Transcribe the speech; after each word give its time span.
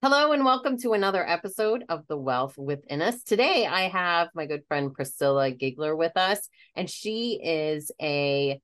Hello 0.00 0.30
and 0.30 0.44
welcome 0.44 0.78
to 0.78 0.92
another 0.92 1.28
episode 1.28 1.82
of 1.88 2.06
The 2.06 2.16
Wealth 2.16 2.56
Within 2.56 3.02
Us. 3.02 3.24
Today 3.24 3.66
I 3.66 3.88
have 3.88 4.28
my 4.32 4.46
good 4.46 4.62
friend 4.68 4.94
Priscilla 4.94 5.50
Gigler 5.50 5.98
with 5.98 6.16
us, 6.16 6.48
and 6.76 6.88
she 6.88 7.40
is 7.42 7.90
a 8.00 8.60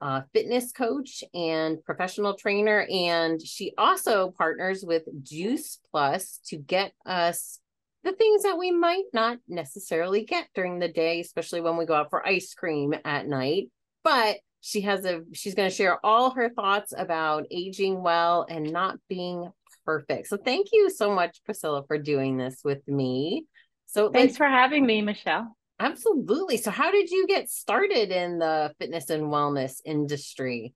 uh, 0.00 0.20
fitness 0.32 0.70
coach 0.70 1.24
and 1.34 1.82
professional 1.82 2.34
trainer, 2.34 2.86
and 2.88 3.42
she 3.42 3.72
also 3.76 4.30
partners 4.30 4.84
with 4.86 5.02
Juice 5.24 5.80
Plus 5.90 6.38
to 6.46 6.56
get 6.56 6.92
us 7.04 7.58
the 8.04 8.12
things 8.12 8.44
that 8.44 8.56
we 8.56 8.70
might 8.70 9.06
not 9.12 9.38
necessarily 9.48 10.24
get 10.24 10.46
during 10.54 10.78
the 10.78 10.86
day, 10.86 11.18
especially 11.18 11.62
when 11.62 11.78
we 11.78 11.84
go 11.84 11.94
out 11.94 12.10
for 12.10 12.24
ice 12.24 12.54
cream 12.54 12.94
at 13.04 13.26
night. 13.26 13.70
But 14.04 14.36
she 14.60 14.82
has 14.82 15.04
a 15.04 15.22
she's 15.32 15.56
going 15.56 15.68
to 15.68 15.74
share 15.74 15.98
all 16.06 16.30
her 16.30 16.48
thoughts 16.48 16.94
about 16.96 17.46
aging 17.50 18.04
well 18.04 18.46
and 18.48 18.72
not 18.72 18.98
being 19.08 19.50
perfect. 19.90 20.28
So 20.28 20.36
thank 20.36 20.68
you 20.72 20.90
so 20.90 21.14
much, 21.14 21.42
Priscilla, 21.44 21.84
for 21.86 21.98
doing 21.98 22.36
this 22.36 22.60
with 22.64 22.86
me. 22.86 23.46
So 23.86 24.10
thanks 24.10 24.36
for 24.36 24.46
having 24.46 24.86
me, 24.86 25.02
Michelle. 25.02 25.56
Absolutely. 25.80 26.58
So 26.58 26.70
how 26.70 26.90
did 26.90 27.10
you 27.10 27.26
get 27.26 27.48
started 27.48 28.10
in 28.10 28.38
the 28.38 28.72
fitness 28.78 29.10
and 29.10 29.24
wellness 29.24 29.80
industry? 29.84 30.74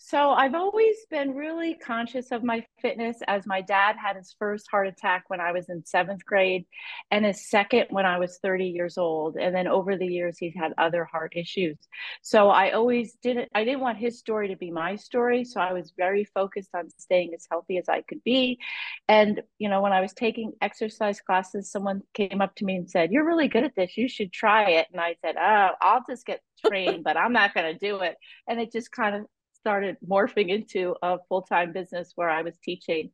So 0.00 0.30
I've 0.30 0.54
always 0.54 0.96
been 1.10 1.34
really 1.34 1.74
conscious 1.74 2.30
of 2.30 2.44
my 2.44 2.64
fitness 2.80 3.18
as 3.26 3.46
my 3.46 3.60
dad 3.60 3.96
had 3.96 4.14
his 4.14 4.34
first 4.38 4.68
heart 4.70 4.86
attack 4.86 5.24
when 5.26 5.40
I 5.40 5.50
was 5.50 5.68
in 5.68 5.84
seventh 5.84 6.24
grade 6.24 6.66
and 7.10 7.24
his 7.24 7.50
second 7.50 7.86
when 7.90 8.06
I 8.06 8.20
was 8.20 8.38
30 8.40 8.66
years 8.66 8.96
old. 8.96 9.36
And 9.36 9.52
then 9.52 9.66
over 9.66 9.96
the 9.96 10.06
years, 10.06 10.38
he's 10.38 10.54
had 10.54 10.72
other 10.78 11.04
heart 11.04 11.32
issues. 11.34 11.76
So 12.22 12.48
I 12.48 12.70
always 12.70 13.16
didn't, 13.24 13.48
I 13.56 13.64
didn't 13.64 13.80
want 13.80 13.98
his 13.98 14.20
story 14.20 14.46
to 14.48 14.56
be 14.56 14.70
my 14.70 14.94
story. 14.94 15.44
So 15.44 15.60
I 15.60 15.72
was 15.72 15.92
very 15.96 16.24
focused 16.24 16.70
on 16.76 16.88
staying 16.98 17.34
as 17.34 17.48
healthy 17.50 17.76
as 17.76 17.88
I 17.88 18.02
could 18.02 18.22
be. 18.22 18.60
And, 19.08 19.42
you 19.58 19.68
know, 19.68 19.82
when 19.82 19.92
I 19.92 20.00
was 20.00 20.12
taking 20.12 20.52
exercise 20.62 21.20
classes, 21.20 21.72
someone 21.72 22.02
came 22.14 22.40
up 22.40 22.54
to 22.56 22.64
me 22.64 22.76
and 22.76 22.88
said, 22.88 23.10
You're 23.10 23.26
really 23.26 23.48
good 23.48 23.64
at 23.64 23.74
this. 23.74 23.96
You 23.96 24.08
should 24.08 24.32
try 24.32 24.70
it. 24.70 24.86
And 24.92 25.00
I 25.00 25.16
said, 25.24 25.34
Oh, 25.36 25.70
I'll 25.80 26.04
just 26.08 26.24
get 26.24 26.40
trained, 26.64 27.02
but 27.02 27.16
I'm 27.16 27.32
not 27.32 27.52
going 27.52 27.72
to 27.72 27.78
do 27.78 27.98
it. 27.98 28.16
And 28.46 28.60
it 28.60 28.70
just 28.72 28.92
kind 28.92 29.16
of 29.16 29.26
started 29.68 29.98
morphing 30.08 30.48
into 30.48 30.96
a 31.02 31.18
full-time 31.28 31.74
business 31.74 32.12
where 32.14 32.30
I 32.30 32.40
was 32.40 32.54
teaching 32.64 33.10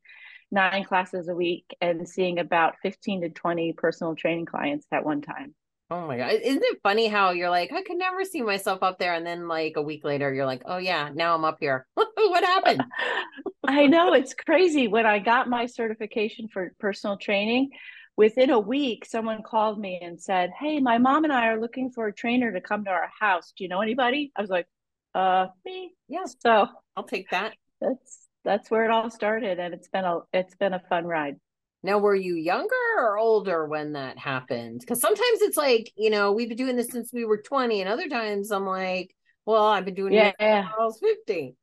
nine 0.53 0.85
classes 0.85 1.27
a 1.29 1.35
week 1.35 1.65
and 1.81 2.09
seeing 2.09 2.39
about 2.39 2.77
15 2.81 3.23
to 3.23 3.29
20 3.31 3.73
personal 3.73 4.15
training 4.15 4.47
clients 4.47 4.87
at 4.93 5.05
one 5.05 5.21
time. 5.21 5.53
Oh 5.91 6.07
my 6.07 6.17
god. 6.17 6.31
Isn't 6.31 6.63
it 6.63 6.79
funny 6.81 7.09
how 7.09 7.33
you're 7.33 7.51
like, 7.51 7.73
I 7.73 7.83
could 7.83 7.99
never 7.99 8.25
see 8.25 8.41
myself 8.41 8.85
up 8.85 9.01
there 9.01 9.15
and 9.15 9.27
then 9.27 9.49
like 9.49 9.73
a 9.75 9.83
week 9.83 10.05
later 10.05 10.33
you're 10.33 10.47
like, 10.47 10.63
"Oh 10.65 10.77
yeah, 10.77 11.11
now 11.13 11.35
I'm 11.35 11.45
up 11.45 11.57
here." 11.59 11.89
what 11.95 12.45
happened? 12.45 12.85
I 13.67 13.89
know 13.89 14.13
it's 14.13 14.35
crazy 14.35 14.87
when 14.87 15.07
I 15.07 15.19
got 15.19 15.49
my 15.49 15.67
certification 15.67 16.47
for 16.47 16.73
personal 16.79 17.17
training, 17.17 17.71
within 18.17 18.51
a 18.51 18.61
week 18.61 19.05
someone 19.07 19.43
called 19.43 19.81
me 19.81 19.99
and 20.01 20.21
said, 20.21 20.53
"Hey, 20.57 20.79
my 20.79 20.99
mom 20.99 21.25
and 21.25 21.33
I 21.33 21.49
are 21.49 21.61
looking 21.61 21.91
for 21.91 22.07
a 22.07 22.13
trainer 22.13 22.53
to 22.53 22.61
come 22.61 22.85
to 22.85 22.91
our 22.93 23.11
house. 23.21 23.53
Do 23.57 23.65
you 23.65 23.69
know 23.69 23.81
anybody?" 23.81 24.31
I 24.37 24.41
was 24.41 24.51
like, 24.51 24.69
uh 25.15 25.47
me. 25.65 25.95
Yeah. 26.09 26.25
So 26.41 26.69
i'll 26.97 27.05
take 27.05 27.31
that. 27.31 27.55
that's 27.81 28.29
that's 28.45 28.71
where 28.71 28.85
it 28.85 28.91
all 28.91 29.11
started 29.11 29.59
and 29.59 29.73
it's 29.73 29.89
been 29.89 30.05
a 30.05 30.21
it's 30.33 30.55
been 30.57 30.75
a 30.75 30.83
fun 30.89 31.05
ride. 31.07 31.37
Now 31.83 31.99
were 31.99 32.15
you 32.15 32.37
younger 32.37 32.75
or 32.99 33.19
older 33.19 33.67
when 33.67 33.93
that 33.93 34.19
happened? 34.19 34.81
Because 34.81 35.01
sometimes 35.01 35.41
it's 35.43 35.57
like 35.57 35.93
you 35.97 36.11
know 36.11 36.33
we've 36.33 36.49
been 36.49 36.57
doing 36.57 36.77
this 36.77 36.89
since 36.89 37.13
we 37.13 37.25
were 37.25 37.39
20 37.39 37.81
and 37.81 37.91
other 37.91 38.09
times 38.09 38.51
i'm 38.51 38.67
like 38.67 39.15
well 39.47 39.67
i've 39.67 39.85
been 39.85 39.95
doing 39.95 40.13
yeah, 40.13 40.29
it 40.29 40.35
since 40.41 40.67
i 40.79 40.85
was 40.85 40.99
50 41.01 41.55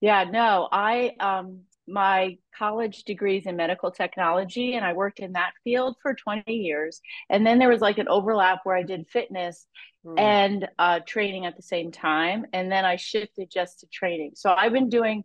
yeah 0.00 0.24
no 0.24 0.68
i 0.70 1.12
um 1.20 1.62
my 1.86 2.36
college 2.56 3.04
degrees 3.04 3.46
in 3.46 3.56
medical 3.56 3.90
technology 3.90 4.74
and 4.74 4.84
I 4.84 4.92
worked 4.92 5.20
in 5.20 5.32
that 5.32 5.52
field 5.62 5.96
for 6.02 6.14
20 6.14 6.52
years. 6.52 7.00
And 7.30 7.46
then 7.46 7.58
there 7.58 7.68
was 7.68 7.80
like 7.80 7.98
an 7.98 8.08
overlap 8.08 8.60
where 8.64 8.76
I 8.76 8.82
did 8.82 9.06
fitness 9.08 9.66
mm. 10.04 10.18
and 10.18 10.68
uh, 10.78 11.00
training 11.06 11.46
at 11.46 11.56
the 11.56 11.62
same 11.62 11.92
time. 11.92 12.46
And 12.52 12.70
then 12.70 12.84
I 12.84 12.96
shifted 12.96 13.50
just 13.50 13.80
to 13.80 13.86
training. 13.86 14.32
So 14.34 14.52
I've 14.52 14.72
been 14.72 14.88
doing 14.88 15.24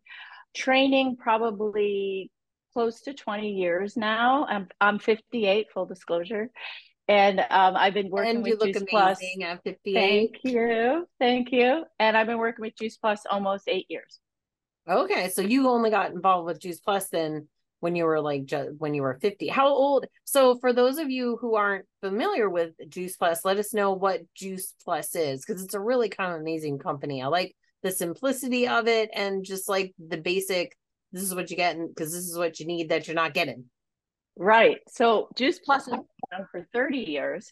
training 0.56 1.18
probably 1.18 2.31
close 2.74 3.02
to 3.02 3.13
20 3.13 3.50
years 3.50 3.97
now. 3.97 4.46
I'm, 4.47 4.68
I'm 4.80 5.00
58, 5.00 5.68
full 5.74 5.86
disclosure. 5.86 6.50
And 7.07 7.40
um, 7.40 7.75
I've 7.75 7.94
been 7.94 8.09
working 8.09 8.38
and 8.38 8.44
with 8.44 8.62
Juice 8.62 8.84
Plus. 8.90 9.19
At 9.44 9.63
58. 9.63 9.94
Thank 9.94 10.38
you. 10.44 11.07
Thank 11.19 11.52
you. 11.52 11.84
And 12.00 12.16
I've 12.16 12.28
been 12.28 12.38
working 12.38 12.62
with 12.62 12.78
Juice 12.78 12.97
Plus 12.97 13.24
almost 13.30 13.68
eight 13.68 13.88
years. 13.90 14.19
Okay. 14.91 15.29
So 15.29 15.41
you 15.41 15.69
only 15.69 15.90
got 15.90 16.12
involved 16.12 16.46
with 16.46 16.59
Juice 16.59 16.79
Plus 16.79 17.07
then 17.09 17.47
when 17.81 17.96
you 17.96 18.06
were 18.06 18.22
like 18.22 18.46
just 18.46 18.69
when 18.78 18.94
you 18.94 19.02
were 19.02 19.18
50 19.19 19.47
how 19.50 19.68
old 19.68 20.06
so 20.24 20.57
for 20.59 20.72
those 20.72 20.97
of 20.97 21.09
you 21.09 21.38
who 21.41 21.56
aren't 21.56 21.85
familiar 22.00 22.50
with 22.50 22.74
juice 22.88 23.18
plus 23.18 23.44
let 23.44 23.57
us 23.57 23.74
know 23.74 23.91
what 23.91 24.22
juice 24.34 24.74
plus 24.84 25.16
is 25.16 25.44
because 25.44 25.62
it's 25.63 25.74
a 25.74 25.80
really 25.80 26.07
kind 26.07 26.34
of 26.34 26.40
amazing 26.40 26.80
company 26.80 27.22
i 27.22 27.28
like 27.28 27.53
the 27.84 27.91
simplicity 27.91 28.68
of 28.68 28.88
it 28.88 29.09
and 29.13 29.44
just 29.44 29.68
like 29.68 29.94
the 29.97 30.18
basic 30.18 30.78
this 31.12 31.24
is 31.24 31.35
what 31.35 31.50
you 31.50 31.57
get 31.57 31.75
because 31.90 32.13
this 32.13 32.28
is 32.28 32.38
what 32.38 32.59
you 32.59 32.68
need 32.68 32.90
that 32.90 33.07
you're 33.07 33.16
not 33.16 33.34
getting 33.34 33.66
right 34.38 34.78
so 34.88 35.28
juice 35.35 35.59
plus 35.59 35.85
has 35.85 35.96
been 35.96 36.06
around 36.31 36.47
for 36.51 36.68
30 36.74 37.00
years 37.00 37.51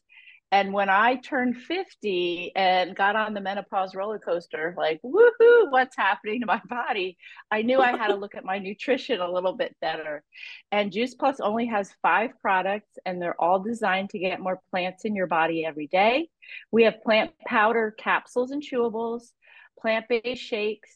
and 0.51 0.73
when 0.73 0.89
I 0.89 1.15
turned 1.15 1.57
50 1.57 2.53
and 2.55 2.95
got 2.95 3.15
on 3.15 3.35
the 3.35 3.41
menopause 3.41 3.93
roller 3.93 4.17
coaster, 4.17 4.73
like, 4.75 4.99
woohoo, 5.03 5.69
what's 5.69 5.95
happening 5.95 6.39
to 6.39 6.47
my 6.47 6.61
body? 6.67 7.17
I 7.51 7.61
knew 7.61 7.79
I 7.79 7.95
had 7.95 8.07
to 8.07 8.15
look 8.15 8.33
at 8.33 8.43
my 8.43 8.57
nutrition 8.57 9.21
a 9.21 9.31
little 9.31 9.53
bit 9.53 9.75
better. 9.79 10.23
And 10.71 10.91
Juice 10.91 11.13
Plus 11.13 11.39
only 11.39 11.67
has 11.67 11.93
five 12.01 12.31
products, 12.41 12.97
and 13.05 13.21
they're 13.21 13.39
all 13.39 13.59
designed 13.59 14.09
to 14.11 14.19
get 14.19 14.39
more 14.39 14.59
plants 14.71 15.05
in 15.05 15.15
your 15.15 15.27
body 15.27 15.65
every 15.65 15.85
day. 15.85 16.29
We 16.71 16.83
have 16.83 17.03
plant 17.03 17.31
powder 17.45 17.93
capsules 17.95 18.49
and 18.49 18.63
chewables, 18.63 19.29
plant 19.79 20.07
based 20.09 20.41
shakes, 20.41 20.89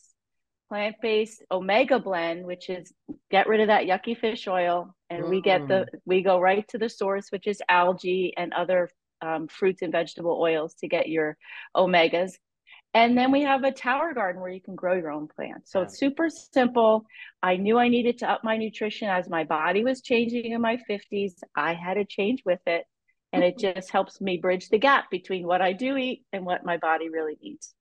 plant 0.68 0.96
based 1.00 1.44
omega 1.52 2.00
blend, 2.00 2.44
which 2.44 2.72
is 2.72 2.92
get 3.30 3.48
rid 3.48 3.60
of 3.60 3.68
that 3.68 3.86
yucky 3.86 4.18
fish 4.18 4.48
oil. 4.48 4.96
And 5.12 5.26
mm. 5.26 5.30
we 5.30 5.42
get 5.42 5.68
the, 5.68 5.86
mm. 5.94 6.00
we 6.06 6.24
go 6.24 6.40
right 6.40 6.68
to 6.70 6.80
the 6.80 6.90
source, 6.90 7.28
which 7.30 7.46
is 7.46 7.62
algae 7.70 8.34
and 8.36 8.52
other 8.54 8.90
um, 9.24 9.48
fruits 9.48 9.82
and 9.82 9.92
vegetable 9.92 10.38
oils 10.40 10.74
to 10.76 10.88
get 10.88 11.10
your 11.10 11.38
omegas. 11.76 12.34
And 12.94 13.18
then 13.18 13.32
we 13.32 13.42
have 13.42 13.64
a 13.64 13.72
tower 13.72 14.14
garden 14.14 14.42
where 14.42 14.52
you 14.52 14.62
can 14.62 14.76
grow 14.76 14.94
your 14.94 15.10
own 15.10 15.28
plants. 15.28 15.72
So 15.72 15.80
yeah. 15.80 15.86
it's 15.86 15.98
super 15.98 16.30
simple. 16.30 17.06
I 17.42 17.56
knew 17.56 17.80
I 17.80 17.88
needed 17.88 18.20
to 18.20 18.30
up 18.30 18.44
my 18.44 18.58
nutrition 18.58 19.10
as 19.10 19.28
my 19.28 19.46
body 19.46 19.84
was 19.84 20.02
changing 20.02 20.52
in 20.52 20.62
my 20.62 20.78
50s. 20.88 21.34
I 21.56 21.74
had 21.74 21.96
to 21.96 22.06
change 22.06 22.44
with 22.46 22.60
it. 22.68 22.86
And 23.32 23.44
it 23.44 23.58
just 23.60 23.90
helps 23.90 24.22
me 24.22 24.38
bridge 24.38 24.70
the 24.70 24.78
gap 24.78 25.10
between 25.10 25.48
what 25.48 25.62
I 25.62 25.74
do 25.74 25.98
eat 25.98 26.24
and 26.32 26.46
what 26.46 26.66
my 26.66 26.78
body 26.78 27.10
really 27.10 27.38
needs. 27.42 27.74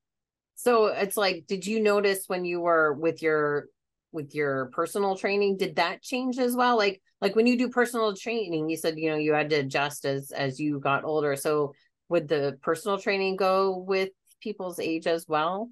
So 0.54 0.86
it's 0.86 1.16
like, 1.16 1.44
did 1.46 1.66
you 1.66 1.82
notice 1.82 2.24
when 2.28 2.44
you 2.44 2.60
were 2.60 2.94
with 2.94 3.20
your 3.20 3.66
with 4.12 4.34
your 4.34 4.66
personal 4.72 5.16
training 5.16 5.56
did 5.56 5.76
that 5.76 6.02
change 6.02 6.38
as 6.38 6.54
well? 6.54 6.76
Like 6.76 7.00
like 7.20 7.36
when 7.36 7.46
you 7.46 7.56
do 7.56 7.68
personal 7.68 8.14
training 8.14 8.68
you 8.68 8.76
said 8.76 8.98
you 8.98 9.10
know 9.10 9.16
you 9.16 9.32
had 9.32 9.50
to 9.50 9.56
adjust 9.56 10.04
as 10.04 10.30
as 10.30 10.60
you 10.60 10.80
got 10.80 11.04
older. 11.04 11.36
So 11.36 11.74
would 12.08 12.28
the 12.28 12.58
personal 12.62 12.98
training 12.98 13.36
go 13.36 13.78
with 13.78 14.10
people's 14.40 14.78
age 14.78 15.06
as 15.06 15.26
well? 15.26 15.70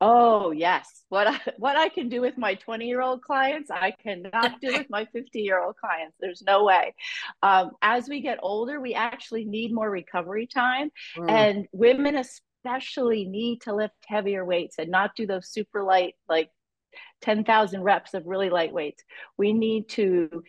Oh 0.00 0.50
yes. 0.50 1.04
What 1.10 1.28
i 1.28 1.40
what 1.58 1.76
i 1.76 1.88
can 1.88 2.08
do 2.08 2.20
with 2.20 2.36
my 2.36 2.54
20 2.54 2.86
year 2.86 3.00
old 3.00 3.22
clients 3.22 3.70
i 3.70 3.92
cannot 4.02 4.60
do 4.60 4.72
with 4.72 4.86
my 4.90 5.04
50 5.12 5.40
year 5.40 5.62
old 5.62 5.76
clients. 5.76 6.16
There's 6.20 6.42
no 6.42 6.64
way. 6.64 6.94
Um, 7.42 7.72
as 7.82 8.08
we 8.08 8.20
get 8.20 8.38
older 8.42 8.80
we 8.80 8.94
actually 8.94 9.44
need 9.44 9.72
more 9.72 9.90
recovery 9.90 10.46
time 10.46 10.90
mm. 11.16 11.30
and 11.30 11.66
women 11.72 12.16
especially 12.16 13.26
need 13.26 13.60
to 13.62 13.74
lift 13.74 13.94
heavier 14.06 14.44
weights 14.44 14.76
and 14.78 14.90
not 14.90 15.14
do 15.16 15.26
those 15.26 15.48
super 15.48 15.82
light 15.82 16.14
like 16.28 16.50
10,000 17.22 17.82
reps 17.82 18.14
of 18.14 18.26
really 18.26 18.50
light 18.50 18.72
weights. 18.72 19.02
We 19.38 19.52
need 19.52 19.88
to 19.90 20.42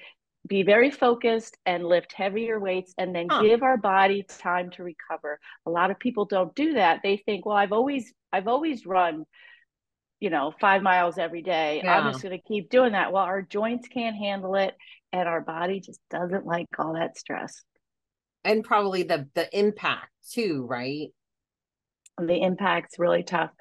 be 0.47 0.63
very 0.63 0.92
focused 0.92 1.57
and 1.65 1.86
lift 1.86 2.12
heavier 2.12 2.59
weights 2.59 2.94
and 2.97 3.15
then 3.15 3.27
huh. 3.30 3.42
give 3.42 3.63
our 3.63 3.77
body 3.77 4.24
time 4.24 4.69
to 4.71 4.83
recover. 4.83 5.39
A 5.65 5.69
lot 5.69 5.92
of 5.92 6.00
people 6.00 6.25
don't 6.25 6.53
do 6.56 6.74
that. 6.74 7.00
They 7.01 7.18
think, 7.18 7.45
well, 7.45 7.56
I've 7.56 7.71
always 7.71 8.13
I've 8.31 8.47
always 8.47 8.86
run 8.86 9.25
you 10.19 10.30
know, 10.30 10.53
5 10.62 10.81
miles 10.81 11.18
every 11.18 11.42
day. 11.42 11.81
Yeah. 11.83 11.97
I'm 11.97 12.13
just 12.13 12.24
going 12.24 12.39
to 12.39 12.42
keep 12.47 12.69
doing 12.69 12.94
that. 12.94 13.12
Well, 13.12 13.24
our 13.24 13.42
joints 13.42 13.89
can't 13.89 14.15
handle 14.15 14.56
it 14.56 14.74
and 15.13 15.30
our 15.30 15.42
body 15.42 15.80
just 15.80 16.00
doesn't 16.09 16.45
like 16.45 16.68
all 16.80 16.94
that 16.94 17.18
stress. 17.18 17.62
And 18.44 18.63
probably 18.63 19.03
the 19.03 19.30
the 19.36 19.47
impact 19.57 20.09
too, 20.31 20.65
right? 20.68 21.09
The 22.18 22.42
impact's 22.42 23.00
really 23.00 23.24
tough. 23.24 23.51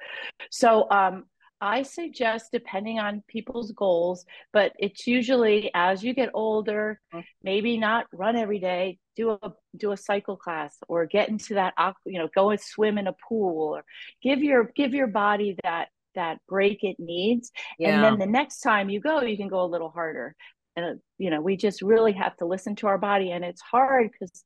So, 0.51 0.89
um 0.89 1.25
I 1.63 1.83
suggest, 1.83 2.51
depending 2.51 2.99
on 2.99 3.23
people's 3.29 3.71
goals, 3.71 4.25
but 4.51 4.73
it's 4.77 5.07
usually 5.07 5.71
as 5.73 6.03
you 6.03 6.13
get 6.13 6.29
older, 6.33 6.99
maybe 7.41 7.77
not 7.77 8.05
run 8.11 8.35
every 8.35 8.59
day, 8.59 8.99
do 9.15 9.31
a 9.31 9.53
do 9.77 9.93
a 9.93 9.97
cycle 9.97 10.35
class 10.35 10.75
or 10.89 11.05
get 11.05 11.29
into 11.29 11.53
that 11.53 11.73
you 12.05 12.19
know 12.19 12.27
go 12.35 12.49
and 12.49 12.59
swim 12.59 12.97
in 12.97 13.07
a 13.07 13.15
pool 13.29 13.77
or 13.77 13.85
give 14.21 14.43
your 14.43 14.71
give 14.75 14.93
your 14.93 15.07
body 15.07 15.55
that 15.63 15.87
that 16.15 16.39
break 16.49 16.83
it 16.83 16.97
needs. 16.99 17.49
Yeah. 17.79 17.95
and 17.95 18.03
then 18.03 18.19
the 18.19 18.31
next 18.31 18.59
time 18.59 18.89
you 18.89 18.99
go 18.99 19.21
you 19.21 19.37
can 19.37 19.47
go 19.47 19.63
a 19.63 19.73
little 19.73 19.89
harder. 19.89 20.35
And 20.75 20.99
you 21.17 21.29
know 21.29 21.39
we 21.39 21.55
just 21.55 21.81
really 21.81 22.11
have 22.11 22.35
to 22.37 22.45
listen 22.45 22.75
to 22.77 22.87
our 22.87 22.97
body 22.97 23.31
and 23.31 23.45
it's 23.45 23.61
hard 23.61 24.11
because 24.11 24.43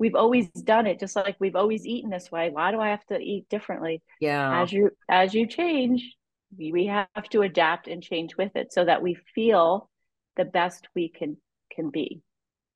we've 0.00 0.16
always 0.16 0.48
done 0.50 0.88
it 0.88 0.98
just 0.98 1.14
like 1.14 1.36
we've 1.38 1.54
always 1.54 1.86
eaten 1.86 2.10
this 2.10 2.32
way. 2.32 2.50
Why 2.50 2.72
do 2.72 2.80
i 2.80 2.88
have 2.88 3.06
to 3.06 3.20
eat 3.20 3.48
differently? 3.48 4.02
Yeah. 4.20 4.62
As 4.62 4.72
you 4.72 4.90
as 5.08 5.32
you 5.32 5.46
change 5.46 6.16
we, 6.58 6.72
we 6.72 6.86
have 6.86 7.28
to 7.30 7.42
adapt 7.42 7.88
and 7.88 8.02
change 8.02 8.36
with 8.36 8.54
it 8.56 8.72
so 8.72 8.84
that 8.84 9.02
we 9.02 9.16
feel 9.34 9.88
the 10.36 10.44
best 10.44 10.88
we 10.94 11.08
can 11.08 11.36
can 11.70 11.90
be. 11.90 12.22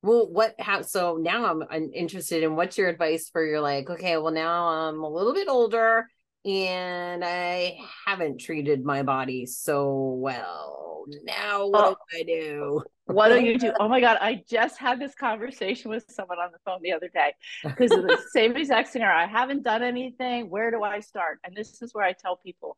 Well 0.02 0.28
what 0.30 0.54
how 0.58 0.82
so 0.82 1.18
now 1.20 1.46
I'm, 1.46 1.62
I'm 1.70 1.90
interested 1.92 2.42
in 2.42 2.56
what's 2.56 2.78
your 2.78 2.88
advice 2.88 3.28
for 3.30 3.44
your 3.44 3.60
like 3.60 3.90
okay 3.90 4.16
well 4.16 4.32
now 4.32 4.68
i'm 4.68 5.02
a 5.02 5.08
little 5.08 5.34
bit 5.34 5.48
older 5.48 6.06
and 6.46 7.22
i 7.22 7.76
haven't 8.06 8.40
treated 8.40 8.84
my 8.84 9.02
body 9.02 9.44
so 9.46 10.16
well. 10.18 11.04
Now 11.24 11.66
what 11.66 11.84
oh, 11.84 11.96
do 12.10 12.18
i 12.18 12.22
do? 12.22 12.82
What 13.06 13.30
do 13.30 13.40
you 13.40 13.58
do? 13.58 13.72
Oh 13.80 13.88
my 13.88 14.00
god 14.00 14.18
i 14.20 14.42
just 14.48 14.78
had 14.78 15.00
this 15.00 15.14
conversation 15.14 15.90
with 15.90 16.04
someone 16.08 16.38
on 16.38 16.50
the 16.52 16.58
phone 16.64 16.78
the 16.82 16.92
other 16.92 17.08
day 17.08 17.34
because 17.62 17.90
of 17.90 18.04
the 18.04 18.18
same 18.32 18.56
exact 18.56 18.88
scenario. 18.88 19.18
I 19.18 19.26
haven't 19.26 19.64
done 19.64 19.82
anything. 19.82 20.48
Where 20.48 20.70
do 20.70 20.82
i 20.82 21.00
start? 21.00 21.40
And 21.44 21.54
this 21.54 21.82
is 21.82 21.92
where 21.92 22.04
i 22.04 22.12
tell 22.12 22.36
people 22.36 22.76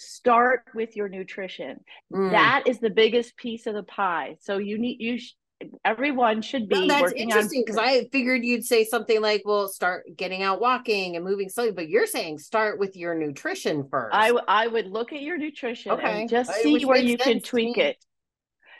start 0.00 0.64
with 0.74 0.96
your 0.96 1.08
nutrition 1.08 1.78
mm. 2.12 2.30
that 2.30 2.64
is 2.66 2.78
the 2.80 2.90
biggest 2.90 3.36
piece 3.36 3.66
of 3.66 3.74
the 3.74 3.82
pie 3.82 4.36
so 4.40 4.58
you 4.58 4.78
need 4.78 4.96
you 5.00 5.18
sh- 5.18 5.34
everyone 5.84 6.42
should 6.42 6.68
be. 6.68 6.86
No, 6.86 6.86
that's 6.86 7.12
interesting 7.12 7.62
because 7.64 7.76
on... 7.76 7.84
I 7.84 8.08
figured 8.12 8.44
you'd 8.44 8.64
say 8.64 8.84
something 8.84 9.20
like, 9.20 9.42
"Well, 9.44 9.68
start 9.68 10.04
getting 10.16 10.42
out 10.42 10.60
walking 10.60 11.16
and 11.16 11.24
moving 11.24 11.48
slowly," 11.48 11.72
but 11.72 11.88
you're 11.88 12.06
saying 12.06 12.38
start 12.38 12.78
with 12.78 12.96
your 12.96 13.14
nutrition 13.14 13.86
first. 13.90 14.14
I 14.14 14.32
I 14.48 14.66
would 14.66 14.86
look 14.86 15.12
at 15.12 15.20
your 15.20 15.38
nutrition 15.38 15.92
okay. 15.92 16.22
and 16.22 16.30
just 16.30 16.52
see 16.54 16.84
where 16.84 16.98
you 16.98 17.18
can 17.18 17.40
tweak 17.40 17.78
it, 17.78 17.96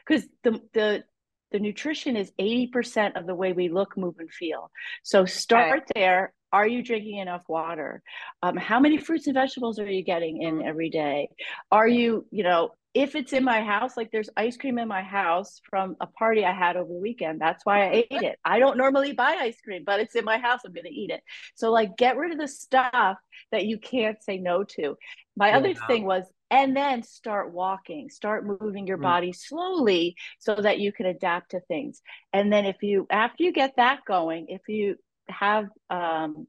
because 0.06 0.26
the 0.43 0.61
the 0.73 1.05
the 1.52 1.58
nutrition 1.58 2.16
is 2.16 2.31
80% 2.38 3.19
of 3.19 3.26
the 3.26 3.34
way 3.34 3.52
we 3.52 3.69
look, 3.69 3.96
move, 3.96 4.14
and 4.20 4.31
feel. 4.31 4.70
So 5.02 5.25
start 5.25 5.82
okay. 5.82 5.93
there. 5.96 6.32
Are 6.52 6.67
you 6.67 6.82
drinking 6.82 7.19
enough 7.19 7.44
water? 7.49 8.02
Um, 8.43 8.56
how 8.56 8.81
many 8.81 8.99
fruits 8.99 9.26
and 9.26 9.35
vegetables 9.35 9.79
are 9.79 9.91
you 9.91 10.02
getting 10.02 10.43
in 10.43 10.62
every 10.62 10.91
day? 10.91 11.29
Are 11.70 11.88
you, 11.88 12.26
you 12.31 12.43
know, 12.43 12.70
if 12.93 13.14
it's 13.14 13.32
in 13.32 13.44
my 13.44 13.61
house, 13.62 13.97
like 13.97 14.11
there's 14.11 14.31
ice 14.37 14.56
cream 14.56 14.79
in 14.79 14.88
my 14.88 15.02
house 15.02 15.61
from 15.70 15.97
a 16.00 16.08
party 16.08 16.44
I 16.44 16.52
had 16.52 16.76
over 16.76 16.93
the 16.93 16.99
weekend. 16.99 17.41
That's 17.41 17.64
why 17.64 17.85
I 17.85 17.93
ate 18.11 18.23
it. 18.23 18.38
I 18.44 18.58
don't 18.58 18.76
normally 18.76 19.12
buy 19.12 19.37
ice 19.41 19.61
cream, 19.62 19.85
but 19.87 20.00
it's 20.00 20.17
in 20.17 20.25
my 20.25 20.38
house. 20.38 20.61
I'm 20.67 20.73
going 20.73 20.87
to 20.87 20.91
eat 20.91 21.11
it. 21.11 21.23
So, 21.55 21.70
like, 21.70 21.97
get 21.97 22.17
rid 22.17 22.32
of 22.32 22.38
the 22.38 22.49
stuff 22.49 23.17
that 23.52 23.67
you 23.67 23.79
can't 23.79 24.20
say 24.23 24.38
no 24.38 24.64
to. 24.64 24.97
My 25.37 25.50
yeah. 25.50 25.58
other 25.58 25.75
thing 25.87 26.05
was, 26.05 26.25
and 26.50 26.76
then 26.76 27.05
start 27.05 27.52
walking, 27.52 28.11
start 28.11 28.44
moving 28.44 28.88
your 28.88 28.99
mm. 28.99 29.02
body 29.02 29.32
slowly 29.32 30.17
so 30.41 30.56
that 30.56 30.81
you 30.81 30.91
can 30.91 31.06
adapt 31.06 31.52
to 31.52 31.61
things. 31.61 32.02
And 32.32 32.52
then, 32.52 32.67
if 32.67 32.82
you, 32.82 33.06
after 33.08 33.44
you 33.44 33.52
get 33.52 33.75
that 33.76 34.00
going, 34.05 34.47
if 34.49 34.62
you 34.67 34.97
have, 35.30 35.66
um, 35.88 36.46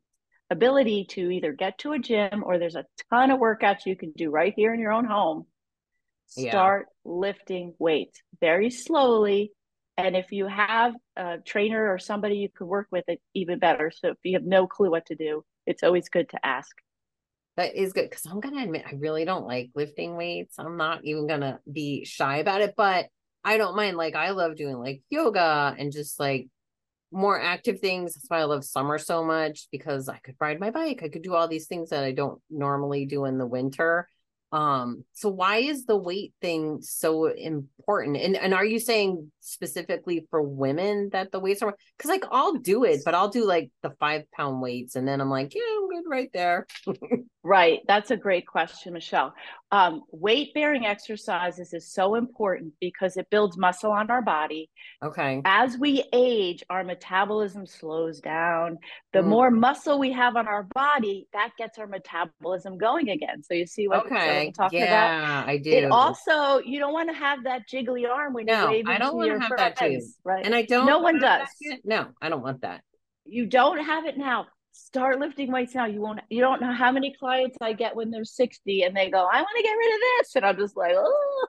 ability 0.50 1.06
to 1.10 1.32
either 1.32 1.54
get 1.54 1.78
to 1.78 1.94
a 1.94 2.00
gym 2.00 2.44
or 2.46 2.60
there's 2.60 2.76
a 2.76 2.86
ton 3.10 3.32
of 3.32 3.40
workouts 3.40 3.86
you 3.86 3.96
can 3.96 4.12
do 4.12 4.30
right 4.30 4.54
here 4.56 4.74
in 4.74 4.82
your 4.82 4.92
own 4.92 5.06
home 5.06 5.46
start 6.32 6.88
yeah. 6.90 7.12
lifting 7.12 7.74
weights 7.78 8.22
very 8.40 8.70
slowly. 8.70 9.52
And 9.98 10.16
if 10.16 10.32
you 10.32 10.48
have 10.48 10.94
a 11.16 11.38
trainer 11.46 11.92
or 11.92 12.00
somebody 12.00 12.38
you 12.38 12.50
could 12.50 12.68
work 12.68 12.88
with 12.92 13.04
it 13.08 13.20
even 13.34 13.60
better. 13.60 13.92
So 13.94 14.10
if 14.10 14.18
you 14.24 14.34
have 14.34 14.44
no 14.44 14.68
clue 14.68 14.90
what 14.90 15.06
to 15.08 15.16
do 15.16 15.44
it's 15.68 15.84
always 15.84 16.10
good 16.10 16.28
to 16.30 16.44
ask. 16.46 16.72
That 17.58 17.76
is 17.76 17.94
good 17.94 18.10
because 18.10 18.26
i'm 18.26 18.40
gonna 18.40 18.64
admit 18.64 18.86
i 18.88 18.96
really 18.96 19.26
don't 19.26 19.46
like 19.46 19.72
lifting 19.76 20.16
weights. 20.16 20.58
I'm 20.58 20.78
not 20.78 21.04
even 21.04 21.28
gonna 21.28 21.60
be 21.72 22.06
shy 22.06 22.38
about 22.38 22.62
it 22.62 22.74
but 22.76 23.08
i 23.44 23.58
don't 23.58 23.76
mind. 23.76 23.98
Like 23.98 24.16
i 24.16 24.32
love 24.32 24.56
doing 24.56 24.78
like 24.78 25.02
yoga 25.10 25.76
and 25.78 25.92
just 25.92 26.20
like 26.20 26.48
more 27.12 27.40
active 27.40 27.80
things. 27.80 28.14
That's 28.14 28.30
why 28.30 28.40
i 28.40 28.44
love 28.44 28.64
summer 28.64 28.98
so 28.98 29.24
much 29.24 29.68
because 29.72 30.10
i 30.10 30.18
could 30.18 30.36
ride 30.40 30.60
my 30.60 30.72
bike. 30.72 31.02
I 31.04 31.10
could 31.10 31.22
do 31.22 31.36
all 31.36 31.48
these 31.48 31.68
things 31.68 31.90
that 31.90 32.04
i 32.04 32.12
don't 32.12 32.42
normally 32.50 33.06
do 33.06 33.26
in 33.26 33.38
the 33.38 33.46
winter. 33.48 34.08
Um 34.52 35.06
so 35.14 35.30
why 35.30 35.58
is 35.58 35.86
the 35.86 35.96
weight 35.96 36.34
thing 36.42 36.80
so 36.82 37.26
important? 37.26 38.18
And 38.18 38.36
and 38.36 38.54
are 38.54 38.66
you 38.66 38.80
saying 38.80 39.32
specifically 39.40 40.28
for 40.30 40.42
women 40.42 41.10
that 41.12 41.32
the 41.32 41.40
weights 41.40 41.62
are 41.62 41.76
because 41.98 42.10
like 42.10 42.26
i'll 42.32 42.54
do 42.54 42.84
it 42.84 43.02
but 43.04 43.16
i'll 43.16 43.30
do 43.30 43.46
like 43.46 43.72
the 43.82 43.92
five 44.00 44.24
pound 44.32 44.62
weights 44.62 44.96
and 44.96 45.08
then 45.08 45.20
i'm 45.22 45.30
like 45.30 45.54
yeah 45.56 45.62
i'm 45.78 45.90
good 45.90 46.10
right 46.10 46.30
there. 46.34 46.68
Right. 47.44 47.80
That's 47.88 48.12
a 48.12 48.18
great 48.18 48.46
question 48.46 48.94
michelle 48.94 49.34
um, 49.72 50.04
weight 50.12 50.54
bearing 50.54 50.86
exercises 50.86 51.74
is 51.74 51.92
so 51.92 52.16
important 52.16 52.74
because 52.82 53.16
it 53.16 53.30
builds 53.30 53.58
muscle 53.58 53.92
on 53.92 54.12
our 54.12 54.22
body. 54.22 54.70
Okay. 55.02 55.42
As 55.46 55.78
we 55.78 56.04
age, 56.12 56.62
our 56.70 56.84
metabolism 56.84 57.66
slows 57.66 58.20
down. 58.20 58.78
The 59.14 59.20
mm. 59.20 59.28
more 59.28 59.50
muscle 59.50 59.98
we 59.98 60.12
have 60.12 60.36
on 60.36 60.48
our 60.48 60.64
body, 60.64 61.28
that 61.32 61.52
gets 61.58 61.78
our 61.78 61.88
metabolism 61.88 62.78
going 62.78 63.10
again. 63.10 63.44
So 63.44 63.54
you 63.54 63.66
see 63.66 63.88
what 63.88 64.06
okay. 64.08 64.48
I'm 64.48 64.54
talking 64.54 64.80
yeah, 64.80 64.86
about? 64.86 65.46
Yeah, 65.48 65.52
I 65.54 65.58
do. 65.58 65.72
It 65.72 65.92
also, 65.92 66.60
you 66.60 66.80
don't 66.80 66.94
want 66.94 67.10
to 67.10 67.16
have 67.16 67.46
that 67.46 67.62
jiggly 67.72 68.10
arm 68.10 68.34
when 68.34 68.48
no, 68.48 68.64
you're 68.64 68.70
waving 68.72 68.88
I 68.88 68.98
don't 68.98 69.16
want 69.16 69.32
to 69.32 69.40
have 69.40 69.48
friends, 69.48 69.80
that 69.80 69.88
too. 69.88 70.02
Right. 70.26 70.46
And 70.46 70.54
I 70.54 70.64
don't. 70.64 70.86
No 70.86 71.00
one 71.00 71.20
does. 71.20 71.48
No, 71.86 72.08
I 72.22 72.28
don't 72.28 72.44
want 72.44 72.62
that. 72.62 72.82
You 73.24 73.46
don't 73.46 73.78
have 73.78 74.06
it 74.06 74.18
now 74.18 74.48
start 74.72 75.20
lifting 75.20 75.52
weights 75.52 75.76
now. 75.76 75.86
You 75.86 76.02
won't, 76.02 76.20
you 76.30 76.42
don't 76.42 76.62
know 76.62 76.74
how 76.74 76.92
many 76.92 77.14
clients 77.18 77.58
I 77.62 77.74
get 77.74 77.96
when 77.96 78.12
they're 78.12 78.24
60 78.24 78.84
and 78.84 78.96
they 78.96 79.10
go, 79.10 79.20
I 79.20 79.42
want 79.42 79.58
to 79.58 79.64
get 79.64 79.74
rid 79.74 79.94
of 79.94 80.00
this. 80.00 80.36
And 80.36 80.46
I'm 80.46 80.58
just 80.58 80.78
like, 80.78 80.94
oh. 80.96 81.48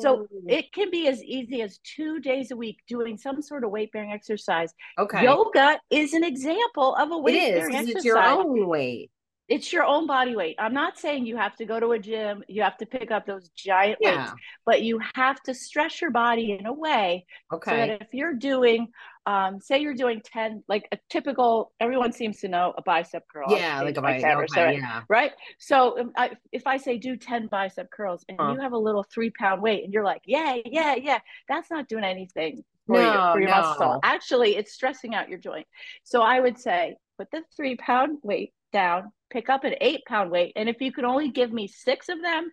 So 0.00 0.26
it 0.46 0.72
can 0.72 0.90
be 0.90 1.08
as 1.08 1.22
easy 1.22 1.62
as 1.62 1.78
two 1.78 2.20
days 2.20 2.50
a 2.50 2.56
week 2.56 2.78
doing 2.88 3.16
some 3.16 3.40
sort 3.42 3.64
of 3.64 3.70
weight 3.70 3.92
bearing 3.92 4.12
exercise. 4.12 4.72
Okay. 4.98 5.24
Yoga 5.24 5.78
is 5.90 6.12
an 6.12 6.24
example 6.24 6.94
of 6.94 7.10
a 7.10 7.18
weight 7.18 7.54
bearing 7.54 7.74
exercise. 7.74 7.96
It's 7.96 8.04
your 8.04 8.18
own 8.18 8.66
weight. 8.66 9.10
It's 9.48 9.72
your 9.72 9.84
own 9.84 10.06
body 10.06 10.34
weight. 10.34 10.56
I'm 10.58 10.74
not 10.74 10.98
saying 10.98 11.26
you 11.26 11.36
have 11.36 11.54
to 11.56 11.64
go 11.64 11.78
to 11.78 11.92
a 11.92 11.98
gym, 11.98 12.42
you 12.48 12.62
have 12.62 12.76
to 12.78 12.86
pick 12.86 13.10
up 13.10 13.26
those 13.26 13.48
giant 13.50 13.98
yeah. 14.00 14.18
weights, 14.18 14.32
but 14.64 14.82
you 14.82 15.00
have 15.14 15.40
to 15.44 15.54
stress 15.54 16.00
your 16.00 16.10
body 16.10 16.56
in 16.58 16.66
a 16.66 16.72
way 16.72 17.26
okay. 17.52 17.70
so 17.70 17.76
that 17.76 18.02
if 18.02 18.08
you're 18.12 18.34
doing 18.34 18.88
um, 19.26 19.60
say 19.60 19.80
you're 19.80 19.94
doing 19.94 20.22
10, 20.24 20.62
like 20.68 20.86
a 20.92 20.98
typical, 21.10 21.72
everyone 21.80 22.12
seems 22.12 22.38
to 22.40 22.48
know 22.48 22.72
a 22.78 22.82
bicep 22.82 23.24
curl. 23.26 23.46
Yeah, 23.48 23.82
like 23.82 23.96
a 23.96 24.02
bicep, 24.02 24.38
okay, 24.52 24.76
yeah. 24.76 25.02
Right. 25.08 25.32
So 25.58 25.98
um, 25.98 26.12
I, 26.16 26.30
if 26.52 26.64
I 26.64 26.76
say 26.76 26.96
do 26.96 27.16
10 27.16 27.48
bicep 27.48 27.90
curls 27.90 28.24
and 28.28 28.38
huh. 28.40 28.52
you 28.52 28.60
have 28.60 28.72
a 28.72 28.78
little 28.78 29.04
three 29.12 29.30
pound 29.30 29.62
weight 29.62 29.82
and 29.82 29.92
you're 29.92 30.04
like, 30.04 30.22
yeah, 30.26 30.58
yeah, 30.64 30.94
yeah, 30.94 31.18
that's 31.48 31.70
not 31.72 31.88
doing 31.88 32.04
anything 32.04 32.62
for, 32.86 32.92
no, 32.98 33.02
you, 33.02 33.32
for 33.32 33.40
your 33.40 33.50
no. 33.50 33.62
muscle. 33.62 34.00
Actually, 34.04 34.56
it's 34.56 34.72
stressing 34.72 35.16
out 35.16 35.28
your 35.28 35.38
joint. 35.38 35.66
So 36.04 36.22
I 36.22 36.38
would 36.38 36.56
say 36.56 36.96
put 37.18 37.28
the 37.32 37.42
three 37.56 37.76
pound 37.76 38.18
weight 38.22 38.52
down, 38.76 39.10
pick 39.30 39.48
up 39.48 39.64
an 39.64 39.74
eight 39.80 40.04
pound 40.06 40.30
weight. 40.30 40.52
And 40.54 40.68
if 40.68 40.82
you 40.82 40.92
could 40.92 41.04
only 41.04 41.30
give 41.30 41.50
me 41.50 41.66
six 41.66 42.10
of 42.10 42.20
them, 42.20 42.50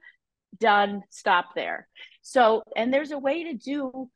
done, 0.58 1.03
stop 1.10 1.48
there. 1.53 1.89
So, 2.22 2.63
and 2.77 2.94
there's 2.94 3.12
a 3.12 3.20
way 3.20 3.44
to 3.46 3.53
do 3.53 4.10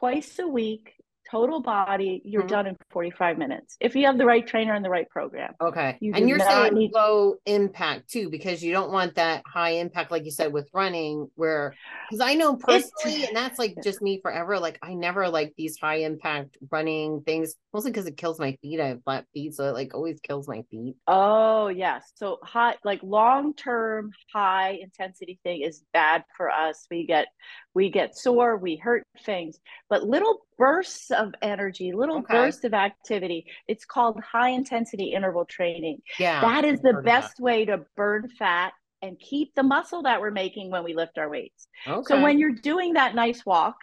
twice 0.00 0.40
a 0.40 0.48
week 0.48 0.92
total 1.30 1.60
body, 1.60 2.22
you're 2.24 2.42
mm-hmm. 2.42 2.48
done 2.48 2.66
in 2.66 2.76
45 2.90 3.38
minutes. 3.38 3.76
If 3.80 3.94
you 3.94 4.06
have 4.06 4.18
the 4.18 4.26
right 4.26 4.46
trainer 4.46 4.74
and 4.74 4.84
the 4.84 4.90
right 4.90 5.08
program. 5.08 5.54
Okay. 5.60 5.96
You 6.00 6.12
and 6.14 6.28
you're 6.28 6.38
saying 6.38 6.74
need... 6.74 6.92
low 6.94 7.36
impact 7.46 8.10
too, 8.10 8.30
because 8.30 8.62
you 8.62 8.72
don't 8.72 8.92
want 8.92 9.14
that 9.16 9.42
high 9.46 9.70
impact, 9.70 10.10
like 10.10 10.24
you 10.24 10.30
said, 10.30 10.52
with 10.52 10.68
running, 10.72 11.30
where 11.34 11.74
because 12.08 12.20
I 12.20 12.34
know 12.34 12.56
personally, 12.56 12.90
it's... 13.04 13.28
and 13.28 13.36
that's 13.36 13.58
like 13.58 13.76
just 13.82 14.02
me 14.02 14.20
forever. 14.20 14.58
Like 14.58 14.78
I 14.82 14.94
never 14.94 15.28
like 15.28 15.54
these 15.56 15.78
high 15.78 15.96
impact 15.96 16.56
running 16.70 17.22
things, 17.22 17.54
mostly 17.72 17.90
because 17.90 18.06
it 18.06 18.16
kills 18.16 18.38
my 18.38 18.56
feet. 18.62 18.80
I 18.80 18.88
have 18.88 19.02
flat 19.04 19.26
feet, 19.32 19.54
so 19.54 19.68
it 19.68 19.72
like 19.72 19.94
always 19.94 20.20
kills 20.20 20.48
my 20.48 20.62
feet. 20.70 20.96
Oh 21.06 21.68
yes. 21.68 22.12
So 22.14 22.38
high 22.42 22.76
like 22.84 23.00
long 23.02 23.54
term 23.54 24.12
high 24.32 24.78
intensity 24.80 25.38
thing 25.42 25.62
is 25.62 25.82
bad 25.92 26.24
for 26.36 26.50
us. 26.50 26.86
We 26.90 27.06
get 27.06 27.28
we 27.74 27.90
get 27.90 28.16
sore, 28.16 28.56
we 28.56 28.76
hurt 28.76 29.06
things, 29.24 29.58
but 29.90 30.04
little 30.04 30.46
bursts 30.58 31.10
of 31.10 31.34
energy, 31.42 31.92
little 31.92 32.18
okay. 32.18 32.34
bursts 32.34 32.64
of 32.64 32.74
activity. 32.74 33.46
It's 33.68 33.84
called 33.84 34.20
high 34.20 34.50
intensity 34.50 35.12
interval 35.12 35.44
training. 35.44 36.02
Yeah. 36.18 36.40
That 36.40 36.64
is 36.64 36.80
the 36.80 37.00
best 37.04 37.40
way 37.40 37.64
to 37.66 37.84
burn 37.96 38.28
fat 38.38 38.72
and 39.02 39.18
keep 39.18 39.54
the 39.54 39.62
muscle 39.62 40.02
that 40.02 40.20
we're 40.20 40.30
making 40.30 40.70
when 40.70 40.84
we 40.84 40.94
lift 40.94 41.18
our 41.18 41.28
weights. 41.28 41.68
Okay. 41.86 42.02
So 42.06 42.22
when 42.22 42.38
you're 42.38 42.52
doing 42.52 42.94
that 42.94 43.14
nice 43.14 43.44
walk, 43.44 43.76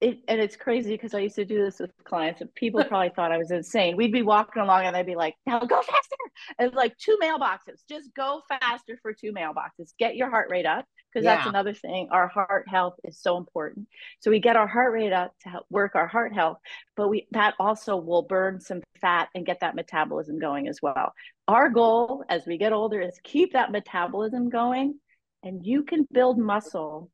it, 0.00 0.18
and 0.28 0.40
it's 0.40 0.54
crazy 0.54 0.90
because 0.90 1.12
I 1.12 1.20
used 1.20 1.34
to 1.36 1.44
do 1.44 1.64
this 1.64 1.80
with 1.80 1.90
clients 2.04 2.40
and 2.40 2.54
people 2.54 2.84
probably 2.88 3.10
thought 3.14 3.32
I 3.32 3.38
was 3.38 3.50
insane. 3.50 3.96
We'd 3.96 4.12
be 4.12 4.22
walking 4.22 4.62
along 4.62 4.84
and 4.84 4.94
they'd 4.94 5.06
be 5.06 5.16
like, 5.16 5.34
now 5.46 5.58
go 5.60 5.82
faster. 5.82 6.16
And 6.58 6.72
like 6.74 6.96
two 6.98 7.18
mailboxes, 7.20 7.80
just 7.88 8.14
go 8.14 8.42
faster 8.48 8.98
for 9.02 9.12
two 9.12 9.32
mailboxes. 9.32 9.92
Get 9.98 10.16
your 10.16 10.30
heart 10.30 10.48
rate 10.50 10.66
up 10.66 10.84
because 11.18 11.24
yeah. 11.24 11.36
that's 11.36 11.48
another 11.48 11.74
thing. 11.74 12.08
Our 12.12 12.28
heart 12.28 12.68
health 12.68 12.94
is 13.02 13.18
so 13.20 13.36
important. 13.36 13.88
So 14.20 14.30
we 14.30 14.38
get 14.38 14.56
our 14.56 14.68
heart 14.68 14.92
rate 14.92 15.12
up 15.12 15.32
to 15.42 15.48
help 15.48 15.66
work 15.68 15.96
our 15.96 16.06
heart 16.06 16.32
health, 16.32 16.58
but 16.96 17.08
we 17.08 17.26
that 17.32 17.54
also 17.58 17.96
will 17.96 18.22
burn 18.22 18.60
some 18.60 18.82
fat 19.00 19.28
and 19.34 19.44
get 19.44 19.60
that 19.60 19.74
metabolism 19.74 20.38
going 20.38 20.68
as 20.68 20.80
well. 20.80 21.12
Our 21.48 21.70
goal 21.70 22.24
as 22.28 22.46
we 22.46 22.56
get 22.56 22.72
older 22.72 23.00
is 23.00 23.18
keep 23.24 23.54
that 23.54 23.72
metabolism 23.72 24.48
going 24.48 25.00
and 25.42 25.66
you 25.66 25.82
can 25.82 26.06
build 26.12 26.38
muscle 26.38 27.10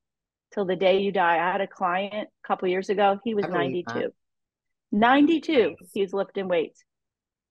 till 0.52 0.66
the 0.66 0.76
day 0.76 1.00
you 1.00 1.10
die. 1.10 1.36
I 1.36 1.52
had 1.52 1.60
a 1.60 1.66
client 1.66 2.28
a 2.44 2.46
couple 2.46 2.68
years 2.68 2.90
ago. 2.90 3.18
He 3.24 3.34
was 3.34 3.46
92. 3.46 4.12
92. 4.92 5.52
Nice. 5.52 5.90
He's 5.94 6.12
lifting 6.12 6.48
weights. 6.48 6.84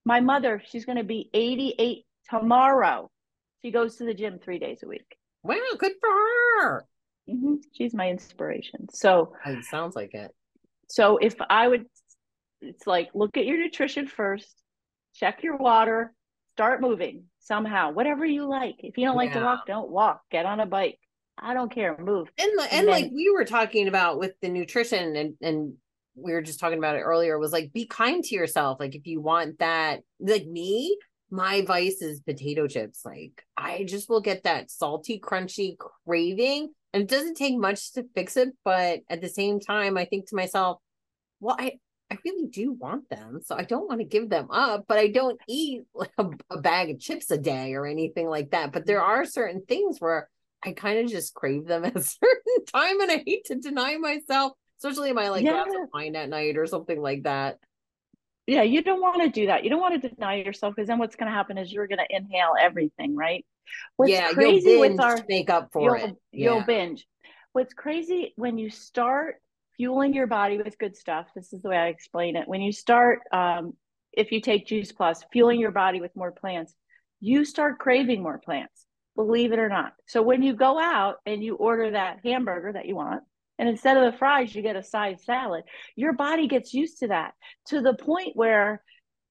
My 0.05 0.19
mother, 0.19 0.61
she's 0.67 0.85
going 0.85 0.97
to 0.97 1.03
be 1.03 1.29
88 1.33 2.05
tomorrow. 2.29 3.09
She 3.61 3.71
goes 3.71 3.95
to 3.97 4.05
the 4.05 4.13
gym 4.13 4.39
three 4.39 4.59
days 4.59 4.83
a 4.83 4.87
week. 4.87 5.17
Wow, 5.43 5.57
good 5.77 5.93
for 5.99 6.09
her. 6.09 6.85
Mm-hmm. 7.29 7.55
She's 7.73 7.93
my 7.93 8.09
inspiration. 8.09 8.87
So 8.91 9.33
it 9.45 9.63
sounds 9.65 9.95
like 9.95 10.13
it. 10.13 10.31
So 10.89 11.17
if 11.17 11.35
I 11.49 11.67
would, 11.67 11.85
it's 12.61 12.87
like 12.87 13.09
look 13.13 13.37
at 13.37 13.45
your 13.45 13.57
nutrition 13.57 14.07
first, 14.07 14.53
check 15.15 15.43
your 15.43 15.57
water, 15.57 16.13
start 16.55 16.81
moving 16.81 17.25
somehow, 17.39 17.91
whatever 17.91 18.25
you 18.25 18.47
like. 18.47 18.75
If 18.79 18.97
you 18.97 19.05
don't 19.05 19.15
like 19.15 19.33
yeah. 19.33 19.39
to 19.39 19.45
walk, 19.45 19.65
don't 19.65 19.89
walk. 19.89 20.21
Get 20.31 20.45
on 20.45 20.59
a 20.59 20.65
bike. 20.65 20.99
I 21.37 21.53
don't 21.53 21.73
care. 21.73 21.97
Move. 21.97 22.29
And 22.37 22.51
and, 22.51 22.59
and 22.71 22.87
then, 22.87 22.91
like 22.91 23.11
we 23.11 23.29
were 23.31 23.45
talking 23.45 23.87
about 23.87 24.19
with 24.19 24.33
the 24.41 24.49
nutrition 24.49 25.15
and 25.15 25.33
and 25.41 25.73
we 26.15 26.31
were 26.33 26.41
just 26.41 26.59
talking 26.59 26.77
about 26.77 26.95
it 26.95 26.99
earlier 27.01 27.39
was 27.39 27.51
like 27.51 27.73
be 27.73 27.85
kind 27.85 28.23
to 28.23 28.35
yourself. 28.35 28.79
Like 28.79 28.95
if 28.95 29.07
you 29.07 29.19
want 29.19 29.59
that, 29.59 30.01
like 30.19 30.45
me, 30.45 30.97
my 31.33 31.61
vice 31.61 32.03
is 32.03 32.21
potato 32.21 32.67
chips. 32.67 33.03
Like 33.03 33.43
I 33.57 33.85
just 33.85 34.07
will 34.07 34.21
get 34.21 34.43
that 34.43 34.69
salty, 34.69 35.19
crunchy 35.19 35.75
craving. 36.05 36.71
And 36.93 37.01
it 37.01 37.09
doesn't 37.09 37.37
take 37.37 37.57
much 37.57 37.93
to 37.93 38.05
fix 38.13 38.37
it, 38.37 38.49
but 38.63 38.99
at 39.09 39.19
the 39.19 39.29
same 39.29 39.59
time, 39.59 39.97
I 39.97 40.05
think 40.05 40.29
to 40.29 40.35
myself, 40.35 40.77
well, 41.39 41.55
I 41.57 41.79
I 42.11 42.19
really 42.23 42.45
do 42.45 42.73
want 42.73 43.09
them. 43.09 43.39
So 43.43 43.55
I 43.55 43.63
don't 43.63 43.87
want 43.87 44.01
to 44.01 44.05
give 44.05 44.29
them 44.29 44.51
up, 44.51 44.85
but 44.87 44.99
I 44.99 45.07
don't 45.07 45.41
eat 45.49 45.81
like 45.95 46.11
a, 46.19 46.29
a 46.51 46.61
bag 46.61 46.91
of 46.91 46.99
chips 46.99 47.31
a 47.31 47.37
day 47.39 47.73
or 47.73 47.87
anything 47.87 48.29
like 48.29 48.51
that. 48.51 48.71
But 48.71 48.85
there 48.85 48.99
mm-hmm. 48.99 49.09
are 49.09 49.25
certain 49.25 49.63
things 49.65 49.97
where 49.97 50.29
I 50.63 50.73
kind 50.73 50.99
of 50.99 51.09
just 51.09 51.33
crave 51.33 51.65
them 51.65 51.83
at 51.85 51.95
a 51.95 52.03
certain 52.03 52.65
time 52.71 53.01
and 53.01 53.11
I 53.11 53.23
hate 53.25 53.45
to 53.45 53.55
deny 53.55 53.97
myself, 53.97 54.53
especially 54.77 55.09
I 55.09 55.29
like 55.29 55.43
yeah. 55.43 55.63
glass 55.63 55.73
of 55.81 55.89
wine 55.91 56.15
at 56.15 56.29
night 56.29 56.57
or 56.57 56.67
something 56.67 57.01
like 57.01 57.23
that. 57.23 57.57
Yeah, 58.45 58.63
you 58.63 58.81
don't 58.81 59.01
want 59.01 59.21
to 59.21 59.29
do 59.29 59.47
that. 59.47 59.63
You 59.63 59.69
don't 59.69 59.79
want 59.79 60.01
to 60.01 60.09
deny 60.09 60.35
yourself 60.35 60.75
because 60.75 60.87
then 60.87 60.99
what's 60.99 61.15
going 61.15 61.31
to 61.31 61.35
happen 61.35 61.57
is 61.57 61.71
you're 61.71 61.87
going 61.87 61.99
to 61.99 62.15
inhale 62.15 62.53
everything, 62.59 63.15
right? 63.15 63.45
What's 63.95 64.11
yeah, 64.11 64.31
crazy 64.31 64.77
with 64.77 64.99
our 64.99 65.23
make 65.29 65.49
up 65.49 65.69
for 65.71 65.97
you'll, 65.97 66.09
it. 66.09 66.15
Yeah. 66.31 66.53
You'll 66.55 66.65
binge. 66.65 67.07
What's 67.53 67.73
crazy 67.73 68.33
when 68.35 68.57
you 68.57 68.69
start 68.69 69.35
fueling 69.77 70.13
your 70.13 70.27
body 70.27 70.57
with 70.57 70.77
good 70.77 70.95
stuff. 70.95 71.27
This 71.35 71.53
is 71.53 71.61
the 71.61 71.69
way 71.69 71.77
I 71.77 71.87
explain 71.87 72.35
it. 72.35 72.47
When 72.47 72.61
you 72.61 72.71
start, 72.71 73.21
um, 73.31 73.73
if 74.11 74.31
you 74.31 74.41
take 74.41 74.67
Juice 74.67 74.91
Plus, 74.91 75.23
fueling 75.31 75.59
your 75.59 75.71
body 75.71 75.99
with 75.99 76.15
more 76.15 76.31
plants, 76.31 76.73
you 77.19 77.45
start 77.45 77.79
craving 77.79 78.21
more 78.21 78.37
plants, 78.37 78.85
believe 79.15 79.51
it 79.51 79.59
or 79.59 79.69
not. 79.69 79.93
So 80.07 80.21
when 80.21 80.43
you 80.43 80.53
go 80.53 80.79
out 80.79 81.15
and 81.25 81.43
you 81.43 81.55
order 81.55 81.91
that 81.91 82.19
hamburger 82.23 82.73
that 82.73 82.85
you 82.85 82.95
want, 82.95 83.23
and 83.63 83.69
instead 83.69 83.95
of 83.95 84.11
the 84.11 84.17
fries, 84.17 84.53
you 84.53 84.61
get 84.61 84.75
a 84.75 84.83
side 84.83 85.21
salad, 85.21 85.63
your 85.95 86.11
body 86.11 86.49
gets 86.49 86.73
used 86.73 86.99
to 86.99 87.07
that 87.07 87.33
to 87.67 87.79
the 87.79 87.93
point 87.93 88.35
where 88.35 88.83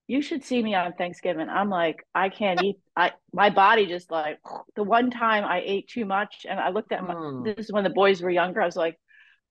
you 0.06 0.22
should 0.22 0.42
see 0.42 0.62
me 0.62 0.74
on 0.74 0.94
Thanksgiving. 0.94 1.50
I'm 1.50 1.68
like, 1.68 2.02
I 2.14 2.30
can't 2.30 2.62
eat. 2.62 2.76
I 2.96 3.12
my 3.34 3.50
body 3.50 3.84
just 3.84 4.10
like 4.10 4.38
the 4.74 4.84
one 4.84 5.10
time 5.10 5.44
I 5.44 5.62
ate 5.62 5.88
too 5.88 6.06
much, 6.06 6.46
and 6.48 6.58
I 6.58 6.70
looked 6.70 6.92
at 6.92 7.06
my. 7.06 7.12
Mm. 7.12 7.44
This 7.44 7.66
is 7.66 7.72
when 7.72 7.84
the 7.84 7.90
boys 7.90 8.22
were 8.22 8.30
younger. 8.30 8.62
I 8.62 8.64
was 8.64 8.74
like, 8.74 8.98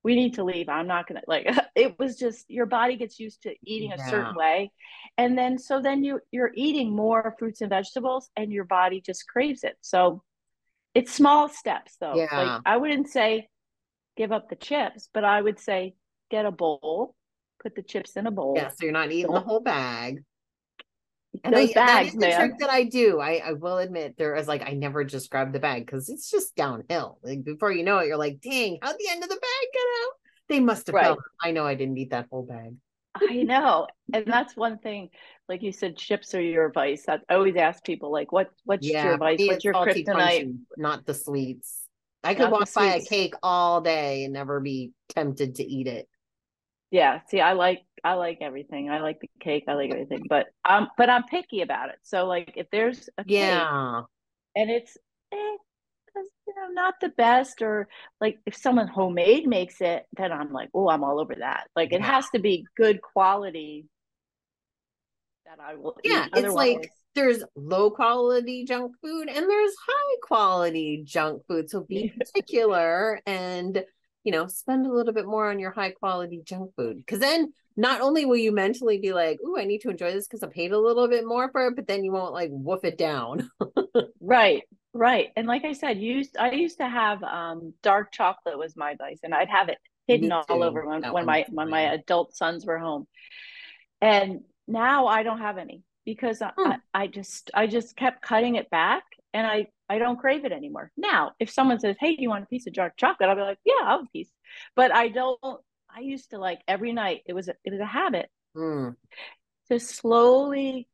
we 0.01 0.15
need 0.15 0.33
to 0.33 0.43
leave. 0.43 0.67
I'm 0.67 0.87
not 0.87 1.07
gonna 1.07 1.21
like 1.27 1.45
it 1.75 1.99
was 1.99 2.15
just 2.15 2.49
your 2.49 2.65
body 2.65 2.95
gets 2.95 3.19
used 3.19 3.43
to 3.43 3.53
eating 3.63 3.93
a 3.93 4.09
certain 4.09 4.33
way. 4.33 4.71
And 5.15 5.37
then 5.37 5.59
so 5.59 5.79
then 5.79 6.03
you 6.03 6.21
you're 6.31 6.53
eating 6.55 6.95
more 6.95 7.35
fruits 7.37 7.61
and 7.61 7.69
vegetables 7.69 8.31
and 8.35 8.51
your 8.51 8.65
body 8.65 8.99
just 8.99 9.27
craves 9.27 9.63
it. 9.63 9.77
So 9.81 10.23
it's 10.95 11.13
small 11.13 11.49
steps 11.49 11.97
though. 12.01 12.15
Yeah. 12.15 12.35
Like 12.35 12.61
I 12.65 12.77
wouldn't 12.77 13.09
say 13.09 13.47
give 14.17 14.31
up 14.31 14.49
the 14.49 14.55
chips, 14.55 15.09
but 15.13 15.23
I 15.23 15.41
would 15.41 15.59
say 15.59 15.95
get 16.29 16.45
a 16.45 16.51
bowl, 16.51 17.15
put 17.61 17.75
the 17.75 17.83
chips 17.83 18.15
in 18.15 18.27
a 18.27 18.31
bowl. 18.31 18.53
Yeah, 18.55 18.69
so 18.69 18.77
you're 18.81 18.91
not 18.91 19.11
eating 19.11 19.31
the 19.31 19.39
whole 19.39 19.61
bag 19.61 20.23
and 21.43 21.55
I, 21.55 21.67
bags, 21.67 21.73
that 21.73 22.05
is 22.07 22.13
the 22.13 22.19
man. 22.19 22.39
trick 22.39 22.59
that 22.59 22.69
I 22.69 22.83
do. 22.83 23.19
I, 23.19 23.41
I 23.45 23.53
will 23.53 23.77
admit 23.77 24.15
there 24.17 24.35
is 24.35 24.47
like 24.47 24.63
I 24.63 24.73
never 24.73 25.03
just 25.03 25.29
grab 25.29 25.53
the 25.53 25.59
bag 25.59 25.85
because 25.85 26.09
it's 26.09 26.29
just 26.29 26.55
downhill. 26.55 27.19
Like 27.23 27.43
before 27.43 27.71
you 27.71 27.83
know 27.83 27.99
it, 27.99 28.07
you're 28.07 28.17
like, 28.17 28.41
dang, 28.41 28.77
how'd 28.81 28.95
the 28.97 29.09
end 29.09 29.23
of 29.23 29.29
the 29.29 29.35
bag 29.35 29.67
get 29.73 29.81
out? 29.81 30.13
They 30.49 30.59
must 30.59 30.87
have 30.87 30.93
right. 30.93 31.17
I 31.41 31.51
know 31.51 31.65
I 31.65 31.75
didn't 31.75 31.97
eat 31.97 32.11
that 32.11 32.27
whole 32.29 32.43
bag. 32.43 32.75
I 33.15 33.43
know. 33.43 33.87
And 34.13 34.25
that's 34.25 34.55
one 34.55 34.77
thing, 34.79 35.09
like 35.47 35.61
you 35.61 35.71
said, 35.71 35.97
chips 35.97 36.33
are 36.35 36.41
your 36.41 36.71
vice. 36.71 37.05
I 37.07 37.19
always 37.29 37.55
ask 37.55 37.83
people 37.83 38.11
like 38.11 38.31
what 38.31 38.49
what's 38.65 38.85
yeah, 38.85 39.05
your 39.05 39.17
vice? 39.17 39.39
What's 39.39 39.63
your 39.63 39.73
kryptonite? 39.73 40.53
not 40.77 41.05
the 41.05 41.13
sweets. 41.13 41.80
I 42.23 42.35
could 42.35 42.51
walk 42.51 42.71
by 42.73 42.95
a 42.95 43.01
cake 43.01 43.33
all 43.41 43.81
day 43.81 44.23
and 44.25 44.33
never 44.33 44.59
be 44.59 44.91
tempted 45.09 45.55
to 45.55 45.63
eat 45.63 45.87
it. 45.87 46.07
Yeah 46.91 47.21
see 47.29 47.39
i 47.39 47.53
like 47.53 47.83
i 48.03 48.13
like 48.13 48.39
everything. 48.41 48.89
I 48.89 48.99
like 48.99 49.19
the 49.21 49.29
cake 49.39 49.65
i 49.67 49.73
like 49.73 49.91
everything 49.91 50.25
but 50.29 50.47
um 50.67 50.89
but 50.97 51.09
i'm 51.09 51.23
picky 51.23 51.61
about 51.61 51.89
it. 51.89 51.97
So 52.03 52.25
like 52.25 52.53
if 52.55 52.67
there's 52.71 53.09
a 53.17 53.23
yeah. 53.25 54.01
and 54.55 54.69
it's 54.69 54.97
eh, 55.31 55.37
you 56.15 56.55
know 56.55 56.67
not 56.73 56.95
the 56.99 57.09
best 57.09 57.61
or 57.61 57.87
like 58.19 58.37
if 58.45 58.55
someone 58.55 58.87
homemade 58.87 59.47
makes 59.47 59.79
it 59.79 60.05
then 60.17 60.31
i'm 60.31 60.51
like 60.51 60.69
oh 60.73 60.89
i'm 60.89 61.03
all 61.03 61.19
over 61.19 61.35
that. 61.35 61.69
Like 61.75 61.93
it 61.93 62.01
has 62.01 62.29
to 62.31 62.39
be 62.39 62.65
good 62.75 63.01
quality 63.01 63.85
that 65.45 65.59
i 65.59 65.75
will 65.75 65.97
yeah 66.03 66.27
it's 66.33 66.53
like 66.53 66.91
there's 67.13 67.43
low 67.55 67.91
quality 67.91 68.65
junk 68.65 68.93
food 69.01 69.27
and 69.27 69.49
there's 69.49 69.73
high 69.87 70.15
quality 70.21 71.01
junk 71.05 71.41
food 71.47 71.69
so 71.69 71.81
be 71.81 72.13
particular 72.17 73.19
and 73.25 73.83
you 74.23 74.31
know, 74.31 74.47
spend 74.47 74.85
a 74.85 74.93
little 74.93 75.13
bit 75.13 75.25
more 75.25 75.49
on 75.49 75.59
your 75.59 75.71
high 75.71 75.91
quality 75.91 76.41
junk 76.45 76.71
food. 76.75 76.97
Because 76.97 77.19
then 77.19 77.53
not 77.75 78.01
only 78.01 78.25
will 78.25 78.37
you 78.37 78.51
mentally 78.51 78.99
be 78.99 79.13
like, 79.13 79.39
"Ooh, 79.41 79.57
I 79.57 79.65
need 79.65 79.81
to 79.81 79.89
enjoy 79.89 80.11
this 80.11 80.27
because 80.27 80.43
I 80.43 80.47
paid 80.47 80.71
a 80.71 80.79
little 80.79 81.07
bit 81.07 81.25
more 81.25 81.49
for 81.51 81.67
it," 81.67 81.75
but 81.75 81.87
then 81.87 82.03
you 82.03 82.11
won't 82.11 82.33
like 82.33 82.49
woof 82.51 82.83
it 82.83 82.97
down. 82.97 83.49
right, 84.19 84.63
right. 84.93 85.29
And 85.35 85.47
like 85.47 85.65
I 85.65 85.73
said, 85.73 85.99
used 85.99 86.37
I 86.37 86.51
used 86.51 86.77
to 86.77 86.87
have 86.87 87.23
um, 87.23 87.73
dark 87.81 88.11
chocolate 88.11 88.57
was 88.57 88.75
my 88.75 88.95
vice, 88.95 89.19
and 89.23 89.33
I'd 89.33 89.49
have 89.49 89.69
it 89.69 89.77
hidden 90.07 90.31
all 90.31 90.63
over 90.63 90.85
when, 90.85 91.03
when 91.11 91.25
my 91.25 91.45
when 91.49 91.69
my 91.69 91.93
adult 91.93 92.35
sons 92.35 92.65
were 92.65 92.77
home. 92.77 93.07
And 94.01 94.41
now 94.67 95.07
I 95.07 95.23
don't 95.23 95.39
have 95.39 95.57
any 95.57 95.83
because 96.11 96.39
hmm. 96.39 96.71
I, 96.71 96.77
I 96.93 97.07
just 97.07 97.51
I 97.53 97.67
just 97.67 97.95
kept 97.95 98.21
cutting 98.21 98.55
it 98.55 98.69
back, 98.69 99.03
and 99.33 99.47
I 99.47 99.67
I 99.87 99.97
don't 99.97 100.19
crave 100.19 100.43
it 100.43 100.51
anymore. 100.51 100.91
Now, 100.97 101.31
if 101.39 101.49
someone 101.49 101.79
says, 101.79 101.95
"Hey, 102.01 102.17
do 102.17 102.21
you 102.21 102.27
want 102.27 102.43
a 102.43 102.47
piece 102.47 102.67
of 102.67 102.73
dark 102.73 102.97
chocolate?" 102.97 103.29
I'll 103.29 103.35
be 103.35 103.41
like, 103.41 103.59
"Yeah, 103.63 103.75
I'll 103.81 103.99
have 103.99 104.07
a 104.07 104.09
piece." 104.11 104.29
But 104.75 104.93
I 104.93 105.07
don't. 105.07 105.39
I 105.89 106.01
used 106.01 106.31
to 106.31 106.37
like 106.37 106.59
every 106.67 106.91
night. 106.91 107.21
It 107.25 107.31
was 107.31 107.47
a, 107.47 107.55
it 107.63 107.71
was 107.71 107.79
a 107.79 107.85
habit 107.85 108.29
mm. 108.57 108.93
to 109.69 109.79
slowly, 109.79 110.89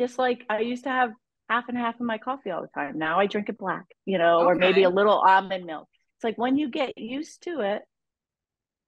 just 0.00 0.18
like 0.18 0.42
I 0.48 0.60
used 0.60 0.84
to 0.84 0.90
have 0.90 1.10
half 1.50 1.68
and 1.68 1.76
half 1.76 1.96
of 1.96 2.06
my 2.06 2.16
coffee 2.16 2.50
all 2.50 2.62
the 2.62 2.68
time. 2.68 2.96
Now 2.96 3.20
I 3.20 3.26
drink 3.26 3.50
it 3.50 3.58
black, 3.58 3.84
you 4.06 4.16
know, 4.16 4.40
okay. 4.40 4.46
or 4.46 4.54
maybe 4.54 4.84
a 4.84 4.90
little 4.90 5.18
almond 5.18 5.66
milk. 5.66 5.88
It's 6.16 6.24
like 6.24 6.38
when 6.38 6.56
you 6.56 6.70
get 6.70 6.96
used 6.96 7.42
to 7.42 7.60
it, 7.60 7.82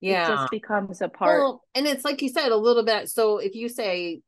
yeah, 0.01 0.25
it 0.25 0.37
just 0.37 0.51
becomes 0.51 1.03
a 1.03 1.09
part. 1.09 1.41
Well, 1.41 1.63
and 1.75 1.87
it's 1.87 2.07
like 2.07 2.23
you 2.23 2.31
said, 2.31 2.53
a 2.53 2.57
little 2.57 2.85
bit. 2.85 3.11
So 3.11 3.37
if 3.37 3.55
you 3.55 3.69
say 3.69 4.23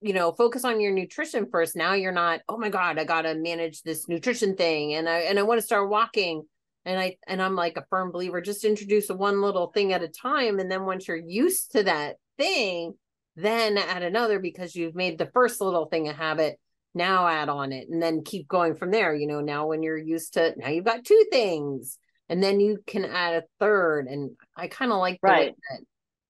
you 0.00 0.12
know 0.12 0.32
focus 0.32 0.64
on 0.64 0.80
your 0.80 0.92
nutrition 0.92 1.46
first. 1.50 1.76
Now 1.76 1.94
you're 1.94 2.12
not 2.12 2.40
oh 2.48 2.58
my 2.58 2.68
god 2.68 2.98
i 2.98 3.04
gotta 3.04 3.34
manage 3.34 3.82
this 3.82 4.08
nutrition 4.08 4.56
thing 4.56 4.94
and 4.94 5.08
i 5.08 5.20
and 5.20 5.38
i 5.38 5.42
want 5.42 5.60
to 5.60 5.66
start 5.66 5.90
walking. 5.90 6.44
And 6.84 7.00
i 7.00 7.16
and 7.26 7.42
i'm 7.42 7.56
like 7.56 7.76
a 7.76 7.84
firm 7.90 8.12
believer 8.12 8.40
just 8.40 8.64
introduce 8.64 9.08
one 9.08 9.42
little 9.42 9.68
thing 9.68 9.92
at 9.92 10.04
a 10.04 10.08
time 10.08 10.60
and 10.60 10.70
then 10.70 10.84
once 10.84 11.08
you're 11.08 11.16
used 11.16 11.72
to 11.72 11.82
that 11.82 12.16
thing 12.38 12.94
then 13.34 13.76
add 13.76 14.02
another 14.02 14.38
because 14.38 14.74
you've 14.74 14.94
made 14.94 15.18
the 15.18 15.30
first 15.34 15.60
little 15.60 15.86
thing 15.86 16.08
a 16.08 16.12
habit. 16.12 16.58
Now 16.94 17.26
add 17.26 17.50
on 17.50 17.72
it 17.72 17.88
and 17.90 18.00
then 18.00 18.24
keep 18.24 18.48
going 18.48 18.74
from 18.74 18.90
there. 18.90 19.14
You 19.14 19.26
know 19.26 19.40
now 19.40 19.66
when 19.66 19.82
you're 19.82 19.98
used 19.98 20.34
to 20.34 20.54
now 20.56 20.68
you've 20.68 20.84
got 20.84 21.04
two 21.04 21.24
things 21.30 21.98
and 22.28 22.42
then 22.42 22.60
you 22.60 22.78
can 22.86 23.04
add 23.04 23.34
a 23.34 23.44
third 23.60 24.06
and 24.06 24.30
i 24.56 24.68
kind 24.68 24.92
of 24.92 24.98
like 24.98 25.18
right 25.22 25.54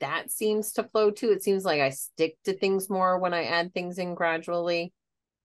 that 0.01 0.31
seems 0.31 0.73
to 0.73 0.85
flow 0.85 1.11
too. 1.11 1.31
It 1.31 1.43
seems 1.43 1.65
like 1.65 1.81
I 1.81 1.91
stick 1.91 2.37
to 2.45 2.57
things 2.57 2.91
more 2.91 3.19
when 3.19 3.35
I 3.35 3.45
add 3.45 3.73
things 3.73 3.99
in 3.99 4.15
gradually. 4.15 4.93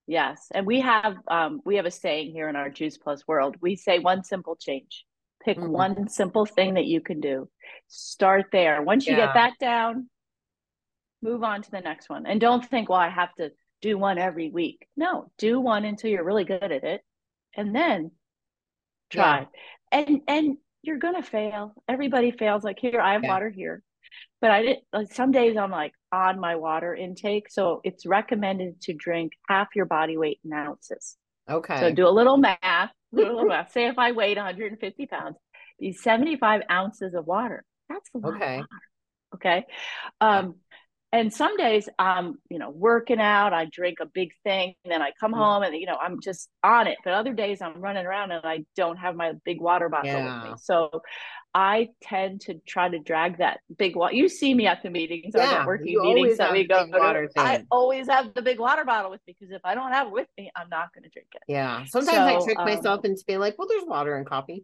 Yes, 0.07 0.47
and 0.53 0.65
we 0.65 0.81
have 0.81 1.15
um, 1.27 1.61
we 1.65 1.77
have 1.77 1.85
a 1.85 1.91
saying 1.91 2.31
here 2.31 2.49
in 2.49 2.55
our 2.55 2.69
Juice 2.69 2.97
Plus 2.97 3.27
world. 3.27 3.55
We 3.61 3.75
say 3.75 3.99
one 3.99 4.23
simple 4.23 4.55
change. 4.55 5.05
Pick 5.43 5.57
mm-hmm. 5.57 5.71
one 5.71 6.09
simple 6.09 6.45
thing 6.45 6.75
that 6.75 6.85
you 6.85 7.01
can 7.01 7.19
do. 7.19 7.49
Start 7.87 8.47
there. 8.51 8.81
Once 8.81 9.07
you 9.07 9.15
yeah. 9.15 9.27
get 9.27 9.33
that 9.35 9.53
down, 9.59 10.09
move 11.21 11.43
on 11.43 11.61
to 11.61 11.71
the 11.71 11.81
next 11.81 12.09
one. 12.09 12.25
And 12.25 12.41
don't 12.41 12.65
think, 12.65 12.89
well, 12.89 12.99
I 12.99 13.09
have 13.09 13.33
to 13.35 13.51
do 13.81 13.97
one 13.97 14.17
every 14.17 14.49
week. 14.49 14.85
No, 14.97 15.31
do 15.37 15.59
one 15.59 15.85
until 15.85 16.11
you're 16.11 16.25
really 16.25 16.45
good 16.45 16.63
at 16.63 16.83
it, 16.83 17.01
and 17.55 17.73
then 17.75 18.11
try. 19.09 19.39
Yeah. 19.39 19.45
And 19.91 20.21
and 20.27 20.57
you're 20.81 20.99
gonna 20.99 21.23
fail. 21.23 21.73
Everybody 21.87 22.31
fails. 22.31 22.63
Like 22.63 22.79
here, 22.79 22.99
I 22.99 23.13
have 23.13 23.23
yeah. 23.23 23.29
water 23.29 23.49
here 23.49 23.83
but 24.41 24.51
I 24.51 24.61
did 24.63 24.77
like 24.93 25.11
some 25.13 25.31
days 25.31 25.57
I'm 25.57 25.71
like 25.71 25.93
on 26.11 26.39
my 26.39 26.55
water 26.55 26.93
intake. 26.95 27.49
So 27.49 27.81
it's 27.83 28.05
recommended 28.05 28.81
to 28.83 28.93
drink 28.93 29.33
half 29.47 29.69
your 29.75 29.85
body 29.85 30.17
weight 30.17 30.39
in 30.43 30.53
ounces. 30.53 31.17
Okay. 31.49 31.79
So 31.79 31.91
do 31.91 32.07
a 32.07 32.09
little 32.09 32.37
math. 32.37 32.91
Do 33.15 33.23
a 33.23 33.27
little 33.27 33.45
math. 33.45 33.71
Say 33.71 33.87
if 33.87 33.97
I 33.99 34.11
weighed 34.11 34.37
150 34.37 35.05
pounds, 35.07 35.37
these 35.79 36.01
75 36.01 36.63
ounces 36.71 37.13
of 37.13 37.27
water. 37.27 37.63
That's 37.89 38.09
a 38.13 38.19
lot 38.19 38.35
Okay. 38.35 38.57
of 38.57 38.57
water. 38.57 38.69
Okay. 39.35 39.65
Um, 40.21 40.55
and 41.13 41.33
some 41.33 41.57
days 41.57 41.89
I'm, 41.99 42.35
you 42.49 42.57
know, 42.59 42.69
working 42.69 43.19
out, 43.19 43.53
I 43.53 43.65
drink 43.65 43.97
a 44.01 44.05
big 44.05 44.31
thing, 44.43 44.75
and 44.83 44.91
then 44.91 45.01
I 45.01 45.11
come 45.19 45.33
Mm. 45.33 45.37
home 45.37 45.63
and 45.63 45.75
you 45.75 45.85
know, 45.85 45.97
I'm 45.97 46.19
just 46.21 46.49
on 46.63 46.87
it. 46.87 46.97
But 47.03 47.13
other 47.13 47.33
days 47.33 47.61
I'm 47.61 47.81
running 47.81 48.05
around 48.05 48.31
and 48.31 48.45
I 48.45 48.65
don't 48.75 48.97
have 48.97 49.15
my 49.15 49.33
big 49.43 49.59
water 49.59 49.89
bottle 49.89 50.23
with 50.23 50.33
Yeah. 50.33 50.51
me. 50.51 50.55
So 50.61 51.01
I 51.53 51.89
tend 52.01 52.41
to 52.41 52.55
try 52.65 52.87
to 52.87 52.99
drag 52.99 53.39
that 53.39 53.59
big 53.77 53.95
water. 53.95 54.15
You 54.15 54.29
see 54.29 54.53
me 54.53 54.67
at 54.67 54.83
the 54.83 54.89
meetings, 54.89 55.33
Yeah, 55.35 55.65
networking 55.65 55.91
you 55.91 55.99
always 56.01 56.15
meetings 56.15 56.37
that 56.37 56.53
we 56.53 56.65
go 56.65 56.85
to. 56.85 57.29
I 57.37 57.63
always 57.69 58.07
have 58.07 58.33
the 58.33 58.41
big 58.41 58.59
water 58.59 58.85
bottle 58.85 59.11
with 59.11 59.19
me 59.27 59.35
because 59.37 59.53
if 59.53 59.61
I 59.65 59.75
don't 59.75 59.91
have 59.91 60.07
it 60.07 60.13
with 60.13 60.27
me, 60.37 60.49
I'm 60.55 60.69
not 60.69 60.93
going 60.93 61.03
to 61.03 61.09
drink 61.09 61.27
it. 61.33 61.41
Yeah. 61.47 61.83
Sometimes 61.85 62.19
I 62.19 62.45
trick 62.45 62.57
um, 62.57 62.65
myself 62.65 63.03
into 63.03 63.21
being 63.27 63.39
like, 63.39 63.57
well, 63.57 63.67
there's 63.67 63.83
water 63.85 64.15
and 64.15 64.25
coffee. 64.25 64.63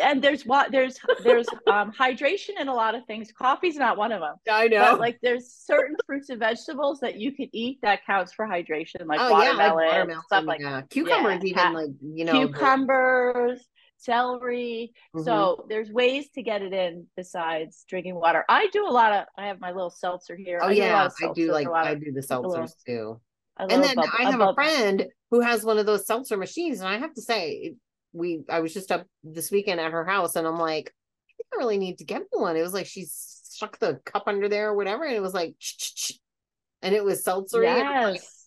And 0.00 0.22
there's 0.22 0.46
what 0.46 0.72
there's 0.72 0.98
there's 1.22 1.46
um 1.66 1.92
hydration 1.92 2.58
in 2.58 2.68
a 2.68 2.74
lot 2.74 2.94
of 2.94 3.04
things. 3.06 3.30
Coffee's 3.30 3.76
not 3.76 3.96
one 3.98 4.10
of 4.12 4.20
them. 4.20 4.36
I 4.50 4.68
know. 4.68 4.92
But 4.92 5.00
like 5.00 5.18
there's 5.22 5.52
certain 5.52 5.96
fruits 6.06 6.30
and 6.30 6.38
vegetables 6.38 7.00
that 7.00 7.16
you 7.18 7.32
can 7.32 7.48
eat 7.52 7.78
that 7.82 8.04
counts 8.06 8.32
for 8.32 8.46
hydration, 8.46 9.06
like 9.06 9.20
oh 9.20 9.28
yeah, 9.28 9.50
like 9.52 9.74
watermelon, 9.74 9.86
watermelon, 9.88 10.22
stuff 10.26 10.44
like 10.46 10.60
yeah. 10.60 10.80
Cucumbers, 10.88 11.40
yeah, 11.44 11.50
even 11.50 11.72
like 11.74 11.90
you 12.00 12.24
know, 12.24 12.32
the- 12.32 12.48
cucumbers, 12.48 13.60
celery. 13.98 14.92
Mhm. 15.14 15.24
So 15.24 15.66
there's 15.68 15.90
ways 15.90 16.30
to 16.36 16.42
get 16.42 16.62
it 16.62 16.72
in 16.72 17.06
besides 17.16 17.84
drinking 17.88 18.14
water. 18.14 18.44
I 18.48 18.68
do 18.72 18.86
a 18.86 18.90
lot 18.90 19.12
of. 19.12 19.24
I 19.36 19.46
have 19.48 19.60
my 19.60 19.72
little 19.72 19.90
seltzer 19.90 20.36
here. 20.36 20.58
oh 20.62 20.68
I 20.68 20.72
a 20.72 20.74
yeah, 20.74 21.08
I 21.22 21.32
do 21.34 21.52
like. 21.52 21.68
I 21.68 21.94
do 21.94 22.12
the 22.12 22.20
a 22.30 22.40
little- 22.40 22.64
seltzers 22.64 22.74
too. 22.86 23.20
And 23.58 23.70
then 23.84 23.96
bub- 23.96 24.06
I 24.18 24.22
have 24.24 24.34
a 24.40 24.46
bub- 24.46 24.54
friend 24.54 25.06
who 25.30 25.40
has 25.40 25.64
one 25.64 25.76
of 25.78 25.84
those 25.86 26.06
seltzer 26.06 26.36
machines, 26.38 26.80
and 26.80 26.88
I 26.88 26.96
have 26.98 27.12
to 27.14 27.20
say, 27.22 27.74
we 28.12 28.44
I 28.48 28.60
was 28.60 28.74
just 28.74 28.92
up 28.92 29.06
this 29.24 29.50
weekend 29.50 29.80
at 29.80 29.92
her 29.92 30.04
house, 30.04 30.36
and 30.36 30.46
I'm 30.46 30.58
like, 30.58 30.92
I 31.28 31.32
think 31.36 31.46
I 31.54 31.56
really 31.58 31.78
need 31.78 31.98
to 31.98 32.04
get 32.04 32.22
one. 32.30 32.56
It 32.56 32.62
was 32.62 32.74
like 32.74 32.86
she 32.86 33.04
stuck 33.08 33.78
the 33.78 34.00
cup 34.04 34.24
under 34.26 34.48
there 34.48 34.70
or 34.70 34.76
whatever, 34.76 35.04
and 35.04 35.14
it 35.14 35.20
was 35.22 35.34
like, 35.34 35.54
ch-ch-ch, 35.58 36.18
and 36.82 36.94
it 36.94 37.04
was 37.04 37.26
like- 37.26 37.62
Yes. 37.62 38.38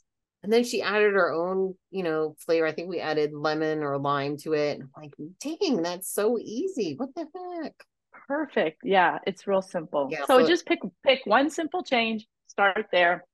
And 0.43 0.53
then 0.53 0.63
she 0.63 0.83
added 0.83 1.13
her 1.13 1.31
own, 1.31 1.73
you 1.89 2.03
know, 2.03 2.35
flavor. 2.37 2.67
I 2.67 2.71
think 2.71 2.87
we 2.87 2.99
added 2.99 3.33
lemon 3.33 3.81
or 3.81 3.97
lime 3.97 4.37
to 4.43 4.53
it. 4.53 4.79
And 4.79 4.83
I'm 4.95 5.01
like, 5.01 5.13
dang, 5.41 5.81
that's 5.81 6.13
so 6.13 6.37
easy. 6.39 6.93
What 6.97 7.09
the 7.15 7.25
heck? 7.63 7.73
Perfect. 8.27 8.81
Yeah, 8.83 9.17
it's 9.25 9.47
real 9.47 9.63
simple. 9.63 10.07
Yeah, 10.11 10.25
so, 10.27 10.41
so- 10.41 10.47
just 10.47 10.67
pick 10.67 10.79
pick 11.03 11.21
one 11.25 11.49
simple 11.49 11.81
change, 11.81 12.27
start 12.45 12.85
there. 12.91 13.25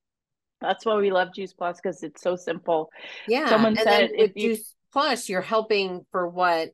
That's 0.62 0.86
why 0.86 0.96
we 0.96 1.12
love 1.12 1.34
Juice 1.36 1.52
Plus 1.54 1.82
because 1.82 2.02
it's 2.04 2.22
so 2.22 2.38
simple. 2.38 2.90
Yeah. 3.28 3.50
Someone 3.50 3.78
and 3.78 3.80
said 3.82 4.12
if 4.14 4.32
you- 4.36 4.56
Juice 4.56 4.74
Plus, 4.94 5.30
you're 5.30 5.42
helping 5.42 6.06
for 6.12 6.28
what 6.28 6.70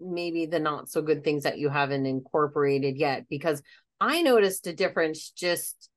maybe 0.00 0.46
the 0.46 0.58
not 0.58 0.88
so 0.88 1.02
good 1.02 1.24
things 1.24 1.42
that 1.42 1.58
you 1.58 1.68
haven't 1.68 2.06
incorporated 2.06 2.96
yet. 2.96 3.26
Because 3.28 3.62
I 4.00 4.22
noticed 4.22 4.66
a 4.66 4.72
difference 4.72 5.30
just 5.30 5.90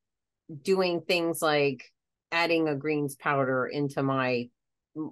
doing 0.62 1.00
things 1.00 1.40
like 1.40 1.84
adding 2.30 2.68
a 2.68 2.74
greens 2.74 3.16
powder 3.16 3.66
into 3.66 4.02
my 4.02 4.48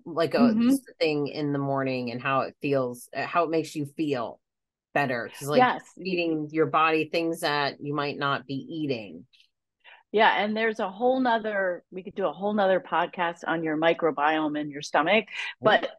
like 0.04 0.34
a 0.34 0.54
Mhm. 0.54 0.78
thing 1.00 1.26
in 1.26 1.52
the 1.52 1.58
morning 1.58 2.12
and 2.12 2.22
how 2.22 2.42
it 2.42 2.54
feels, 2.62 3.08
uh, 3.16 3.26
how 3.26 3.44
it 3.44 3.50
makes 3.50 3.74
you 3.74 3.86
feel 3.96 4.38
better. 4.94 5.28
Because 5.32 5.48
like 5.48 5.60
yes. 5.60 5.82
eating 5.98 6.48
your 6.52 6.66
body 6.66 7.08
things 7.08 7.40
that 7.40 7.80
you 7.80 7.94
might 7.94 8.16
not 8.18 8.46
be 8.46 8.54
eating. 8.54 9.26
Yeah, 10.12 10.44
and 10.44 10.56
there's 10.56 10.78
a 10.78 10.90
whole 10.90 11.18
nother 11.18 11.84
we 11.90 12.02
could 12.02 12.14
do 12.14 12.26
a 12.26 12.32
whole 12.32 12.52
nother 12.52 12.80
podcast 12.80 13.38
on 13.46 13.64
your 13.64 13.76
microbiome 13.78 14.60
in 14.60 14.70
your 14.70 14.82
stomach, 14.82 15.24
but 15.62 15.90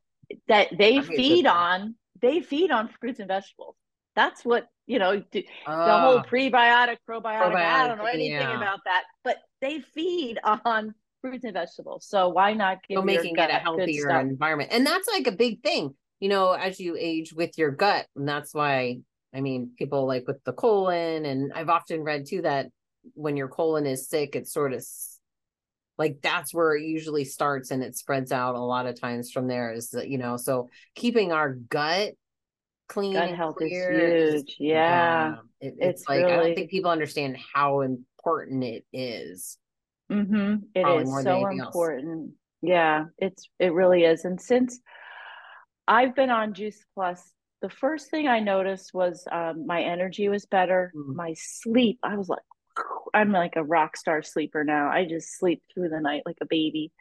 that 0.48 0.70
they 0.78 0.96
That'd 0.96 1.10
be 1.10 1.16
a 1.16 1.18
good 1.18 1.18
feed 1.18 1.46
on 1.48 1.96
they 2.22 2.42
feed 2.42 2.72
on 2.72 2.90
fruits 3.00 3.20
and 3.20 3.28
vegetables. 3.28 3.76
That's 4.16 4.46
what 4.46 4.68
you 4.88 5.00
know 5.00 5.24
d- 5.32 5.48
the 5.68 5.68
Ah, 5.68 6.00
whole 6.00 6.22
prebiotic, 6.22 6.98
probiotic. 7.10 7.56
I 7.56 7.88
don't 7.88 7.98
know 7.98 8.06
anything 8.06 8.32
yeah. 8.32 8.58
about 8.58 8.80
that, 8.86 9.04
but 9.24 9.38
they 9.62 9.80
feed 9.94 10.40
on 10.44 10.94
fruits 11.22 11.44
and 11.44 11.54
vegetables. 11.54 12.06
So 12.08 12.30
why 12.30 12.54
not 12.54 12.80
give 12.88 13.00
so 13.00 13.04
making 13.04 13.38
it 13.38 13.50
a 13.50 13.54
healthier 13.54 14.20
environment 14.20 14.70
and 14.72 14.86
that's 14.86 15.08
like 15.08 15.28
a 15.28 15.32
big 15.32 15.62
thing 15.64 15.96
you 16.20 16.30
know 16.30 16.52
as 16.52 16.80
you 16.80 16.96
age 17.00 17.34
with 17.34 17.58
your 17.58 17.72
gut 17.72 18.06
and 18.16 18.28
that's 18.28 18.54
why 18.54 19.00
i 19.34 19.42
mean 19.42 19.72
people 19.78 20.06
like 20.06 20.26
with 20.28 20.44
the 20.44 20.54
colon 20.54 21.26
and 21.26 21.52
i've 21.54 21.70
often 21.70 22.02
read 22.02 22.26
too 22.26 22.42
that 22.42 22.68
when 23.14 23.36
your 23.36 23.48
colon 23.48 23.86
is 23.86 24.08
sick 24.08 24.36
it's 24.36 24.54
sort 24.54 24.74
of 24.74 24.86
like 25.98 26.18
that's 26.22 26.54
where 26.54 26.76
it 26.76 26.84
usually 26.84 27.24
starts 27.26 27.72
and 27.72 27.84
it 27.84 27.96
spreads 27.96 28.32
out 28.32 28.56
a 28.56 28.60
lot 28.60 28.86
of 28.88 29.00
times 29.00 29.32
from 29.32 29.48
there 29.48 29.72
is 29.74 29.90
that 29.92 30.08
you 30.10 30.18
know 30.18 30.38
so 30.38 30.70
keeping 30.96 31.32
our 31.32 31.54
gut 31.54 32.14
clean 32.90 33.14
Gut 33.14 33.28
and 33.30 33.36
health 33.38 33.56
is 33.62 33.70
clear 33.70 33.92
is- 33.92 34.34
huge. 34.34 34.56
Yeah. 34.60 35.36
it- 35.62 35.76
it's, 35.80 36.02
It's 36.02 36.10
like 36.10 36.26
i 36.26 36.30
don't 36.36 36.56
think 36.56 36.70
people 36.72 36.92
understand 36.92 37.38
how 37.54 37.82
important 37.82 38.64
it 38.64 38.86
is 38.94 39.58
Mm-hmm. 40.12 40.56
It 40.76 40.80
is 40.80 40.84
Probably 40.84 41.04
is 41.04 41.14
than 41.14 41.24
so 41.24 41.32
anything 41.38 41.60
else. 41.62 41.68
important. 41.70 42.32
Yeah, 42.62 43.06
it's 43.18 43.50
it 43.58 43.74
really 43.74 44.04
is. 44.04 44.26
And 44.26 44.40
since 44.40 44.80
I've 45.88 46.14
been 46.14 46.30
on 46.30 46.54
Juice 46.54 46.84
Plus, 46.94 47.32
the 47.62 47.70
first 47.70 48.12
thing 48.12 48.28
I 48.28 48.40
noticed 48.40 48.92
was 48.94 49.26
um, 49.32 49.66
my 49.66 49.82
energy 49.82 50.30
was 50.30 50.46
better. 50.46 50.92
Mm. 50.96 51.16
My 51.16 51.34
sleep, 51.38 52.00
I 52.04 52.16
was 52.18 52.30
like, 52.30 52.44
I'm 53.14 53.32
like 53.32 53.56
a 53.56 53.64
rock 53.64 53.98
star 53.98 54.24
sleeper 54.24 54.64
now. 54.64 54.90
I 54.90 55.06
just 55.06 55.38
sleep 55.38 55.62
through 55.74 55.90
the 55.90 56.00
night 56.00 56.24
like 56.26 56.38
a 56.42 56.46
baby, 56.46 56.92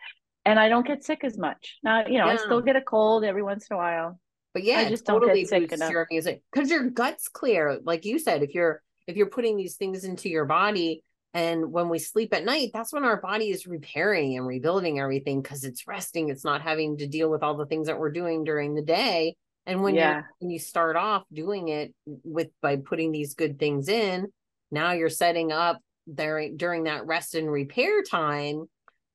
and 0.45 0.59
I 0.59 0.69
don't 0.69 0.87
get 0.87 1.05
sick 1.05 1.25
as 1.25 1.39
much. 1.39 1.79
Now, 1.83 2.07
you 2.07 2.19
know, 2.19 2.27
I 2.27 2.37
still 2.37 2.61
get 2.61 2.77
a 2.77 2.83
cold 2.83 3.25
every 3.25 3.43
once 3.43 3.67
in 3.71 3.75
a 3.75 3.79
while. 3.79 4.19
But 4.55 4.65
yeah, 4.65 4.79
I 4.81 4.91
just 4.91 5.07
don't 5.07 5.21
get 5.21 5.27
totally 5.27 5.45
sick 5.47 5.61
boosts 5.63 5.77
enough. 5.77 5.91
your 5.91 6.07
music 6.11 6.43
because 6.53 6.71
your 6.71 6.91
gut's 6.91 7.29
clear. 7.29 7.79
Like 7.85 8.05
you 8.05 8.19
said, 8.19 8.43
if 8.43 8.55
you're 8.55 8.83
if 9.07 9.17
you're 9.17 9.27
putting 9.31 9.57
these 9.57 9.77
things 9.77 10.05
into 10.05 10.29
your 10.29 10.45
body, 10.45 11.03
and 11.33 11.73
when 11.73 11.89
we 11.89 11.99
sleep 11.99 12.35
at 12.35 12.45
night, 12.45 12.71
that's 12.75 12.93
when 12.93 13.05
our 13.05 13.21
body 13.21 13.49
is 13.49 13.67
repairing 13.67 14.37
and 14.37 14.47
rebuilding 14.47 15.01
everything 15.01 15.41
because 15.41 15.65
it's 15.65 15.87
resting. 15.89 16.29
It's 16.29 16.45
not 16.45 16.61
having 16.61 16.99
to 16.99 17.07
deal 17.07 17.31
with 17.31 17.43
all 17.43 17.57
the 17.57 17.67
things 17.67 17.87
that 17.87 17.99
we're 17.99 18.13
doing 18.13 18.45
during 18.45 18.75
the 18.75 18.83
day. 18.83 19.37
And 19.65 19.83
when 19.83 19.95
Yeah. 19.95 20.19
you 20.19 20.25
when 20.41 20.51
you 20.51 20.59
start 20.59 20.97
off 20.97 21.23
doing 21.33 21.69
it 21.69 21.95
with 22.05 22.49
by 22.61 22.77
putting 22.77 23.11
these 23.13 23.35
good 23.35 23.59
things 23.59 23.89
in, 23.89 24.27
now 24.71 24.93
you're 24.93 25.09
setting 25.09 25.51
up 25.51 25.81
there 26.07 26.49
during 26.55 26.85
that 26.85 27.07
rest 27.07 27.35
and 27.35 27.51
repair 27.51 28.03
time 28.03 28.67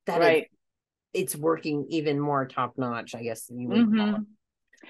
that 0.06 0.20
right. 0.20 0.44
it, 0.44 0.48
it's 1.14 1.36
working 1.36 1.88
even 1.90 2.20
more 2.20 2.46
top 2.46 2.78
notch. 2.78 3.16
I 3.16 3.24
guess 3.24 3.50
you 3.54 3.68
would. 3.68 3.96
call 3.96 4.08
it. 4.08 4.12
hmm 4.16 4.24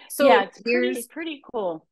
So 0.10 0.28
yeah, 0.28 0.44
it's 0.44 0.62
here's 0.66 1.08
pretty 1.08 1.08
pretty 1.08 1.42
cool. 1.52 1.88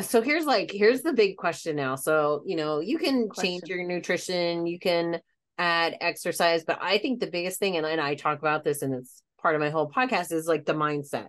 so 0.00 0.22
here's 0.22 0.44
like 0.44 0.70
here's 0.72 1.02
the 1.02 1.12
big 1.12 1.36
question 1.36 1.76
now 1.76 1.94
so 1.94 2.42
you 2.46 2.56
know 2.56 2.80
you 2.80 2.98
can 2.98 3.28
change 3.38 3.62
your 3.68 3.84
nutrition 3.84 4.66
you 4.66 4.78
can 4.78 5.20
add 5.56 5.96
exercise 6.00 6.64
but 6.64 6.78
i 6.82 6.98
think 6.98 7.20
the 7.20 7.28
biggest 7.28 7.60
thing 7.60 7.76
and, 7.76 7.86
and 7.86 8.00
i 8.00 8.16
talk 8.16 8.40
about 8.40 8.64
this 8.64 8.82
and 8.82 8.92
it's 8.92 9.22
part 9.40 9.54
of 9.54 9.60
my 9.60 9.70
whole 9.70 9.88
podcast 9.88 10.32
is 10.32 10.48
like 10.48 10.64
the 10.64 10.72
mindset 10.72 11.28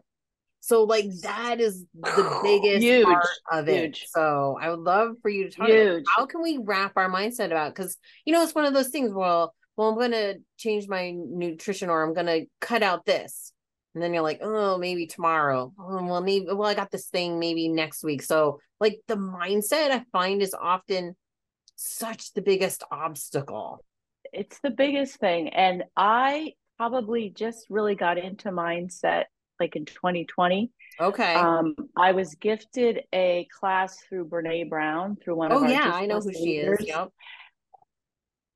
so 0.66 0.84
like 0.84 1.06
that 1.22 1.62
is 1.62 1.86
the 1.94 2.40
biggest 2.44 2.82
Huge, 2.82 3.06
part 3.06 3.26
of 3.52 3.70
it 3.70 3.96
huge. 3.98 4.08
so 4.10 4.58
i 4.60 4.70
would 4.70 4.80
love 4.80 5.16
for 5.22 5.30
you 5.30 5.50
to 5.50 5.56
talk 5.56 5.70
about 5.70 6.02
how 6.16 6.26
can 6.26 6.42
we 6.42 6.58
wrap 6.62 6.94
our 6.96 7.10
mindset 7.10 7.48
about 7.48 7.76
because 7.76 7.98
you 8.26 8.34
know 8.34 8.42
it's 8.42 8.56
one 8.56 8.66
of 8.66 8.74
those 8.74 8.90
things 8.90 9.12
well 9.14 9.54
well 9.78 9.90
i'm 9.90 9.98
gonna 10.00 10.36
change 10.58 10.88
my 10.88 11.12
nutrition 11.16 11.90
or 11.90 12.04
i'm 12.04 12.14
gonna 12.14 12.42
cut 12.62 12.82
out 12.84 13.06
this 13.06 13.52
and 13.94 14.04
then 14.04 14.14
you're 14.14 14.24
like, 14.24 14.42
oh, 14.42 14.78
maybe 14.78 15.08
tomorrow. 15.08 15.72
Oh, 15.80 16.04
well, 16.04 16.20
maybe, 16.20 16.48
well, 16.48 16.68
I 16.68 16.74
got 16.74 16.92
this 16.92 17.08
thing 17.08 17.40
maybe 17.40 17.70
next 17.70 18.04
week. 18.04 18.24
So, 18.24 18.60
like, 18.78 19.00
the 19.08 19.16
mindset 19.16 19.90
I 19.92 20.04
find 20.12 20.42
is 20.42 20.54
often 20.54 21.16
such 21.78 22.34
the 22.34 22.42
biggest 22.42 22.84
obstacle. 22.92 23.80
it's 24.34 24.60
the 24.60 24.70
biggest 24.70 25.16
thing 25.18 25.50
and 25.50 25.84
i 25.96 26.54
probably 26.78 27.30
just 27.30 27.68
really 27.70 27.96
got 27.96 28.18
into 28.18 28.50
mindset 28.52 29.26
like 29.60 29.76
in 29.76 29.86
2020 29.86 30.72
Okay. 31.02 31.36
um 31.36 31.76
i 31.98 32.12
was 32.12 32.36
gifted 32.36 33.02
a 33.14 33.48
class 33.60 33.98
through 34.08 34.26
brene 34.28 34.70
brown 34.70 35.16
through 35.18 35.36
one 35.36 35.52
of 35.52 35.58
oh, 35.60 35.64
our 35.64 35.72
yeah. 35.72 35.92
I 35.94 36.06
know 36.06 36.20
who 36.22 36.32
she 36.34 36.58
is. 36.58 36.86
Yep. 36.88 37.10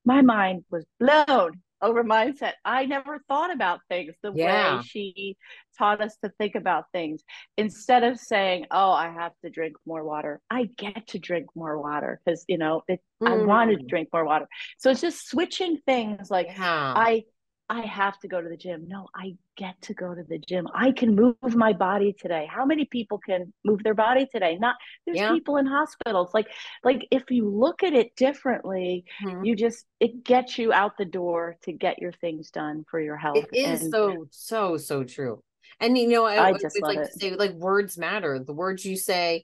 my 0.05 0.21
mind 0.21 0.63
was 0.69 0.85
blown 0.99 1.61
over 1.81 2.03
mindset 2.03 2.53
i 2.65 2.85
never 2.85 3.19
thought 3.27 3.53
about 3.53 3.79
things 3.89 4.13
the 4.21 4.31
Yeah. 4.33 4.77
way 4.77 4.83
she 4.83 5.37
taught 5.77 6.01
us 6.01 6.15
to 6.23 6.29
think 6.37 6.55
about 6.55 6.85
things 6.91 7.23
instead 7.57 8.03
of 8.03 8.17
saying 8.19 8.65
oh 8.71 8.91
i 8.91 9.09
have 9.09 9.31
to 9.43 9.49
drink 9.49 9.75
more 9.85 10.03
water 10.03 10.41
i 10.49 10.69
get 10.77 11.07
to 11.07 11.19
drink 11.19 11.47
more 11.55 11.79
water 11.81 12.19
because 12.25 12.43
you 12.47 12.57
know 12.57 12.83
it, 12.87 12.99
i 13.25 13.35
wanted 13.35 13.79
to 13.79 13.85
Mm, 13.85 13.89
drink 13.89 14.09
more 14.11 14.25
water 14.25 14.47
so 14.77 14.89
it's 14.91 15.01
just 15.01 15.27
switching 15.29 15.77
things 15.85 16.29
like 16.29 16.47
Yeah. 16.47 16.93
I 16.95 17.23
I 17.69 17.81
have 17.81 18.19
to 18.21 18.27
go 18.27 18.41
to 18.41 18.49
the 18.49 18.57
gym. 18.57 18.87
No, 18.87 19.07
I 19.15 19.35
get 19.55 19.79
to 19.83 19.93
go 19.93 20.15
to 20.15 20.23
the 20.23 20.39
gym. 20.39 20.67
I 20.73 20.91
can 20.91 21.15
move 21.15 21.35
my 21.55 21.71
body 21.71 22.13
today. 22.13 22.47
How 22.49 22.65
many 22.65 22.85
people 22.85 23.19
can 23.19 23.53
move 23.63 23.83
their 23.83 23.93
body 23.93 24.25
today? 24.31 24.57
Not 24.59 24.75
there's 25.05 25.19
Yeah. 25.19 25.35
people 25.35 25.57
in 25.57 25.67
hospitals. 25.67 26.33
Like 26.33 26.47
like 26.83 27.07
if 27.11 27.29
you 27.29 27.47
look 27.47 27.83
at 27.83 27.93
it 27.93 28.15
differently, 28.15 29.05
Mhm. 29.23 29.45
you 29.45 29.55
just 29.55 29.85
it 29.99 30.23
gets 30.23 30.57
you 30.57 30.73
out 30.73 30.97
the 30.97 31.05
door 31.05 31.57
to 31.63 31.71
get 31.71 31.99
your 31.99 32.11
things 32.13 32.49
done 32.49 32.85
for 32.89 32.99
your 32.99 33.17
health. 33.17 33.45
It 33.53 33.57
is 33.57 33.81
And 33.81 33.91
so, 33.91 34.27
so, 34.31 34.77
so 34.77 35.03
true. 35.03 35.43
And 35.79 35.95
you 35.95 36.07
know, 36.07 36.25
I, 36.25 36.35
I 36.37 36.47
always 36.47 36.63
like 36.81 36.97
it. 36.97 37.11
to 37.13 37.19
say 37.19 37.35
like 37.35 37.53
words 37.53 37.97
matter. 37.99 38.39
The 38.39 38.53
words 38.53 38.83
you 38.83 38.97
say, 38.97 39.43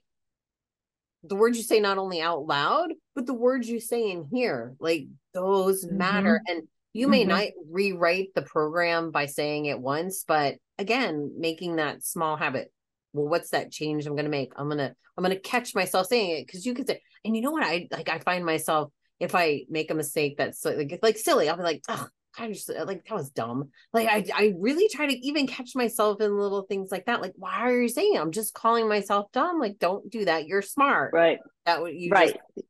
the 1.22 1.36
words 1.36 1.56
you 1.56 1.62
say 1.64 1.78
not 1.80 1.98
only 1.98 2.20
out 2.20 2.44
loud, 2.46 2.92
but 3.14 3.26
the 3.26 3.34
words 3.34 3.68
you 3.68 3.78
say 3.80 4.10
in 4.10 4.24
here, 4.32 4.74
like 4.80 5.06
those 5.32 5.84
matter. 5.84 6.40
And 6.48 6.68
you 6.96 7.08
may 7.08 7.24
Mhm. 7.24 7.28
not 7.28 7.44
rewrite 7.70 8.34
the 8.34 8.42
program 8.42 9.10
by 9.10 9.26
saying 9.26 9.66
it 9.66 9.78
once, 9.78 10.24
but 10.26 10.56
again, 10.78 11.32
making 11.38 11.76
that 11.76 12.02
small 12.04 12.36
habit. 12.36 12.72
Well, 13.12 13.28
what's 13.28 13.50
that 13.50 13.70
change 13.72 14.06
I'm 14.06 14.16
gonna 14.16 14.28
make? 14.28 14.52
I'm 14.56 14.68
gonna 14.68 14.94
I'm 15.16 15.22
gonna 15.22 15.38
catch 15.38 15.74
myself 15.74 16.06
saying 16.08 16.30
it 16.30 16.46
because 16.46 16.66
you 16.66 16.74
could 16.74 16.86
say, 16.86 17.00
and 17.24 17.34
you 17.34 17.42
know 17.42 17.50
what? 17.50 17.62
I 17.62 17.88
like 17.90 18.08
I 18.08 18.18
find 18.18 18.44
myself 18.44 18.92
if 19.18 19.34
I 19.34 19.64
make 19.70 19.90
a 19.90 19.94
mistake 19.94 20.36
that's 20.36 20.64
like 20.64 20.98
like 21.02 21.16
silly, 21.16 21.48
I'll 21.48 21.56
be 21.56 21.62
like, 21.62 21.82
oh, 21.88 22.06
I 22.38 22.52
just 22.52 22.68
like 22.68 23.06
that 23.08 23.14
was 23.14 23.30
dumb. 23.30 23.70
Like 23.94 24.08
I 24.08 24.24
I 24.34 24.54
really 24.58 24.88
try 24.88 25.06
to 25.06 25.26
even 25.26 25.46
catch 25.46 25.74
myself 25.74 26.20
in 26.20 26.36
little 26.38 26.62
things 26.62 26.90
like 26.90 27.06
that. 27.06 27.22
Like, 27.22 27.32
why 27.36 27.70
are 27.70 27.80
you 27.80 27.88
saying 27.88 28.14
it? 28.16 28.20
I'm 28.20 28.32
just 28.32 28.52
calling 28.52 28.88
myself 28.88 29.32
dumb? 29.32 29.58
Like, 29.58 29.78
don't 29.78 30.10
do 30.10 30.26
that. 30.26 30.46
You're 30.46 30.60
smart. 30.62 31.14
Right. 31.14 31.38
That 31.64 31.80
would 31.80 31.94
you 31.94 32.10
right. 32.10 32.34
just 32.54 32.66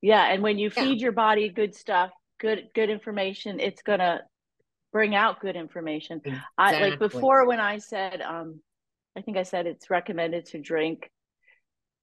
yeah. 0.00 0.26
And 0.32 0.42
when 0.44 0.58
you 0.58 0.70
Yeah. 0.76 0.84
feed 0.84 1.00
your 1.00 1.10
body 1.12 1.48
good 1.48 1.74
stuff, 1.74 2.10
good 2.38 2.68
good 2.74 2.90
information, 2.90 3.60
it's 3.60 3.82
gonna 3.82 4.22
bring 4.92 5.14
out 5.14 5.40
good 5.40 5.56
information. 5.56 6.20
I 6.56 6.80
like 6.80 6.98
before 6.98 7.46
when 7.46 7.60
I 7.60 7.78
said, 7.78 8.20
um, 8.22 8.60
I 9.16 9.22
think 9.22 9.36
I 9.36 9.42
said 9.42 9.66
it's 9.66 9.90
recommended 9.90 10.46
to 10.46 10.58
drink 10.60 11.10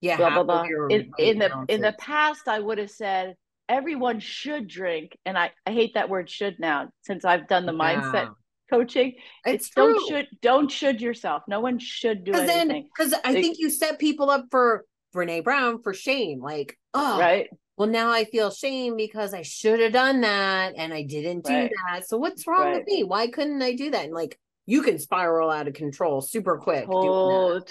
yeah 0.02 0.18
blah 0.18 0.30
blah 0.30 0.44
blah. 0.44 0.64
In, 0.90 1.12
in 1.18 1.40
the 1.40 1.66
in 1.70 1.82
the 1.82 1.96
past, 1.98 2.48
I 2.48 2.60
would 2.60 2.78
have 2.78 2.92
said 2.92 3.36
everyone 3.68 4.20
should 4.20 4.68
drink, 4.68 5.18
and 5.26 5.38
I 5.38 5.52
I 5.66 5.72
hate 5.72 5.94
that 5.96 6.10
word 6.10 6.30
should 6.30 6.60
now 6.60 6.90
since 7.02 7.26
I've 7.26 7.48
done 7.48 7.66
the 7.66 7.72
mindset 7.72 8.14
Yeah. 8.14 8.30
coaching. 8.70 9.14
It's, 9.46 9.68
It's, 9.68 9.76
don't 9.76 10.08
should 10.08 10.28
don't 10.42 10.70
should 10.70 11.02
yourself. 11.02 11.44
No 11.48 11.62
one 11.62 11.80
should 11.80 12.24
do 12.24 12.34
because 12.34 12.50
anything, 12.50 12.90
because 12.96 13.14
I 13.24 13.34
They- 13.34 13.42
think 13.42 13.58
you 13.60 13.70
set 13.70 13.98
people 14.00 14.30
up 14.30 14.46
for 14.52 14.86
Brene 15.16 15.44
Brown 15.44 15.82
for 15.82 15.94
shame. 15.94 16.42
Like, 16.42 16.78
oh, 16.94 17.18
right? 17.20 17.48
Well, 17.78 17.90
now 17.90 18.12
I 18.12 18.24
feel 18.26 18.52
shame 18.52 18.96
because 18.96 19.34
I 19.34 19.42
should 19.42 19.80
have 19.80 19.92
done 19.94 20.22
that 20.22 20.74
and 20.78 20.94
I 20.94 21.04
didn't 21.04 21.44
do 21.46 21.54
Right. 21.54 21.72
that. 21.90 22.08
So 22.08 22.18
what's 22.18 22.48
wrong 22.48 22.72
with 22.74 22.88
me? 22.88 23.04
Why 23.04 23.28
couldn't 23.28 23.62
I 23.62 23.76
do 23.76 23.92
that? 23.92 24.06
And 24.06 24.14
like, 24.14 24.40
you 24.66 24.82
can 24.82 24.98
spiral 24.98 25.52
out 25.52 25.68
of 25.68 25.74
control 25.74 26.22
super 26.22 26.58
quick. 26.58 26.88
Oh, 26.90 27.62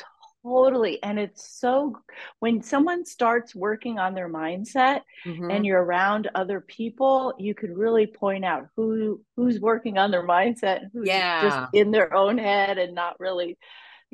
totally. 0.45 1.03
And 1.03 1.19
it's 1.19 1.59
so 1.59 1.97
when 2.41 2.63
someone 2.63 3.05
starts 3.05 3.55
working 3.55 3.99
on 3.99 4.15
their 4.15 4.29
mindset 4.29 5.01
Mhm. 5.27 5.51
and 5.51 5.67
you're 5.67 5.83
around 5.83 6.31
other 6.35 6.61
people, 6.61 7.35
you 7.39 7.55
could 7.55 7.77
really 7.77 8.07
point 8.07 8.45
out 8.45 8.69
who 8.77 9.23
who's 9.37 9.59
working 9.59 9.99
on 9.99 10.11
their 10.11 10.27
mindset 10.27 10.83
who's 10.93 11.09
Yeah. 11.09 11.41
just 11.41 11.75
in 11.75 11.91
their 11.91 12.15
own 12.15 12.39
head 12.39 12.79
and 12.79 12.95
not 12.95 13.19
really, 13.19 13.59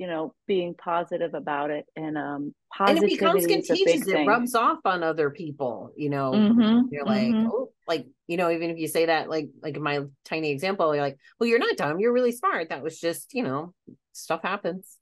you 0.00 0.08
know, 0.08 0.34
being 0.48 0.74
positive 0.74 1.34
about 1.34 1.70
it. 1.70 1.86
And 1.96 2.18
um 2.18 2.54
and 2.86 2.98
it 2.98 3.04
becomes 3.04 3.44
is 3.44 3.70
a 3.70 3.76
big 3.84 4.04
contagious. 4.04 4.08
It 4.08 4.26
rubs 4.26 4.54
off 4.54 4.78
on 4.86 5.02
other 5.04 5.30
people, 5.30 5.92
you 5.96 6.10
know. 6.10 6.32
Mhm, 6.32 6.90
You're 6.90 7.04
like, 7.04 7.36
mhm. 7.36 7.46
oh, 7.46 7.70
like, 7.86 8.06
you 8.26 8.36
know, 8.36 8.50
even 8.50 8.70
if 8.70 8.78
you 8.78 8.88
say 8.88 9.06
that, 9.06 9.28
like, 9.30 9.50
like 9.62 9.76
in 9.76 9.82
my 9.82 10.00
tiny 10.24 10.50
example, 10.50 10.92
you're 10.94 11.04
like, 11.04 11.18
well, 11.38 11.48
you're 11.48 11.60
not 11.60 11.76
dumb. 11.76 12.00
You're 12.00 12.12
really 12.12 12.32
smart. 12.32 12.70
That 12.70 12.82
was 12.82 12.98
just, 12.98 13.34
you 13.34 13.44
know, 13.44 13.74
stuff 14.12 14.42
happens. 14.42 14.96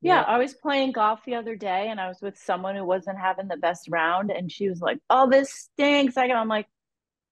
You 0.00 0.10
Yeah. 0.10 0.22
I 0.22 0.38
was 0.38 0.54
playing 0.54 0.92
golf 0.92 1.24
the 1.24 1.34
other 1.34 1.56
day 1.56 1.88
and 1.88 2.00
I 2.00 2.08
was 2.08 2.20
with 2.22 2.38
someone 2.38 2.76
who 2.76 2.84
wasn't 2.84 3.18
having 3.18 3.48
the 3.48 3.56
best 3.56 3.88
round 3.90 4.30
and 4.30 4.50
she 4.50 4.68
was 4.68 4.80
like, 4.80 4.98
"Oh, 5.10 5.28
this 5.28 5.52
stinks." 5.52 6.16
I'm 6.16 6.48
like, 6.48 6.68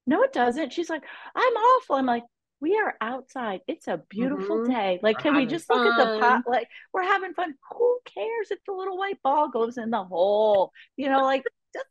"No, 0.06 0.22
it 0.24 0.32
doesn't." 0.32 0.72
She's 0.72 0.90
like, 0.90 1.04
"I'm 1.34 1.54
awful." 1.54 1.96
I'm 1.96 2.06
like, 2.06 2.24
"We 2.60 2.76
are 2.78 2.94
outside. 3.00 3.60
It's 3.66 3.88
a 3.88 3.98
beautiful 4.08 4.60
Mhm. 4.60 4.66
day. 4.66 5.00
Like, 5.02 5.16
We're 5.18 5.22
can 5.22 5.36
we 5.36 5.46
just 5.46 5.70
look 5.70 5.86
at 5.86 5.96
the 5.96 6.18
pot? 6.20 6.42
Like, 6.46 6.68
we're 6.92 7.02
having 7.04 7.34
fun. 7.34 7.54
Who 7.72 8.00
cares 8.04 8.50
if 8.50 8.58
the 8.66 8.72
little 8.72 8.98
white 8.98 9.20
ball 9.22 9.48
goes 9.48 9.78
in 9.78 9.90
the 9.90 10.04
hole? 10.04 10.72
You 10.96 11.08
know, 11.08 11.22
like 11.24 11.44
just 11.74 11.86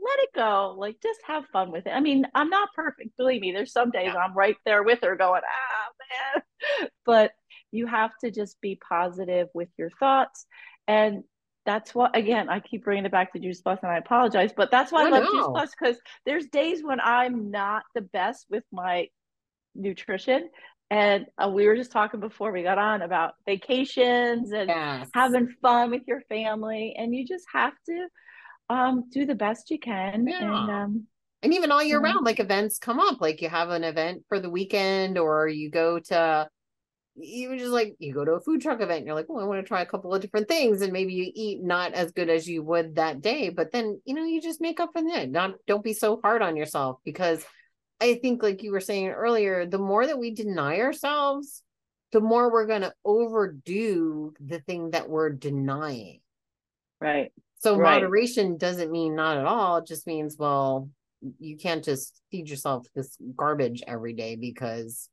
let 0.00 0.18
it 0.20 0.30
go. 0.34 0.74
Like, 0.78 0.96
just 1.02 1.20
have 1.26 1.46
fun 1.52 1.70
with 1.70 1.86
it. 1.86 1.90
I 1.90 2.00
mean, 2.00 2.26
I'm 2.34 2.48
not 2.50 2.72
perfect. 2.74 3.16
Believe 3.16 3.42
me, 3.42 3.52
there's 3.52 3.72
some 3.72 3.90
days 3.90 4.14
Yeah. 4.14 4.16
I'm 4.16 4.34
right 4.34 4.56
there 4.64 4.82
with 4.82 5.00
her 5.02 5.14
going, 5.16 5.42
ah, 5.44 5.88
man. 6.34 6.42
But 7.04 7.32
you 7.70 7.86
have 7.86 8.10
to 8.22 8.30
just 8.30 8.60
be 8.60 8.76
positive 8.76 9.48
with 9.54 9.68
your 9.78 9.90
thoughts. 9.90 10.46
And 10.88 11.24
that's 11.66 11.94
what, 11.94 12.16
again, 12.16 12.48
I 12.48 12.60
keep 12.60 12.84
bringing 12.84 13.04
it 13.04 13.12
back 13.12 13.32
to 13.32 13.38
Juice 13.38 13.60
Plus 13.60 13.78
and 13.82 13.90
I 13.92 13.98
apologize, 13.98 14.52
but 14.56 14.70
that's 14.70 14.90
why 14.90 15.02
I 15.04 15.08
Oh, 15.08 15.10
love 15.10 15.30
Juice. 15.30 15.46
Plus 15.52 15.70
because 15.78 16.00
there's 16.26 16.46
days 16.46 16.82
when 16.82 17.00
I'm 17.00 17.50
not 17.50 17.84
the 17.94 18.00
best 18.00 18.46
with 18.50 18.64
my 18.72 19.08
nutrition. 19.74 20.48
And 20.90 21.26
uh, 21.38 21.48
we 21.48 21.66
were 21.66 21.76
just 21.76 21.92
talking 21.92 22.20
before 22.20 22.50
we 22.50 22.62
got 22.62 22.78
on 22.78 23.02
about 23.02 23.34
vacations 23.46 24.50
and 24.52 24.68
Yes. 24.68 25.08
having 25.14 25.54
fun 25.62 25.90
with 25.90 26.02
your 26.06 26.22
family. 26.28 26.94
And 26.98 27.14
you 27.14 27.24
just 27.26 27.44
have 27.52 27.74
to 27.86 28.08
um, 28.68 29.04
do 29.10 29.24
the 29.24 29.34
best 29.34 29.70
you 29.70 29.78
can. 29.78 30.26
Yeah. 30.26 30.40
And 30.40 30.70
um, 30.70 31.06
And 31.42 31.54
even 31.54 31.70
all 31.70 31.82
year 31.82 32.00
Yeah. 32.00 32.12
round, 32.12 32.24
like 32.26 32.40
events 32.40 32.78
come 32.78 32.98
up, 32.98 33.20
like 33.20 33.40
you 33.40 33.48
have 33.48 33.70
an 33.70 33.84
event 33.84 34.24
for 34.28 34.40
the 34.40 34.50
weekend, 34.50 35.16
or 35.16 35.46
you 35.48 35.70
go 35.70 36.00
to 36.00 36.48
even 37.22 37.58
just 37.58 37.72
like 37.72 37.96
you 37.98 38.14
go 38.14 38.24
to 38.24 38.32
a 38.32 38.40
food 38.40 38.60
truck 38.60 38.80
event, 38.80 38.98
and 38.98 39.06
you're 39.06 39.14
like, 39.14 39.28
well, 39.28 39.42
I 39.42 39.46
want 39.46 39.60
to 39.60 39.68
try 39.68 39.82
a 39.82 39.86
couple 39.86 40.14
of 40.14 40.22
different 40.22 40.48
things, 40.48 40.82
and 40.82 40.92
maybe 40.92 41.12
you 41.12 41.30
eat 41.34 41.62
not 41.62 41.92
as 41.92 42.12
good 42.12 42.30
as 42.30 42.48
you 42.48 42.62
would 42.62 42.96
that 42.96 43.20
day, 43.20 43.48
but 43.50 43.72
then 43.72 44.00
you 44.04 44.14
know 44.14 44.24
you 44.24 44.40
just 44.40 44.60
make 44.60 44.80
up 44.80 44.90
for 44.92 45.02
that. 45.02 45.30
Not 45.30 45.54
don't 45.66 45.84
be 45.84 45.92
so 45.92 46.20
hard 46.22 46.42
on 46.42 46.56
yourself 46.56 46.98
because 47.04 47.44
I 48.00 48.14
think, 48.14 48.42
like 48.42 48.62
you 48.62 48.72
were 48.72 48.80
saying 48.80 49.08
earlier, 49.08 49.66
the 49.66 49.78
more 49.78 50.06
that 50.06 50.18
we 50.18 50.32
deny 50.34 50.80
ourselves, 50.80 51.62
the 52.12 52.20
more 52.20 52.50
we're 52.50 52.66
going 52.66 52.80
to 52.82 52.94
overdo 53.04 54.32
the 54.40 54.60
thing 54.60 54.90
that 54.90 55.08
we're 55.08 55.30
denying. 55.30 56.20
right. 57.00 57.32
So 57.60 57.76
Right. 57.76 58.00
moderation 58.00 58.56
doesn't 58.56 58.90
mean 58.90 59.14
not 59.14 59.36
at 59.36 59.44
all. 59.44 59.76
It 59.78 59.86
just 59.86 60.06
means, 60.06 60.36
well, 60.38 60.88
you 61.38 61.58
can't 61.58 61.84
just 61.84 62.22
feed 62.30 62.48
yourself 62.48 62.86
this 62.94 63.16
garbage 63.36 63.82
every 63.86 64.14
day 64.14 64.36
because 64.36 65.10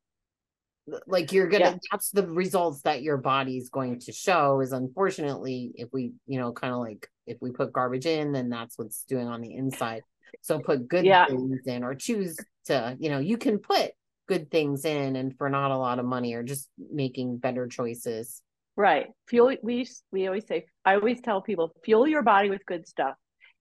like 1.06 1.34
you're 1.34 1.50
gonna 1.50 1.72
Yeah. 1.72 1.78
that's 1.92 2.12
the 2.12 2.26
results 2.26 2.82
that 2.84 3.02
your 3.02 3.18
body's 3.18 3.70
going 3.70 4.00
to 4.00 4.14
show 4.14 4.62
is 4.62 4.72
unfortunately 4.72 5.74
if 5.76 5.90
we 5.92 6.14
you 6.28 6.40
know 6.40 6.54
kind 6.54 6.74
of 6.74 6.80
like 6.80 7.10
if 7.26 7.38
we 7.42 7.52
put 7.52 7.74
garbage 7.74 8.06
in 8.06 8.32
then 8.32 8.48
that's 8.48 8.78
what's 8.78 9.04
doing 9.04 9.28
on 9.28 9.42
the 9.42 9.54
inside 9.54 10.02
so 10.42 10.60
put 10.60 10.88
good 10.88 11.06
Yeah. 11.06 11.26
things 11.28 11.66
in 11.68 11.84
or 11.84 11.96
choose 11.96 12.38
to 12.66 12.96
you 13.00 13.10
know 13.10 13.20
you 13.20 13.38
can 13.38 13.60
put 13.60 13.92
good 14.28 14.52
things 14.52 14.84
in 14.86 15.16
and 15.16 15.38
for 15.38 15.50
not 15.50 15.72
a 15.72 15.78
lot 15.78 16.00
of 16.00 16.06
money 16.06 16.34
or 16.34 16.44
just 16.44 16.70
making 16.92 17.38
better 17.38 17.68
choices 17.68 18.42
Right. 18.76 19.08
Fuel 19.30 19.56
we 19.64 19.88
we 20.12 20.28
always 20.28 20.46
say 20.46 20.68
I 20.86 20.96
always 20.96 21.20
tell 21.22 21.42
people 21.42 21.74
fuel 21.84 22.06
your 22.08 22.22
body 22.22 22.52
with 22.52 22.64
good 22.68 22.88
stuff. 22.88 23.16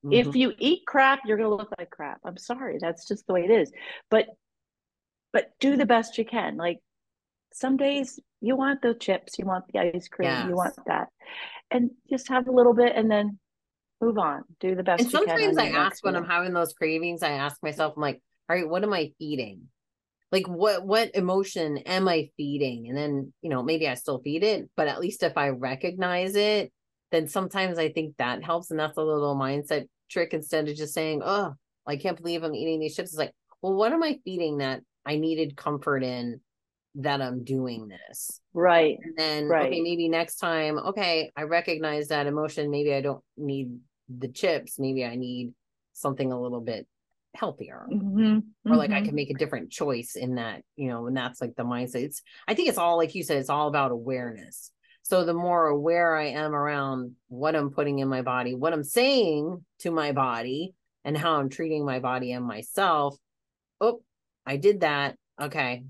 Mhm. 0.05 0.13
If 0.13 0.37
you 0.37 0.53
eat 0.59 0.83
crap, 0.87 1.21
you're 1.25 1.39
going 1.39 1.49
to 1.49 1.57
look 1.57 1.73
like 1.79 1.89
crap. 1.89 2.21
I'm 2.23 2.37
sorry, 2.37 2.77
that's 2.79 3.09
just 3.09 3.27
the 3.27 3.33
way 3.33 3.45
it 3.45 3.51
is. 3.51 3.73
But 4.11 4.27
but 5.33 5.53
do 5.59 5.77
the 5.79 5.87
best 5.87 6.19
you 6.19 6.27
can. 6.27 6.59
Like 6.59 6.81
some 7.55 7.79
days 7.79 8.21
you 8.43 8.57
want 8.57 8.83
the 8.83 8.93
chips, 8.93 9.39
you 9.39 9.47
want 9.47 9.65
the 9.73 9.79
ice 9.79 10.07
cream, 10.09 10.29
Yes. 10.29 10.49
you 10.49 10.55
want 10.55 10.75
that. 10.87 11.09
And 11.71 11.93
just 12.11 12.29
have 12.29 12.47
a 12.49 12.53
little 12.53 12.75
bit 12.75 12.93
and 12.95 13.11
then 13.11 13.39
move 14.01 14.19
on. 14.19 14.45
Do 14.61 14.75
the 14.75 14.83
best 14.83 15.03
and 15.03 15.13
you 15.13 15.19
sometimes 15.19 15.59
I 15.59 15.69
ask 15.69 16.05
when. 16.05 16.17
I'm 16.17 16.27
having 16.27 16.53
those 16.53 16.73
cravings, 16.75 17.23
I 17.23 17.33
ask 17.33 17.63
myself, 17.63 17.95
I'm 17.97 18.03
like, 18.03 18.21
all 18.49 18.57
right, 18.57 18.69
what 18.69 18.83
am 18.83 18.93
I 18.93 19.13
feeding? 19.19 19.69
Like 20.33 20.49
what 20.49 20.85
what 20.85 21.15
emotion 21.15 21.79
am 21.79 22.09
I 22.09 22.31
feeding? 22.37 22.89
And 22.89 22.97
then, 22.97 23.33
you 23.43 23.51
know, 23.51 23.63
maybe 23.63 23.89
I 23.89 23.95
still 23.95 24.21
feed 24.21 24.43
it, 24.43 24.69
but 24.77 24.89
at 24.89 25.01
least 25.01 25.23
if 25.23 25.37
I 25.37 25.51
recognize 25.51 26.35
it, 26.35 26.73
then 27.13 27.29
sometimes 27.29 27.79
I 27.79 27.93
think 27.93 28.17
that 28.19 28.43
helps. 28.45 28.71
And 28.71 28.79
that's 28.81 28.97
a 28.99 29.03
little 29.03 29.37
mindset 29.37 29.87
trick 30.11 30.35
instead 30.35 30.69
of 30.69 30.77
just 30.77 30.95
saying, 30.95 31.23
Oh, 31.25 31.55
I 31.87 31.97
can't 31.97 32.21
believe 32.21 32.43
I'm 32.43 32.55
eating 32.55 32.81
these 32.81 32.97
chips. 32.97 33.11
It's 33.11 33.19
like, 33.19 33.33
well, 33.63 33.75
what 33.75 33.93
am 33.93 34.03
I 34.03 34.19
feeding 34.25 34.59
that 34.59 34.83
I 35.05 35.17
needed 35.17 35.57
comfort 35.57 36.03
in 36.03 36.41
that 36.97 37.23
I'm 37.23 37.45
doing 37.45 37.89
this? 37.89 38.41
Right. 38.53 38.99
And 39.03 39.17
then, 39.17 39.49
Right. 39.49 39.67
okay, 39.69 39.81
maybe 39.81 40.09
next 40.09 40.37
time, 40.37 40.79
okay, 40.79 41.31
I 41.37 41.43
recognize 41.43 42.09
that 42.09 42.27
emotion. 42.27 42.71
Maybe 42.71 42.93
I 42.93 43.01
don't 43.01 43.23
need 43.37 43.79
the 44.09 44.29
chips. 44.29 44.79
Maybe 44.79 45.05
I 45.05 45.17
need 45.17 45.53
something 45.93 46.31
a 46.33 46.41
little 46.41 46.61
bit 46.61 46.87
healthier. 47.35 47.87
Mhm, 47.91 48.43
Or 48.65 48.77
like 48.77 48.91
I 48.93 49.01
mhm. 49.01 49.05
can 49.07 49.15
make 49.15 49.31
a 49.31 49.35
different 49.35 49.71
choice 49.71 50.17
in 50.17 50.37
that, 50.37 50.63
you 50.77 50.89
know, 50.89 51.07
and 51.07 51.17
that's 51.17 51.41
like 51.41 51.55
the 51.57 51.65
mindset. 51.65 52.03
It's, 52.03 52.23
I 52.49 52.55
think 52.55 52.69
it's 52.69 52.79
all, 52.79 52.97
like 52.97 53.15
you 53.15 53.23
said, 53.23 53.39
it's 53.39 53.51
all 53.51 53.69
about 53.69 53.91
awareness. 53.91 54.71
So 55.03 55.25
the 55.25 55.35
more 55.35 55.67
aware 55.67 56.17
I 56.17 56.27
am 56.29 56.55
around 56.55 57.15
what 57.29 57.55
I'm 57.55 57.71
putting 57.71 58.01
in 58.01 58.09
my 58.09 58.23
body, 58.23 58.55
what 58.55 58.73
I'm 58.73 58.83
saying 58.83 59.65
to 59.81 59.91
my 59.91 60.13
body, 60.13 60.75
and 61.05 61.17
how 61.17 61.37
I'm 61.37 61.49
treating 61.49 61.85
my 61.85 62.01
body 62.01 62.33
and 62.33 62.45
myself. 62.45 63.17
Oh, 63.81 64.03
I 64.45 64.57
did 64.57 64.81
that. 64.81 65.17
Okay. 65.41 65.85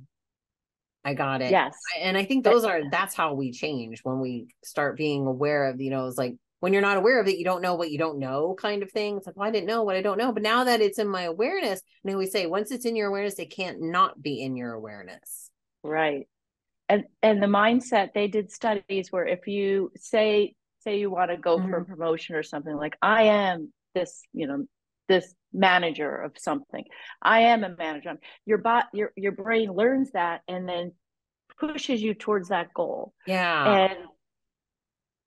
I 1.05 1.15
got 1.15 1.41
it 1.41 1.53
Yes. 1.53 1.77
and 2.01 2.19
I 2.19 2.25
think 2.25 2.45
those 2.45 2.65
are 2.65 2.91
that's 2.91 3.15
how 3.15 3.35
we 3.35 3.53
change 3.53 4.01
when 4.03 4.19
we 4.21 4.49
start 4.65 4.97
being 4.97 5.25
aware 5.27 5.67
of, 5.71 5.81
you 5.81 5.91
know, 5.91 6.09
it's 6.09 6.19
like 6.19 6.35
when 6.67 6.73
you're 6.73 6.83
not 6.83 6.97
aware 6.97 7.21
of 7.21 7.29
it, 7.29 7.39
you 7.39 7.45
don't 7.45 7.63
know 7.63 7.77
what 7.77 7.93
you 7.93 7.97
don't 7.97 8.19
know 8.19 8.57
kind 8.59 8.83
of 8.83 8.91
thing. 8.91 9.19
It's 9.19 9.29
like, 9.29 9.37
well, 9.37 9.47
I 9.47 9.53
didn't 9.53 9.69
know 9.69 9.85
what 9.85 9.95
I 9.95 10.03
don't 10.03 10.19
know. 10.19 10.33
But 10.33 10.43
now 10.43 10.65
that 10.65 10.81
it's 10.81 10.99
in 10.99 11.07
my 11.07 11.23
awareness, 11.23 11.81
and 12.05 12.19
we 12.19 12.27
say 12.27 12.47
once 12.47 12.73
it's 12.73 12.85
in 12.85 12.97
your 12.97 13.07
awareness, 13.07 13.39
it 13.39 13.55
can't 13.55 13.81
not 13.81 14.21
be 14.21 14.43
in 14.43 14.57
your 14.57 14.73
awareness. 14.73 15.53
Right. 15.85 16.27
and 16.89 17.05
and 17.23 17.41
the 17.41 17.47
mindset 17.47 18.15
they 18.15 18.27
did 18.27 18.51
studies 18.51 19.13
where 19.13 19.25
if 19.25 19.47
you 19.47 19.93
say 19.97 20.57
say 20.81 20.99
you 20.99 21.09
want 21.09 21.31
to 21.31 21.37
go 21.37 21.57
mm-hmm. 21.57 21.71
for 21.71 21.77
a 21.77 21.81
mm-hmm. 21.83 21.93
promotion 21.93 22.35
or 22.35 22.43
something 22.43 22.75
like 22.75 22.97
i 23.01 23.23
am 23.25 23.73
this 23.95 24.23
you 24.33 24.49
know 24.49 24.67
this 25.07 25.33
manager 25.53 26.17
of 26.17 26.33
something 26.37 26.85
i 27.23 27.43
am 27.43 27.63
a 27.63 27.77
manager 27.77 28.15
your 28.45 28.59
bot 28.59 28.87
your 28.93 29.13
your 29.17 29.33
brain 29.33 29.71
learns 29.71 30.11
that 30.13 30.43
and 30.49 30.69
then 30.69 30.93
pushes 31.61 32.03
you 32.03 32.15
towards 32.15 32.49
that 32.49 32.75
goal 32.75 33.13
yeah 33.27 33.87
and 33.87 33.99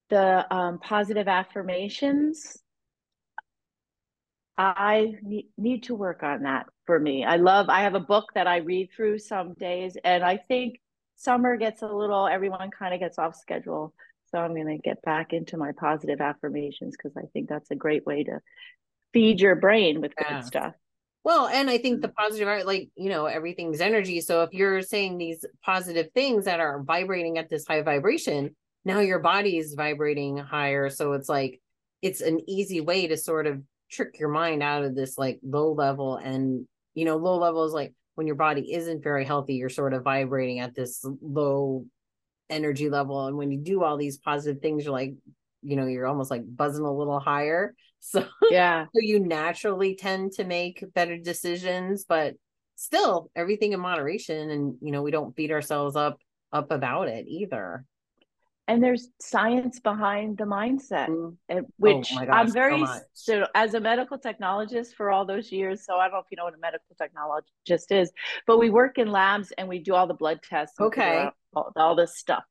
the 0.09 0.53
um, 0.53 0.79
positive 0.79 1.27
affirmations 1.27 2.57
i 4.57 5.13
need, 5.57 5.83
to 5.83 5.95
work 5.95 6.21
on 6.21 6.43
that 6.43 6.65
for 6.85 6.99
me 6.99 7.23
i 7.23 7.37
love 7.37 7.69
i 7.69 7.81
have 7.81 7.95
a 7.95 7.99
book 7.99 8.25
that 8.35 8.47
i 8.47 8.57
read 8.57 8.89
through 8.93 9.17
some 9.17 9.53
days 9.53 9.97
and 10.03 10.23
i 10.23 10.35
think 10.35 10.79
summer 11.15 11.55
gets 11.55 11.81
a 11.81 11.87
little 11.87 12.27
everyone 12.27 12.69
kind 12.69 12.93
of 12.93 12.99
gets 12.99 13.17
off 13.17 13.35
schedule 13.35 13.93
so 14.31 14.37
i'm 14.37 14.53
going 14.53 14.67
to 14.67 14.77
get 14.77 15.01
back 15.03 15.31
into 15.31 15.55
my 15.55 15.71
positive 15.71 16.19
affirmations 16.19 16.95
because 16.97 17.15
i 17.15 17.25
think 17.31 17.47
that's 17.47 17.71
a 17.71 17.75
great 17.75 18.05
way 18.05 18.23
to 18.23 18.39
feed 19.13 19.39
your 19.39 19.55
brain 19.55 20.01
with 20.01 20.13
yeah. 20.19 20.39
good 20.39 20.45
stuff 20.45 20.73
well, 21.23 21.47
and 21.47 21.69
I 21.69 21.77
think 21.77 22.01
the 22.01 22.07
mm. 22.07 22.15
positive 22.15 22.47
art, 22.47 22.65
like, 22.65 22.89
you 22.95 23.09
know, 23.09 23.25
everything's 23.25 23.81
energy. 23.81 24.21
So 24.21 24.43
if 24.43 24.53
you're 24.53 24.81
saying 24.81 25.17
these 25.17 25.43
positive 25.63 26.11
things 26.13 26.45
that 26.45 26.59
are 26.59 26.81
vibrating 26.81 27.37
at 27.37 27.49
this 27.49 27.67
high 27.67 27.81
vibration, 27.81 28.55
now 28.85 28.99
your 28.99 29.19
body 29.19 29.57
is 29.57 29.73
vibrating 29.73 30.37
higher. 30.37 30.89
So 30.89 31.13
it's 31.13 31.29
like, 31.29 31.61
it's 32.01 32.21
an 32.21 32.41
easy 32.49 32.81
way 32.81 33.07
to 33.07 33.17
sort 33.17 33.45
of 33.47 33.61
trick 33.91 34.19
your 34.19 34.29
mind 34.29 34.63
out 34.63 34.83
of 34.83 34.95
this 34.95 35.17
like 35.17 35.39
low 35.43 35.73
level. 35.73 36.15
And, 36.17 36.65
you 36.93 37.05
know, 37.05 37.17
low 37.17 37.37
level 37.37 37.65
is 37.65 37.73
like 37.73 37.93
when 38.15 38.27
your 38.27 38.35
body 38.35 38.73
isn't 38.73 39.03
very 39.03 39.25
healthy, 39.25 39.55
you're 39.55 39.69
sort 39.69 39.93
of 39.93 40.03
vibrating 40.03 40.59
at 40.59 40.75
this 40.75 41.05
low 41.21 41.85
energy 42.49 42.89
level. 42.89 43.27
And 43.27 43.37
when 43.37 43.51
you 43.51 43.57
do 43.59 43.83
all 43.83 43.97
these 43.97 44.17
positive 44.17 44.61
things, 44.61 44.83
you're 44.83 44.93
like, 44.93 45.13
you 45.61 45.75
know, 45.75 45.85
you're 45.85 46.07
almost 46.07 46.31
like 46.31 46.43
buzzing 46.45 46.85
a 46.85 46.93
little 46.93 47.19
higher. 47.19 47.73
So 48.01 48.25
yeah, 48.49 48.85
so 48.85 49.01
you 49.01 49.19
naturally 49.19 49.93
tend 49.93 50.31
to 50.35 50.45
make 50.45 50.81
better 50.93 51.17
decisions, 51.17 52.05
but 52.07 52.35
still 52.75 53.29
everything 53.35 53.73
in 53.73 53.81
moderation. 53.81 54.49
And 54.49 54.75
you 54.81 54.93
know, 54.93 55.01
we 55.01 55.11
don't 55.11 55.35
beat 55.35 55.51
ourselves 55.51 55.97
up 55.97 56.17
up 56.53 56.71
about 56.71 57.09
it 57.09 57.25
either. 57.27 57.83
And 58.69 58.83
there's 58.83 59.09
science 59.19 59.79
behind 59.79 60.37
the 60.37 60.43
mindset, 60.43 61.07
mm. 61.07 61.35
Oh 61.51 61.61
which 61.77 62.11
oh 62.13 62.25
gosh, 62.25 62.29
I'm 62.31 62.51
very 62.51 62.85
so, 62.85 63.01
so, 63.15 63.45
as 63.55 63.73
a 63.73 63.79
medical 63.79 64.19
technologist 64.19 64.93
for 64.93 65.09
all 65.09 65.25
those 65.25 65.51
years. 65.51 65.83
So 65.85 65.95
I 65.95 66.03
don't 66.03 66.13
know 66.13 66.19
if 66.19 66.25
you 66.29 66.37
know 66.37 66.43
what 66.43 66.53
a 66.53 66.59
medical 66.59 66.95
technologist 67.01 67.91
is, 67.91 68.11
but 68.45 68.59
we 68.59 68.69
work 68.69 68.99
in 68.99 69.11
labs 69.11 69.51
and 69.57 69.67
we 69.67 69.79
do 69.79 69.95
all 69.95 70.05
the 70.05 70.13
blood 70.13 70.39
tests. 70.47 70.79
Okay. 70.79 71.27
All, 71.55 71.71
all, 71.75 71.95
this 71.95 72.15
stuff, 72.15 72.43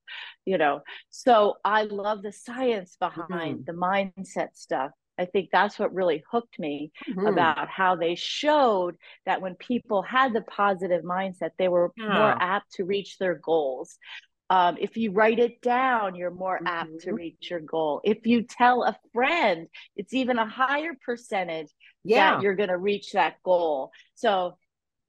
you 0.45 0.59
know. 0.59 0.81
So 1.11 1.55
I 1.65 1.85
love 1.85 2.25
the 2.25 2.33
science 2.33 2.97
behind 2.99 3.61
mm. 3.61 3.67
the 3.67 3.73
mindset 3.73 4.49
stuff 4.55 4.91
I 5.19 5.25
think 5.25 5.49
that's 5.53 5.79
what 5.79 5.93
really 5.93 6.23
hooked 6.31 6.59
me 6.59 6.93
mm-hmm. 7.09 7.27
about 7.27 7.69
how 7.69 7.97
they 7.97 8.15
showed 8.15 8.97
that 9.27 9.43
when 9.43 9.57
people 9.57 10.03
had 10.03 10.33
the 10.33 10.43
positive 10.43 11.03
mindset, 11.03 11.51
they 11.59 11.69
were 11.69 11.93
yeah. 11.97 12.07
more 12.07 12.37
apt 12.41 12.73
to 12.75 12.85
reach 12.85 13.19
their 13.19 13.35
goals. 13.35 13.99
Um, 14.51 14.79
if 14.81 14.97
you 14.97 15.13
write 15.13 15.39
it 15.39 15.61
down, 15.61 16.15
you're 16.15 16.31
more 16.31 16.57
mm-hmm. 16.57 16.67
apt 16.67 17.01
to 17.01 17.09
mm-hmm. 17.09 17.17
reach 17.17 17.51
your 17.51 17.61
goal. 17.61 18.01
If 18.05 18.27
you 18.27 18.43
tell 18.43 18.83
a 18.83 18.97
friend, 19.13 19.69
it's 19.97 20.15
even 20.15 20.39
a 20.39 20.47
higher 20.47 20.93
percentage 21.05 21.69
yeah. 22.05 22.35
that 22.35 22.43
you're 22.43 22.57
going 22.57 22.71
to 22.71 22.79
reach 22.79 23.13
that 23.13 23.43
goal. 23.43 23.91
So, 24.15 24.57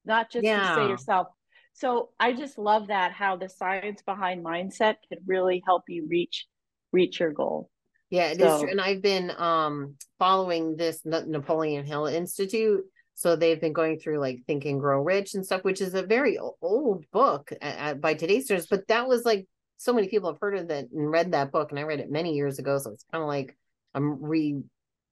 not 0.06 0.32
just 0.32 0.44
yeah. 0.44 0.70
to 0.70 0.76
say 0.76 0.88
yourself. 0.88 1.28
So, 1.74 2.10
I 2.20 2.34
just 2.34 2.58
love 2.58 2.88
that 2.88 3.14
how 3.14 3.38
the 3.38 3.48
science 3.48 4.02
behind 4.06 4.44
mindset 4.44 4.96
can 5.08 5.20
really 5.26 5.64
help 5.66 5.84
you 5.88 6.08
reach 6.10 6.46
reach 6.92 7.20
your 7.20 7.32
goal. 7.32 7.70
Yeah, 8.10 8.32
it 8.32 8.40
so, 8.40 8.56
is 8.56 8.62
true. 8.62 8.72
And 8.72 8.82
I've 8.82 9.02
been 9.02 9.32
um 9.38 9.96
following 10.18 10.76
this 10.76 11.02
Napoleon 11.06 11.86
Hill 11.86 12.08
Institute. 12.08 12.84
So 13.20 13.36
they've 13.36 13.60
been 13.60 13.74
going 13.74 14.00
through 14.00 14.20
like 14.20 14.46
Think 14.48 14.64
and 14.64 14.80
Grow 14.80 15.02
Rich 15.02 15.34
and 15.34 15.46
stuff, 15.46 15.66
which 15.66 15.82
is 15.82 15.94
a 15.94 16.04
very 16.04 16.40
old 16.62 17.04
book 17.12 17.52
by 17.60 18.14
today's 18.14 18.46
standards. 18.46 18.70
But 18.70 18.88
that 18.88 19.10
was 19.10 19.26
like 19.26 19.46
so 19.76 19.92
many 19.92 20.08
people 20.08 20.32
have 20.32 20.40
heard 20.40 20.58
of 20.58 20.70
that 20.70 20.86
and 20.94 21.12
read 21.12 21.34
that 21.34 21.52
book, 21.52 21.72
and 21.72 21.80
I 21.80 21.84
read 21.84 22.00
it 22.00 22.10
many 22.10 22.34
years 22.34 22.60
ago. 22.60 22.78
So 22.78 22.92
it's 22.92 23.04
kind 23.12 23.22
of 23.22 23.28
like 23.28 23.58
I'm 23.94 24.24
re 24.24 24.62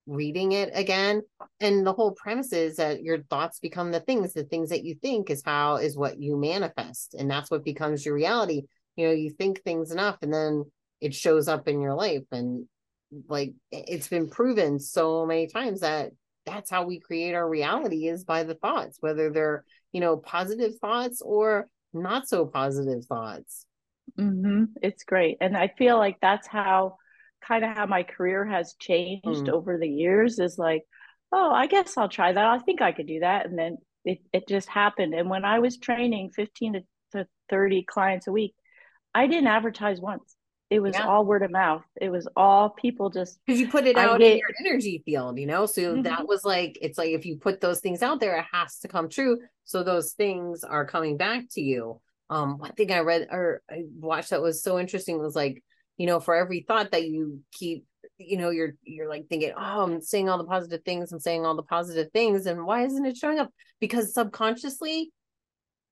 reading 0.06 0.54
it 0.54 0.72
again. 0.74 1.22
And 1.60 1.86
the 1.86 1.92
whole 1.92 2.14
premise 2.14 2.54
is 2.54 2.78
that 2.78 3.04
your 3.04 3.24
thoughts 3.24 3.60
become 3.60 3.92
the 3.92 4.00
things. 4.00 4.32
The 4.32 4.46
things 4.46 4.70
that 4.70 4.86
you 4.86 4.96
think 4.96 5.30
is 5.30 5.44
how 5.44 5.76
is 5.76 5.98
what 5.98 6.18
you 6.18 6.38
manifest, 6.38 7.14
and 7.14 7.30
that's 7.30 7.52
what 7.52 7.66
becomes 7.66 8.06
your 8.06 8.16
reality. 8.16 8.62
You 8.96 9.08
know, 9.08 9.14
you 9.14 9.32
think 9.32 9.64
things 9.64 9.92
enough, 9.92 10.20
and 10.22 10.34
then 10.34 10.64
it 11.02 11.14
shows 11.14 11.50
up 11.50 11.68
in 11.68 11.82
your 11.82 11.94
life 11.94 12.24
and 12.32 12.68
like 13.28 13.54
it's 13.72 14.08
been 14.08 14.30
proven 14.30 14.80
so 14.80 15.26
many 15.26 15.48
times 15.48 15.82
that 15.82 16.12
that's 16.48 16.72
how 16.72 16.86
we 16.86 17.00
create 17.00 17.34
our 17.34 17.48
reality 17.48 18.08
is 18.08 18.24
by 18.24 18.44
the 18.44 18.56
thoughts 18.56 18.98
whether 19.02 19.30
they're 19.30 19.64
you 19.92 20.02
know 20.02 20.18
positive 20.18 20.76
thoughts 20.80 21.22
or 21.22 21.68
not 21.94 22.28
so 22.28 22.46
positive 22.46 23.06
thoughts. 23.06 23.66
Mm-hmm. 24.18 24.66
it's 24.82 25.04
great. 25.04 25.38
And 25.42 25.56
i 25.56 25.68
feel 25.78 25.98
like 25.98 26.18
that's 26.22 26.48
how 26.48 26.96
kind 27.46 27.64
of 27.66 27.76
how 27.76 27.86
my 27.86 28.04
career 28.04 28.46
has 28.46 28.74
changed 28.80 29.26
mm. 29.26 29.50
over 29.50 29.78
the 29.78 29.88
years 29.88 30.40
is 30.40 30.58
like 30.58 30.84
oh 31.32 31.52
i 31.52 31.68
guess 31.68 31.98
i'll 31.98 32.10
try 32.10 32.32
that. 32.32 32.46
I 32.46 32.60
think 32.60 32.82
i 32.82 32.94
could 32.94 33.08
do 33.08 33.20
that. 33.20 33.46
And 33.46 33.60
then 33.60 33.78
it, 34.06 34.20
it 34.32 34.48
just 34.48 34.70
happened. 34.70 35.14
And 35.14 35.30
when 35.30 35.44
i 35.44 35.60
was 35.60 35.78
training 35.78 36.32
15 36.36 36.74
to, 36.74 36.82
to 37.12 37.28
30 37.50 37.84
clients 37.84 38.28
a 38.28 38.32
week 38.32 38.56
i 39.14 39.28
didn't 39.28 39.48
advertise 39.48 40.00
once 40.00 40.37
it 40.70 40.82
was 40.82 40.96
yeah. 40.96 41.08
all 41.08 41.26
word 41.26 41.44
of 41.44 41.52
mouth. 41.52 41.84
It 42.00 42.10
was 42.10 42.28
all 42.36 42.70
people 42.70 43.10
just 43.10 43.40
because 43.46 43.60
you 43.60 43.70
put 43.70 43.86
it 43.86 43.98
out 43.98 44.22
in 44.22 44.38
your 44.38 44.50
energy 44.66 45.02
field, 45.06 45.40
you 45.40 45.46
know. 45.46 45.66
So 45.66 45.94
mm-hmm. 45.94 46.02
that 46.04 46.28
was 46.28 46.44
like 46.44 46.78
it's 46.82 46.98
like 46.98 47.12
if 47.12 47.26
you 47.26 47.38
put 47.38 47.62
those 47.62 47.80
things 47.80 48.04
out 48.04 48.20
there, 48.20 48.38
it 48.38 48.46
has 48.52 48.80
to 48.80 48.88
come 48.88 49.08
true. 49.08 49.40
So 49.64 49.84
those 49.84 50.14
things 50.14 50.64
are 50.64 50.86
coming 50.86 51.16
back 51.16 51.46
to 51.52 51.62
you. 51.62 52.02
Um, 52.30 52.58
one 52.58 52.74
thing 52.74 52.92
I 52.92 53.00
read 53.00 53.28
or 53.32 53.62
I 53.70 53.84
watched 53.98 54.32
that 54.32 54.42
was 54.42 54.62
so 54.62 54.78
interesting 54.78 55.20
was 55.20 55.36
like, 55.36 55.64
you 55.96 56.06
know, 56.06 56.20
for 56.20 56.36
every 56.36 56.66
thought 56.68 56.92
that 56.92 57.08
you 57.08 57.40
keep, 57.54 57.86
you 58.18 58.38
know, 58.38 58.50
you're 58.50 58.74
you're 58.84 59.10
like 59.10 59.28
thinking, 59.30 59.54
oh, 59.56 59.84
I'm 59.84 60.02
saying 60.02 60.28
all 60.28 60.38
the 60.38 60.44
positive 60.44 60.84
things, 60.84 61.14
I'm 61.14 61.20
saying 61.20 61.46
all 61.46 61.56
the 61.56 61.64
positive 61.64 62.12
things, 62.12 62.46
and 62.46 62.66
why 62.66 62.84
isn't 62.84 63.06
it 63.06 63.16
showing 63.16 63.40
up? 63.40 63.52
Because 63.80 64.14
subconsciously 64.14 65.12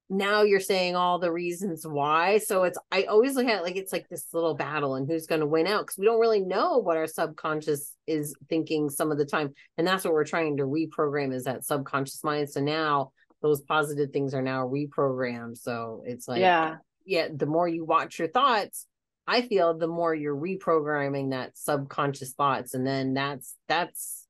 now 0.10 0.44
you're 0.44 0.60
saying 0.60 0.96
all 0.96 1.18
the 1.18 1.32
reasons 1.32 1.86
why. 1.86 2.38
So 2.38 2.64
it's 2.64 2.78
I 2.92 3.04
always 3.04 3.36
look 3.36 3.48
at 3.48 3.60
it 3.60 3.64
like 3.64 3.76
it's 3.76 3.92
like 3.92 4.08
this 4.08 4.28
little 4.34 4.54
battle 4.54 4.96
and 4.96 5.10
who's 5.10 5.26
going 5.26 5.42
to 5.42 5.48
win 5.48 5.68
out 5.68 5.82
because 5.82 5.98
we 5.98 6.06
don't 6.06 6.20
really 6.20 6.42
know 6.42 6.78
what 6.78 6.98
our 6.98 7.08
subconscious 7.08 7.96
is 8.06 8.36
thinking 8.48 8.90
some 8.90 9.12
of 9.12 9.18
the 9.18 9.26
time. 9.26 9.54
And 9.78 9.88
that's 9.88 10.04
what 10.04 10.14
we're 10.14 10.24
trying 10.24 10.58
to 10.58 10.64
reprogram 10.64 11.34
is 11.34 11.46
that 11.46 11.66
subconscious 11.66 12.24
mind. 12.24 12.50
So 12.50 12.62
now 12.62 13.12
those 13.42 13.62
positive 13.62 14.12
things 14.12 14.34
are 14.36 14.44
now 14.44 14.68
reprogrammed. 14.68 15.58
So 15.58 16.04
it's 16.06 16.28
like 16.28 16.40
yeah, 16.40 16.78
yeah, 17.06 17.28
the 17.34 17.48
more 17.48 17.68
you 17.68 17.84
watch 17.84 18.20
your 18.20 18.28
thoughts, 18.28 18.86
I 19.28 19.42
feel 19.42 19.76
the 19.76 19.88
more 19.88 20.14
you're 20.14 20.36
reprogramming 20.36 21.32
that 21.32 21.58
subconscious 21.58 22.34
thoughts. 22.34 22.76
And 22.76 22.86
then 22.86 23.16
that's 23.16 23.56
that's 23.68 24.28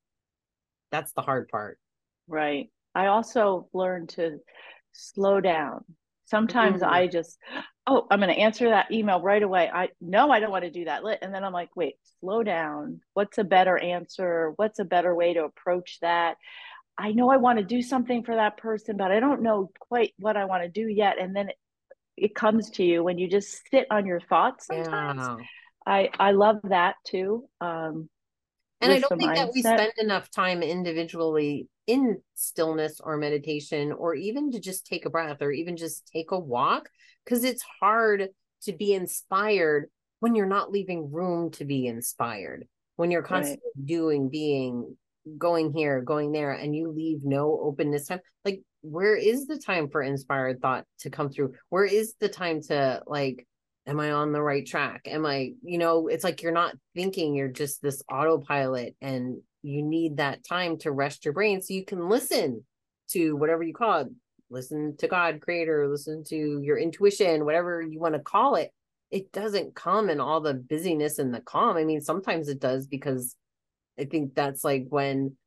that's 0.92 1.12
the 1.12 1.22
hard 1.22 1.50
part. 1.50 1.80
Right. 2.28 2.70
I 2.96 3.08
also 3.08 3.68
learned 3.74 4.10
to 4.10 4.40
slow 4.96 5.42
down. 5.42 5.84
Sometimes 6.26 6.82
mm-hmm. 6.82 6.94
I 6.94 7.08
just, 7.08 7.38
oh, 7.86 8.08
I'm 8.10 8.20
going 8.20 8.34
to 8.34 8.42
answer 8.42 8.70
that 8.70 8.92
email 8.92 9.22
right 9.22 9.44
away. 9.44 9.70
I 9.72 9.90
no, 10.02 10.32
I 10.32 10.40
don't 10.40 10.52
want 10.52 10.64
to 10.64 10.72
do 10.72 10.86
that. 10.86 11.04
And 11.22 11.34
then 11.34 11.44
I'm 11.44 11.54
like, 11.54 11.70
wait, 11.76 11.96
slow 12.20 12.42
down. 12.42 13.02
What's 13.14 13.38
a 13.38 13.44
better 13.44 13.78
answer? 13.78 14.54
What's 14.56 14.80
a 14.80 14.86
better 14.86 15.14
way 15.14 15.34
to 15.34 15.44
approach 15.44 16.00
that? 16.02 16.38
I 16.98 17.12
know 17.12 17.30
I 17.30 17.38
want 17.38 17.60
to 17.60 17.66
do 17.66 17.82
something 17.82 18.24
for 18.24 18.36
that 18.36 18.58
person, 18.58 18.98
but 18.98 19.12
I 19.12 19.20
don't 19.20 19.42
know 19.42 19.70
quite 19.80 20.14
what 20.18 20.38
I 20.38 20.46
want 20.46 20.64
to 20.64 20.70
do 20.70 20.88
yet. 20.88 21.20
And 21.20 21.36
then 21.36 21.50
it, 21.50 21.58
it 22.18 22.36
comes 22.36 22.70
to 22.72 22.84
you 22.84 23.04
when 23.04 23.18
you 23.18 23.30
just 23.30 23.62
sit 23.70 23.86
on 23.92 24.06
your 24.06 24.22
thoughts 24.22 24.68
sometimes. 24.68 25.20
Yeah. 25.20 25.38
I 25.86 26.10
I 26.18 26.32
love 26.32 26.58
that 26.64 26.96
too. 27.06 27.48
Um, 27.62 28.10
and 28.86 28.94
I 28.94 29.00
don't 29.00 29.20
think 29.20 29.32
mindset. 29.32 29.36
that 29.36 29.52
we 29.54 29.62
spend 29.62 29.92
enough 30.00 30.30
time 30.32 30.64
individually 30.64 31.68
in 31.88 32.18
stillness 32.34 33.00
or 33.00 33.18
meditation, 33.18 33.92
or 33.92 34.16
even 34.16 34.52
to 34.52 34.60
just 34.60 34.86
take 34.88 35.06
a 35.06 35.10
breath 35.10 35.42
or 35.42 35.52
even 35.52 35.78
just 35.78 36.10
take 36.12 36.32
a 36.32 36.40
walk, 36.40 36.90
because 37.24 37.44
it's 37.44 37.64
hard 37.80 38.30
to 38.64 38.74
be 38.74 38.94
inspired 38.94 39.90
when 40.20 40.34
you're 40.34 40.48
not 40.48 40.72
leaving 40.72 41.12
room 41.12 41.52
to 41.52 41.66
be 41.66 41.86
inspired, 41.86 42.68
when 42.96 43.12
you're 43.12 43.22
constantly 43.22 43.70
right. 43.76 43.86
doing, 43.86 44.30
being, 44.30 44.98
going 45.38 45.74
here, 45.74 46.02
going 46.02 46.32
there, 46.32 46.54
and 46.54 46.76
you 46.76 46.92
leave 46.92 47.20
no 47.24 47.60
openness 47.62 48.08
time. 48.08 48.20
Like, 48.44 48.62
where 48.82 49.16
is 49.16 49.48
the 49.48 49.58
time 49.58 49.90
for 49.90 50.02
inspired 50.02 50.62
thought 50.62 50.86
to 51.00 51.10
come 51.10 51.30
through? 51.30 51.54
Where 51.70 51.86
is 51.86 52.16
the 52.20 52.30
time 52.30 52.62
to 52.64 53.02
like 53.06 53.48
am 53.88 54.00
i 54.00 54.12
on 54.12 54.32
the 54.32 54.42
right 54.42 54.66
track 54.66 55.02
am 55.06 55.26
i 55.26 55.52
you 55.64 55.78
know 55.78 56.08
it's 56.08 56.24
like 56.24 56.42
you're 56.42 56.52
not 56.52 56.76
thinking 56.96 57.36
you're 57.36 57.48
just 57.48 57.82
this 57.82 58.02
autopilot 58.12 58.96
and 59.02 59.38
you 59.62 59.82
need 59.82 60.18
that 60.18 60.44
time 60.48 60.78
to 60.78 60.92
rest 60.92 61.26
your 61.26 61.34
brain 61.34 61.62
so 61.62 61.74
you 61.74 61.86
can 61.86 62.08
listen 62.10 62.64
to 63.10 63.36
whatever 63.36 63.64
you 63.64 63.74
call 63.74 64.02
it 64.02 64.08
listen 64.50 64.96
to 64.98 65.08
God, 65.08 65.42
creator, 65.42 65.88
listen 65.88 66.24
to 66.26 66.62
your 66.62 66.78
intuition, 66.78 67.46
whatever 67.46 67.82
you 67.82 68.00
want 68.00 68.16
to 68.16 68.22
call 68.22 68.56
it. 68.56 68.72
It 69.12 69.32
doesn't 69.32 69.76
come 69.76 70.10
in 70.10 70.20
all 70.20 70.42
the 70.42 70.54
busyness 70.54 71.20
and 71.20 71.34
the 71.34 71.42
calm. 71.42 71.78
I 71.78 71.84
mean, 71.84 72.02
sometimes 72.02 72.50
it 72.50 72.60
does 72.60 72.88
because 72.88 73.36
I 74.00 74.06
think 74.06 74.34
that's 74.34 74.64
like 74.64 74.88
when 74.90 75.38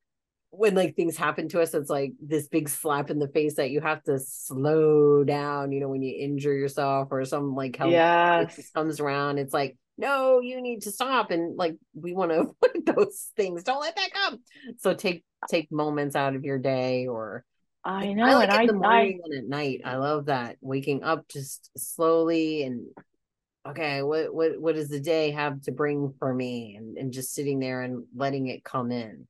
when 0.50 0.74
like 0.74 0.96
things 0.96 1.16
happen 1.16 1.48
to 1.48 1.60
us, 1.60 1.74
it's 1.74 1.90
like 1.90 2.12
this 2.20 2.48
big 2.48 2.68
slap 2.68 3.10
in 3.10 3.18
the 3.18 3.28
face 3.28 3.56
that 3.56 3.70
you 3.70 3.80
have 3.80 4.02
to 4.04 4.18
slow 4.18 5.22
down, 5.22 5.72
you 5.72 5.80
know, 5.80 5.88
when 5.88 6.02
you 6.02 6.16
injure 6.18 6.54
yourself 6.54 7.08
or 7.10 7.24
some 7.24 7.54
like 7.54 7.76
health 7.76 7.92
yes. 7.92 8.70
comes 8.72 8.98
around. 8.98 9.38
It's 9.38 9.52
like, 9.52 9.76
no, 9.98 10.40
you 10.40 10.62
need 10.62 10.82
to 10.82 10.90
stop. 10.90 11.30
And 11.30 11.56
like 11.56 11.76
we 11.94 12.14
want 12.14 12.30
to 12.30 12.38
avoid 12.40 12.86
those 12.86 13.30
things. 13.36 13.62
Don't 13.62 13.80
let 13.80 13.96
that 13.96 14.10
come. 14.12 14.38
So 14.78 14.94
take 14.94 15.24
take 15.48 15.70
moments 15.70 16.16
out 16.16 16.34
of 16.34 16.44
your 16.44 16.58
day 16.58 17.06
or 17.06 17.44
I 17.84 18.12
know. 18.12 18.24
I 18.24 18.34
like 18.34 18.50
and 18.50 18.60
in 18.62 18.66
the 18.66 18.72
morning 18.74 19.20
I, 19.22 19.26
and 19.26 19.38
at 19.38 19.48
night. 19.48 19.80
I 19.84 19.96
love 19.96 20.26
that. 20.26 20.56
Waking 20.60 21.02
up 21.02 21.28
just 21.28 21.70
slowly 21.76 22.62
and 22.62 22.86
okay, 23.68 24.02
what 24.02 24.32
what 24.34 24.58
what 24.58 24.74
does 24.76 24.88
the 24.88 25.00
day 25.00 25.32
have 25.32 25.60
to 25.62 25.72
bring 25.72 26.14
for 26.18 26.32
me? 26.32 26.76
And 26.76 26.96
and 26.96 27.12
just 27.12 27.34
sitting 27.34 27.60
there 27.60 27.82
and 27.82 28.04
letting 28.16 28.46
it 28.46 28.64
come 28.64 28.90
in 28.90 29.26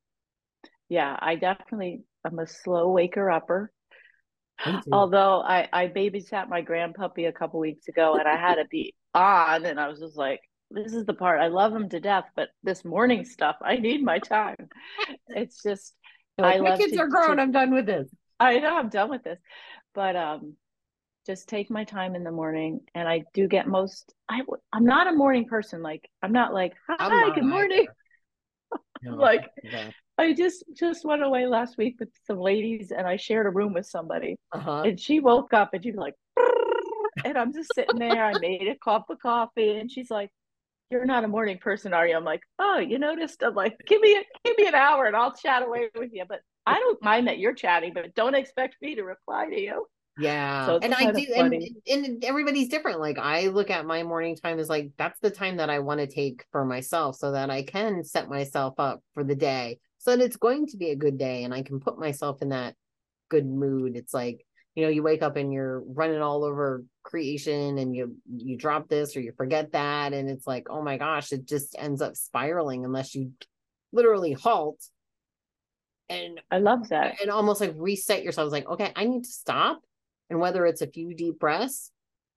yeah, 0.89 1.17
I 1.19 1.35
definitely 1.35 2.01
I'm 2.25 2.39
a 2.39 2.47
slow 2.47 2.91
waker 2.91 3.29
upper. 3.29 3.71
Although 4.91 5.41
I, 5.41 5.69
I 5.71 5.87
babysat 5.87 6.49
my 6.49 6.61
grandpuppy 6.61 7.27
a 7.27 7.31
couple 7.31 7.59
weeks 7.59 7.87
ago 7.87 8.15
and 8.15 8.27
I 8.27 8.35
had 8.35 8.55
to 8.55 8.65
be 8.69 8.93
on 9.13 9.65
and 9.65 9.79
I 9.79 9.87
was 9.87 9.99
just 9.99 10.17
like, 10.17 10.41
this 10.71 10.93
is 10.93 11.05
the 11.05 11.13
part 11.13 11.39
I 11.39 11.47
love 11.47 11.73
him 11.73 11.89
to 11.89 11.99
death, 11.99 12.25
but 12.35 12.49
this 12.63 12.83
morning 12.85 13.25
stuff, 13.25 13.55
I 13.61 13.77
need 13.77 14.03
my 14.03 14.19
time. 14.19 14.69
It's 15.29 15.63
just 15.63 15.95
like, 16.37 16.59
I 16.59 16.61
my 16.61 16.77
kids 16.77 16.93
to, 16.93 16.99
are 16.99 17.07
grown. 17.07 17.37
To, 17.37 17.41
I'm 17.41 17.51
done 17.51 17.73
with 17.73 17.85
this. 17.85 18.07
I 18.39 18.59
know 18.59 18.77
I'm 18.77 18.89
done 18.89 19.09
with 19.09 19.23
this. 19.23 19.39
But 19.93 20.15
um 20.15 20.55
just 21.25 21.47
take 21.47 21.69
my 21.69 21.83
time 21.83 22.15
in 22.15 22.23
the 22.23 22.31
morning 22.31 22.81
and 22.95 23.07
I 23.07 23.23
do 23.33 23.47
get 23.47 23.67
most 23.67 24.13
I 24.29 24.41
I'm 24.73 24.85
not 24.85 25.07
a 25.07 25.13
morning 25.13 25.45
person. 25.45 25.81
Like 25.81 26.09
I'm 26.21 26.31
not 26.31 26.53
like, 26.53 26.73
hi, 26.87 27.35
good 27.35 27.45
morning. 27.45 27.87
No, 29.01 29.15
like 29.15 29.49
I 30.19 30.33
just 30.33 30.65
just 30.75 31.05
went 31.05 31.23
away 31.23 31.47
last 31.47 31.77
week 31.77 31.95
with 31.97 32.09
some 32.27 32.39
ladies, 32.39 32.91
and 32.91 33.07
I 33.07 33.15
shared 33.15 33.45
a 33.45 33.51
room 33.51 33.73
with 33.73 33.85
somebody, 33.85 34.35
uh-huh. 34.51 34.83
and 34.85 34.99
she 34.99 35.21
woke 35.21 35.53
up 35.53 35.73
and 35.73 35.81
she's 35.81 35.95
like, 35.95 36.15
and 37.23 37.37
I'm 37.37 37.53
just 37.53 37.73
sitting 37.73 37.99
there. 37.99 38.25
I 38.25 38.37
made 38.39 38.67
a 38.67 38.75
cup 38.75 39.09
of 39.09 39.19
coffee, 39.19 39.77
and 39.77 39.89
she's 39.89 40.11
like, 40.11 40.29
"You're 40.91 41.05
not 41.05 41.23
a 41.23 41.29
morning 41.29 41.57
person, 41.57 41.93
are 41.93 42.05
you?" 42.05 42.17
I'm 42.17 42.25
like, 42.25 42.41
"Oh, 42.59 42.79
you 42.79 42.99
noticed?" 42.99 43.41
I'm 43.43 43.55
like, 43.55 43.79
"Give 43.87 44.01
me 44.01 44.17
a, 44.17 44.23
give 44.43 44.57
me 44.57 44.67
an 44.67 44.75
hour, 44.75 45.05
and 45.05 45.15
I'll 45.15 45.33
chat 45.33 45.63
away 45.63 45.89
with 45.97 46.09
you." 46.11 46.25
But 46.27 46.41
I 46.65 46.79
don't 46.79 47.01
mind 47.01 47.27
that 47.27 47.39
you're 47.39 47.53
chatting, 47.53 47.93
but 47.93 48.13
don't 48.13 48.35
expect 48.35 48.75
me 48.81 48.95
to 48.95 49.03
reply 49.03 49.45
to 49.45 49.59
you. 49.59 49.87
Yeah. 50.19 50.65
So 50.65 50.79
and 50.81 50.93
I 50.93 51.11
do 51.11 51.25
and, 51.33 51.53
and 51.87 52.25
everybody's 52.25 52.67
different. 52.67 52.99
Like 52.99 53.17
I 53.17 53.47
look 53.47 53.69
at 53.69 53.85
my 53.85 54.03
morning 54.03 54.35
time 54.35 54.59
as 54.59 54.67
like 54.67 54.91
that's 54.97 55.19
the 55.21 55.31
time 55.31 55.57
that 55.57 55.69
I 55.69 55.79
want 55.79 56.01
to 56.01 56.07
take 56.07 56.45
for 56.51 56.65
myself 56.65 57.15
so 57.15 57.31
that 57.31 57.49
I 57.49 57.63
can 57.63 58.03
set 58.03 58.27
myself 58.27 58.73
up 58.79 59.01
for 59.13 59.23
the 59.23 59.35
day 59.35 59.79
so 59.99 60.15
that 60.15 60.23
it's 60.23 60.37
going 60.37 60.67
to 60.67 60.77
be 60.77 60.89
a 60.89 60.95
good 60.95 61.17
day 61.17 61.43
and 61.43 61.53
I 61.53 61.61
can 61.61 61.79
put 61.79 61.99
myself 61.99 62.41
in 62.41 62.49
that 62.49 62.75
good 63.29 63.45
mood. 63.45 63.95
It's 63.95 64.13
like, 64.13 64.45
you 64.75 64.83
know, 64.83 64.89
you 64.89 65.03
wake 65.03 65.21
up 65.21 65.35
and 65.35 65.53
you're 65.53 65.81
running 65.81 66.21
all 66.21 66.43
over 66.43 66.83
creation 67.03 67.77
and 67.77 67.95
you 67.95 68.15
you 68.25 68.57
drop 68.57 68.87
this 68.87 69.15
or 69.15 69.19
you 69.19 69.33
forget 69.33 69.73
that 69.73 70.13
and 70.13 70.29
it's 70.29 70.47
like, 70.47 70.67
oh 70.69 70.81
my 70.81 70.97
gosh, 70.97 71.31
it 71.31 71.45
just 71.45 71.75
ends 71.77 72.01
up 72.01 72.15
spiraling 72.15 72.85
unless 72.85 73.13
you 73.13 73.31
literally 73.91 74.33
halt 74.33 74.81
and 76.09 76.41
I 76.49 76.57
love 76.57 76.89
that. 76.89 77.21
And 77.21 77.29
almost 77.29 77.61
like 77.61 77.73
reset 77.75 78.23
yourself. 78.23 78.47
It's 78.47 78.53
like, 78.53 78.67
okay, 78.67 78.91
I 78.95 79.05
need 79.05 79.25
to 79.25 79.29
stop. 79.29 79.81
And 80.29 80.39
whether 80.39 80.65
it's 80.65 80.81
a 80.81 80.87
few 80.87 81.13
deep 81.13 81.39
breaths 81.39 81.91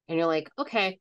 and 0.09 0.19
you're 0.19 0.27
like, 0.27 0.51
okay, 0.59 0.99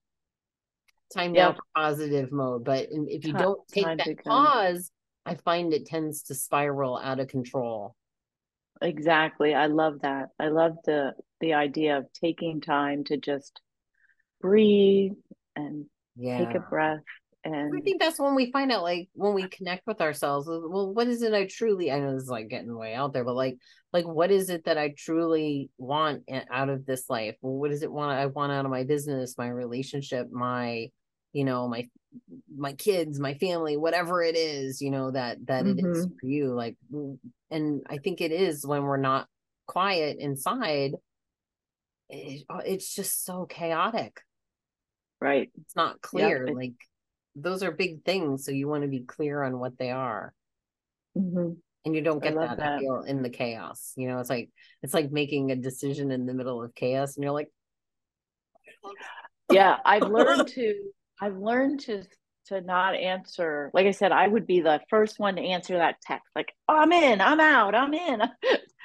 time 1.14 1.36
yep. 1.36 1.50
now 1.50 1.54
for 1.54 1.64
positive 1.76 2.32
mode. 2.32 2.64
But 2.64 2.88
if 2.92 3.26
you 3.26 3.34
don't 3.34 3.60
take 3.68 3.86
that 3.86 4.24
pause, 4.24 4.92
I 5.26 5.36
find 5.36 5.74
it 5.74 5.86
tends 5.86 6.24
to 6.24 6.36
spiral 6.36 6.98
out 6.98 7.20
of 7.20 7.28
control. 7.28 7.96
Exactly. 8.82 9.54
I 9.54 9.68
love 9.68 10.02
that. 10.02 10.30
I 10.40 10.48
love 10.48 10.78
the 10.86 11.14
the 11.40 11.54
idea 11.54 11.98
of 11.98 12.12
taking 12.14 12.62
time 12.62 13.04
to 13.06 13.18
just 13.18 13.62
breathe 14.42 15.14
and 15.56 15.86
yeah. 16.16 16.46
take 16.46 16.56
a 16.56 16.60
breath 16.60 17.02
and 17.44 17.76
I 17.76 17.82
think 17.82 18.00
that's 18.00 18.20
when 18.20 18.36
we 18.36 18.52
find 18.52 18.72
out 18.72 18.84
like 18.84 19.10
when 19.14 19.34
we 19.34 19.48
connect 19.48 19.88
with 19.88 20.02
ourselves 20.02 20.48
uh, 20.48 20.60
well 20.62 20.94
what 20.94 21.08
is 21.08 21.24
it 21.24 21.34
I 21.34 21.48
truly 21.48 21.92
I 21.92 22.00
know 22.00 22.14
this 22.14 22.24
is 22.24 22.30
like 22.30 22.50
getting 22.50 22.78
way 22.78 22.94
out 22.94 23.14
there 23.14 23.24
but 23.24 23.36
like 23.36 23.58
like 23.94 24.06
what 24.06 24.32
is 24.32 24.50
it 24.50 24.66
that 24.66 24.78
I 24.78 24.94
truly 24.96 25.70
want 25.78 26.24
out 26.52 26.70
of 26.70 26.86
this 26.86 27.10
life 27.10 27.36
well 27.42 27.56
what 27.56 27.72
does 27.72 27.84
it 27.84 27.92
want 27.92 28.12
I 28.12 28.28
want 28.28 28.52
out 28.52 28.66
of 28.66 28.72
my 28.72 28.84
business 28.84 29.38
my 29.38 29.50
relationship 29.50 30.32
my 30.32 30.90
you 31.34 31.44
know 31.44 31.68
my 31.68 31.90
my 32.56 32.74
kids 32.74 33.20
my 33.20 33.34
family 33.36 33.78
whatever 33.78 34.22
it 34.22 34.36
is 34.36 34.82
you 34.82 34.92
know 34.92 35.12
that 35.12 35.38
that 35.48 35.64
mm-hmm. 35.64 35.80
it 35.80 35.86
is 35.90 36.06
mm-hmm. 36.06 36.16
for 36.20 36.28
you 36.28 36.54
like 36.54 36.76
and 37.50 37.82
i 37.90 37.98
think 37.98 38.22
it 38.22 38.32
is 38.32 38.66
when 38.66 38.84
we're 38.84 38.98
not 38.98 39.28
quiet 39.68 40.18
inside 40.20 40.94
it, 42.10 42.44
uh, 42.50 42.62
it's 42.66 42.94
just 42.94 43.24
so 43.26 43.46
chaotic 43.46 44.22
right 45.22 45.50
it's 45.62 45.76
not 45.76 46.02
clear 46.02 46.46
yep. 46.48 46.56
like 46.56 46.74
those 47.36 47.64
are 47.64 47.72
big 47.72 48.04
things 48.04 48.46
so 48.46 48.52
you 48.52 48.68
want 48.68 48.84
to 48.84 48.90
be 48.90 49.02
clear 49.02 49.42
on 49.42 49.60
what 49.60 49.78
they 49.78 49.92
are 49.92 50.34
mm-hmm. 51.18 51.54
and 51.86 51.96
you 51.96 52.02
don't 52.02 52.22
get 52.22 52.36
that, 52.36 52.58
that 52.58 52.82
in 53.08 53.22
the 53.22 53.30
chaos 53.30 53.94
you 53.96 54.10
know 54.10 54.20
it's 54.20 54.30
like 54.30 54.50
it's 54.84 54.94
like 54.94 55.12
making 55.12 55.52
a 55.52 55.56
decision 55.56 56.12
in 56.12 56.26
the 56.26 56.34
middle 56.34 56.62
of 56.62 56.76
chaos 56.76 57.16
and 57.16 57.24
you're 57.24 57.32
like 57.32 57.50
yeah 59.50 59.78
i've 59.86 60.10
learned 60.10 60.48
to 60.50 60.76
I've 61.22 61.38
learned 61.38 61.82
to 61.82 62.04
to 62.48 62.62
not 62.62 62.96
answer. 62.96 63.70
Like 63.74 63.86
I 63.86 63.92
said, 63.92 64.12
I 64.12 64.28
would 64.28 64.48
be 64.48 64.62
the 64.62 64.82
first 64.90 65.20
one 65.20 65.36
to 65.36 65.42
answer 65.42 65.78
that 65.78 66.02
text. 66.02 66.28
Like, 66.36 66.52
oh, 66.68 66.76
I'm 66.76 66.92
in, 66.92 67.22
I'm 67.22 67.40
out, 67.40 67.76
I'm 67.76 67.94
in. 67.94 68.22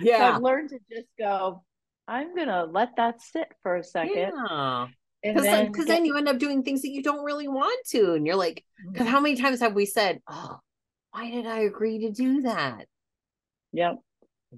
Yeah. 0.00 0.18
so 0.18 0.24
I've 0.36 0.42
learned 0.42 0.70
to 0.70 0.78
just 0.92 1.08
go. 1.18 1.64
I'm 2.06 2.36
gonna 2.36 2.66
let 2.70 2.96
that 2.96 3.20
sit 3.20 3.48
for 3.62 3.76
a 3.76 3.82
second. 3.82 4.32
Yeah. 4.48 4.86
Because 5.22 5.42
then, 5.42 5.72
then 5.86 6.04
you 6.04 6.16
end 6.16 6.28
up 6.28 6.38
doing 6.38 6.62
things 6.62 6.82
that 6.82 6.90
you 6.90 7.02
don't 7.02 7.24
really 7.24 7.48
want 7.48 7.84
to, 7.88 8.12
and 8.12 8.26
you're 8.26 8.36
like, 8.36 8.64
mm-hmm. 8.80 8.92
because 8.92 9.08
how 9.08 9.18
many 9.18 9.34
times 9.36 9.60
have 9.60 9.74
we 9.74 9.86
said, 9.86 10.20
"Oh, 10.28 10.58
why 11.10 11.30
did 11.30 11.46
I 11.46 11.60
agree 11.60 12.00
to 12.00 12.12
do 12.12 12.42
that?" 12.42 12.86
Yep. 13.72 13.96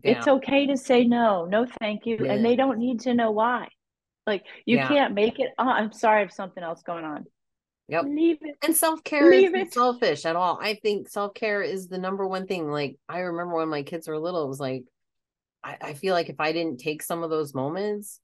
Yeah. 0.02 0.18
It's 0.18 0.28
okay 0.28 0.66
to 0.66 0.76
say 0.76 1.04
no, 1.04 1.46
no, 1.46 1.66
thank 1.80 2.04
you, 2.04 2.18
yeah. 2.20 2.32
and 2.32 2.44
they 2.44 2.56
don't 2.56 2.78
need 2.78 3.00
to 3.00 3.14
know 3.14 3.30
why. 3.30 3.68
Like 4.26 4.44
you 4.66 4.76
yeah. 4.76 4.88
can't 4.88 5.14
make 5.14 5.38
it. 5.38 5.50
Oh, 5.58 5.68
I'm 5.68 5.92
sorry, 5.92 6.18
I 6.18 6.20
have 6.20 6.32
something 6.32 6.62
else 6.62 6.82
going 6.82 7.04
on. 7.04 7.24
Yep. 7.88 8.04
Leave 8.06 8.38
it. 8.42 8.56
And 8.62 8.76
self 8.76 9.02
care 9.02 9.32
is 9.32 9.72
selfish 9.72 10.26
at 10.26 10.36
all. 10.36 10.58
I 10.60 10.74
think 10.74 11.08
self 11.08 11.34
care 11.34 11.62
is 11.62 11.88
the 11.88 11.98
number 11.98 12.26
one 12.26 12.46
thing. 12.46 12.70
Like 12.70 12.98
I 13.08 13.20
remember 13.20 13.56
when 13.56 13.68
my 13.68 13.82
kids 13.82 14.06
were 14.08 14.18
little, 14.18 14.44
it 14.44 14.48
was 14.48 14.60
like 14.60 14.84
I, 15.64 15.76
I 15.80 15.94
feel 15.94 16.14
like 16.14 16.28
if 16.28 16.38
I 16.38 16.52
didn't 16.52 16.78
take 16.78 17.02
some 17.02 17.22
of 17.22 17.30
those 17.30 17.54
moments, 17.54 18.20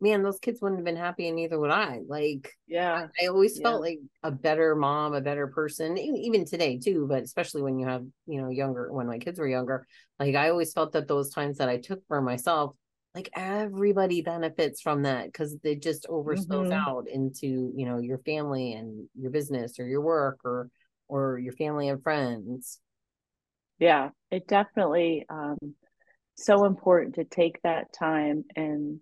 man, 0.00 0.22
those 0.22 0.38
kids 0.38 0.60
wouldn't 0.60 0.78
have 0.78 0.84
been 0.84 0.96
happy, 0.96 1.26
and 1.26 1.36
neither 1.36 1.58
would 1.58 1.70
I. 1.70 2.00
Like, 2.06 2.52
yeah, 2.66 3.06
I, 3.20 3.24
I 3.24 3.28
always 3.28 3.58
yeah. 3.58 3.68
felt 3.68 3.80
like 3.80 3.98
a 4.22 4.30
better 4.30 4.74
mom, 4.74 5.14
a 5.14 5.20
better 5.20 5.48
person, 5.48 5.98
even 5.98 6.44
today 6.44 6.78
too. 6.78 7.06
But 7.08 7.22
especially 7.22 7.62
when 7.62 7.78
you 7.78 7.86
have, 7.86 8.04
you 8.26 8.40
know, 8.40 8.48
younger, 8.48 8.92
when 8.92 9.06
my 9.06 9.18
kids 9.18 9.38
were 9.38 9.48
younger, 9.48 9.86
like 10.18 10.34
I 10.34 10.50
always 10.50 10.72
felt 10.72 10.92
that 10.92 11.08
those 11.08 11.30
times 11.30 11.58
that 11.58 11.68
I 11.68 11.78
took 11.78 12.06
for 12.06 12.22
myself, 12.22 12.74
like 13.14 13.30
everybody 13.34 14.22
benefits 14.22 14.80
from 14.80 15.02
that 15.02 15.26
because 15.26 15.56
it 15.64 15.82
just 15.82 16.06
overspills 16.08 16.68
mm-hmm. 16.68 16.72
out 16.72 17.06
into 17.08 17.72
you 17.74 17.86
know 17.86 17.98
your 17.98 18.18
family 18.18 18.74
and 18.74 19.08
your 19.18 19.30
business 19.30 19.78
or 19.78 19.86
your 19.86 20.00
work 20.00 20.40
or 20.44 20.70
or 21.08 21.38
your 21.38 21.52
family 21.54 21.88
and 21.88 22.02
friends 22.02 22.80
yeah 23.78 24.10
it 24.30 24.46
definitely 24.46 25.24
um 25.28 25.56
so 26.36 26.64
important 26.64 27.16
to 27.16 27.24
take 27.24 27.60
that 27.62 27.92
time 27.92 28.44
and 28.54 29.00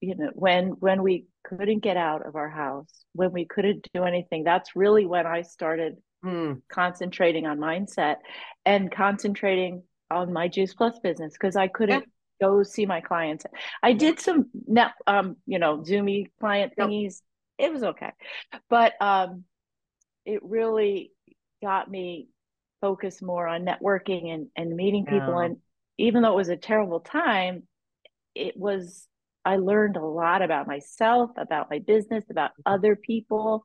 you 0.00 0.16
know 0.16 0.30
when 0.34 0.68
when 0.80 1.02
we 1.02 1.26
couldn't 1.44 1.80
get 1.80 1.96
out 1.96 2.26
of 2.26 2.34
our 2.34 2.48
house 2.48 3.04
when 3.12 3.30
we 3.32 3.44
couldn't 3.44 3.86
do 3.94 4.04
anything 4.04 4.42
that's 4.42 4.74
really 4.74 5.06
when 5.06 5.26
i 5.26 5.42
started 5.42 5.96
mm. 6.24 6.60
concentrating 6.68 7.46
on 7.46 7.58
mindset 7.58 8.16
and 8.64 8.90
concentrating 8.90 9.82
on 10.10 10.32
my 10.32 10.48
juice 10.48 10.74
plus 10.74 10.98
business 11.00 11.32
because 11.34 11.56
i 11.56 11.68
couldn't 11.68 12.04
go 12.42 12.62
see 12.62 12.86
my 12.86 13.00
clients. 13.00 13.44
I 13.82 13.92
did 13.92 14.18
some 14.18 14.50
net, 14.66 14.92
um, 15.06 15.36
you 15.46 15.58
know, 15.58 15.78
Zoomy 15.78 16.26
client 16.40 16.72
thingies. 16.78 17.20
Yep. 17.58 17.68
It 17.68 17.72
was 17.72 17.82
okay, 17.84 18.10
but 18.68 18.94
um, 19.00 19.44
it 20.26 20.40
really 20.42 21.12
got 21.62 21.88
me 21.88 22.28
focused 22.80 23.22
more 23.22 23.46
on 23.46 23.64
networking 23.64 24.34
and 24.34 24.48
and 24.56 24.74
meeting 24.74 25.04
people. 25.04 25.38
Yeah. 25.38 25.44
And 25.44 25.56
even 25.98 26.22
though 26.22 26.32
it 26.32 26.36
was 26.36 26.48
a 26.48 26.56
terrible 26.56 27.00
time, 27.00 27.62
it 28.34 28.56
was. 28.56 29.06
I 29.44 29.56
learned 29.56 29.96
a 29.96 30.04
lot 30.04 30.40
about 30.40 30.68
myself, 30.68 31.30
about 31.36 31.68
my 31.68 31.80
business, 31.80 32.24
about 32.30 32.52
other 32.64 32.94
people 32.94 33.64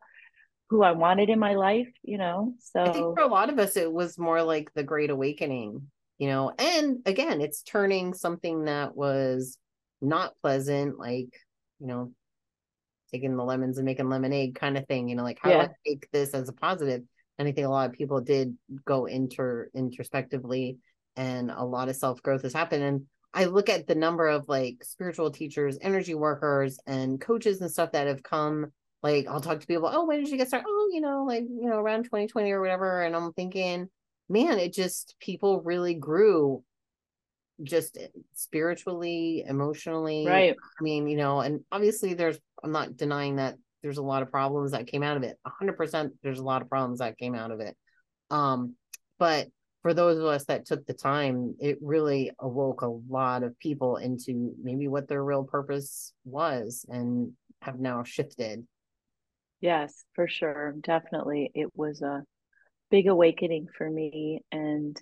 who 0.70 0.82
I 0.82 0.92
wanted 0.94 1.30
in 1.30 1.38
my 1.40 1.54
life, 1.54 1.88
you 2.02 2.18
know. 2.18 2.54
So 2.60 2.82
I 2.82 2.92
think 2.92 3.16
for 3.16 3.24
a 3.24 3.28
lot 3.28 3.50
of 3.50 3.60
us 3.60 3.78
it 3.78 3.92
was 3.92 4.18
more 4.18 4.42
like 4.42 4.74
the 4.74 4.84
great 4.84 5.12
awakening 5.12 5.84
you 6.18 6.28
know 6.28 6.52
and 6.58 7.00
again 7.06 7.42
it's 7.42 7.62
turning 7.64 8.14
something 8.14 8.66
that 8.66 8.96
was 8.96 9.58
not 10.02 10.34
pleasant, 10.42 11.00
like, 11.00 11.34
you 11.80 11.88
know, 11.88 12.12
taking 13.12 13.36
the 13.36 13.44
lemons 13.44 13.78
and 13.78 13.86
making 13.86 14.10
lemonade 14.10 14.56
kind 14.56 14.78
of 14.78 14.86
thing, 14.88 15.10
you 15.10 15.16
know, 15.16 15.24
like 15.24 15.40
how 15.42 15.50
yeah. 15.50 15.66
do 15.66 15.72
I 15.72 15.90
take 15.90 16.12
this 16.12 16.34
as 16.34 16.50
a 16.50 16.54
positive? 16.54 17.04
And 17.40 17.48
I 17.48 17.52
think 17.52 17.68
a 17.68 17.70
lot 17.70 17.90
of 17.90 17.96
people 17.96 18.22
did 18.22 18.58
go 18.86 19.06
inter 19.06 19.70
introspectively 19.74 20.78
and 21.16 21.52
a 21.52 21.64
lot 21.64 21.90
of 21.90 21.96
self-growth 21.96 22.44
has 22.44 22.54
happened. 22.54 22.84
And 22.84 23.06
I 23.34 23.46
look 23.46 23.70
at 23.70 23.88
the 23.88 23.96
number 23.96 24.28
of 24.28 24.48
like 24.48 24.84
spiritual 24.84 25.32
teachers, 25.32 25.78
energy 25.82 26.16
workers, 26.16 26.80
and 26.86 27.22
coaches 27.22 27.62
and 27.62 27.72
stuff 27.72 27.92
that 27.92 28.08
have 28.08 28.24
come. 28.24 28.72
Like, 29.04 29.28
I'll 29.28 29.42
talk 29.42 29.60
to 29.60 29.68
people, 29.68 29.90
oh, 29.94 30.06
when 30.06 30.20
did 30.20 30.30
you 30.30 30.38
get 30.38 30.48
started? 30.48 30.66
Oh, 30.68 30.90
you 30.92 31.02
know, 31.02 31.24
like, 31.24 31.44
you 31.44 31.70
know, 31.70 31.78
around 31.78 32.06
2020 32.06 32.52
or 32.52 32.60
whatever. 32.60 33.04
And 33.04 33.16
I'm 33.16 33.32
thinking, 33.34 33.90
man, 34.30 34.60
it 34.60 34.74
just, 34.74 35.16
people 35.20 35.62
really 35.62 35.94
grew 35.94 36.64
just 37.64 37.98
spiritually, 38.34 39.44
emotionally. 39.48 40.26
Right. 40.28 40.56
I 40.80 40.84
mean, 40.84 41.08
you 41.08 41.18
know, 41.18 41.40
and 41.40 41.62
obviously 41.72 42.14
there's, 42.14 42.38
I'm 42.64 42.72
not 42.72 42.98
denying 42.98 43.38
that 43.38 43.56
there's 43.82 43.98
a 43.98 44.04
lot 44.04 44.22
of 44.22 44.32
problems 44.32 44.72
that 44.72 44.88
came 44.88 45.04
out 45.04 45.18
of 45.18 45.24
it. 45.24 45.38
100% 45.46 46.12
there's 46.24 46.40
a 46.40 46.44
lot 46.44 46.62
of 46.62 46.70
problems 46.70 47.00
that 47.00 47.18
came 47.18 47.36
out 47.36 47.52
of 47.52 47.60
it. 47.60 47.76
Um, 48.30 48.76
but 49.20 49.48
for 49.82 49.94
those 49.94 50.18
of 50.18 50.26
us 50.26 50.46
that 50.46 50.66
took 50.66 50.86
the 50.86 50.94
time, 50.94 51.56
it 51.60 51.78
really 51.82 52.32
awoke 52.40 52.82
a 52.82 52.88
lot 53.10 53.44
of 53.44 53.58
people 53.60 53.98
into 53.98 54.54
maybe 54.62 54.88
what 54.88 55.08
their 55.08 55.24
real 55.24 55.44
purpose 55.44 56.14
was 56.26 56.86
and 56.90 57.32
have 57.62 57.80
now 57.80 58.04
shifted. 58.04 58.68
Yes, 59.62 60.04
for 60.14 60.28
sure. 60.28 60.76
Definitely. 60.82 61.52
It 61.56 61.70
was 61.74 62.02
a 62.02 62.24
big 62.90 63.08
awakening 63.08 63.68
for 63.78 63.90
me. 63.90 64.42
And 64.52 65.00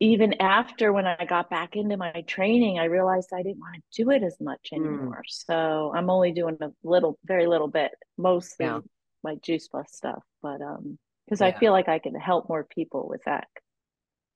even 0.00 0.40
after 0.40 0.92
when 0.92 1.06
I 1.06 1.24
got 1.24 1.50
back 1.50 1.74
into 1.74 1.96
my 1.96 2.22
training, 2.26 2.78
I 2.78 2.84
realized 2.84 3.30
I 3.32 3.42
didn't 3.42 3.58
want 3.58 3.76
to 3.76 4.02
do 4.02 4.10
it 4.10 4.22
as 4.22 4.36
much 4.40 4.68
hmm. 4.70 4.76
anymore. 4.76 5.22
Mm. 5.22 5.46
So 5.46 5.92
I'm 5.94 6.10
only 6.10 6.32
doing 6.32 6.56
a 6.60 6.70
little, 6.84 7.18
very 7.24 7.46
little 7.46 7.68
bit, 7.68 7.92
mostly 8.16 8.66
yeah. 8.66 8.80
my 9.24 9.34
juice 9.36 9.68
plus 9.68 9.92
stuff. 9.92 10.22
But 10.42 10.60
um, 10.60 10.98
because 11.26 11.40
yeah. 11.40 11.48
I 11.48 11.58
feel 11.58 11.72
like 11.72 11.88
I 11.88 11.98
can 11.98 12.14
help 12.14 12.48
more 12.48 12.64
people 12.64 13.06
with 13.08 13.22
that. 13.26 13.48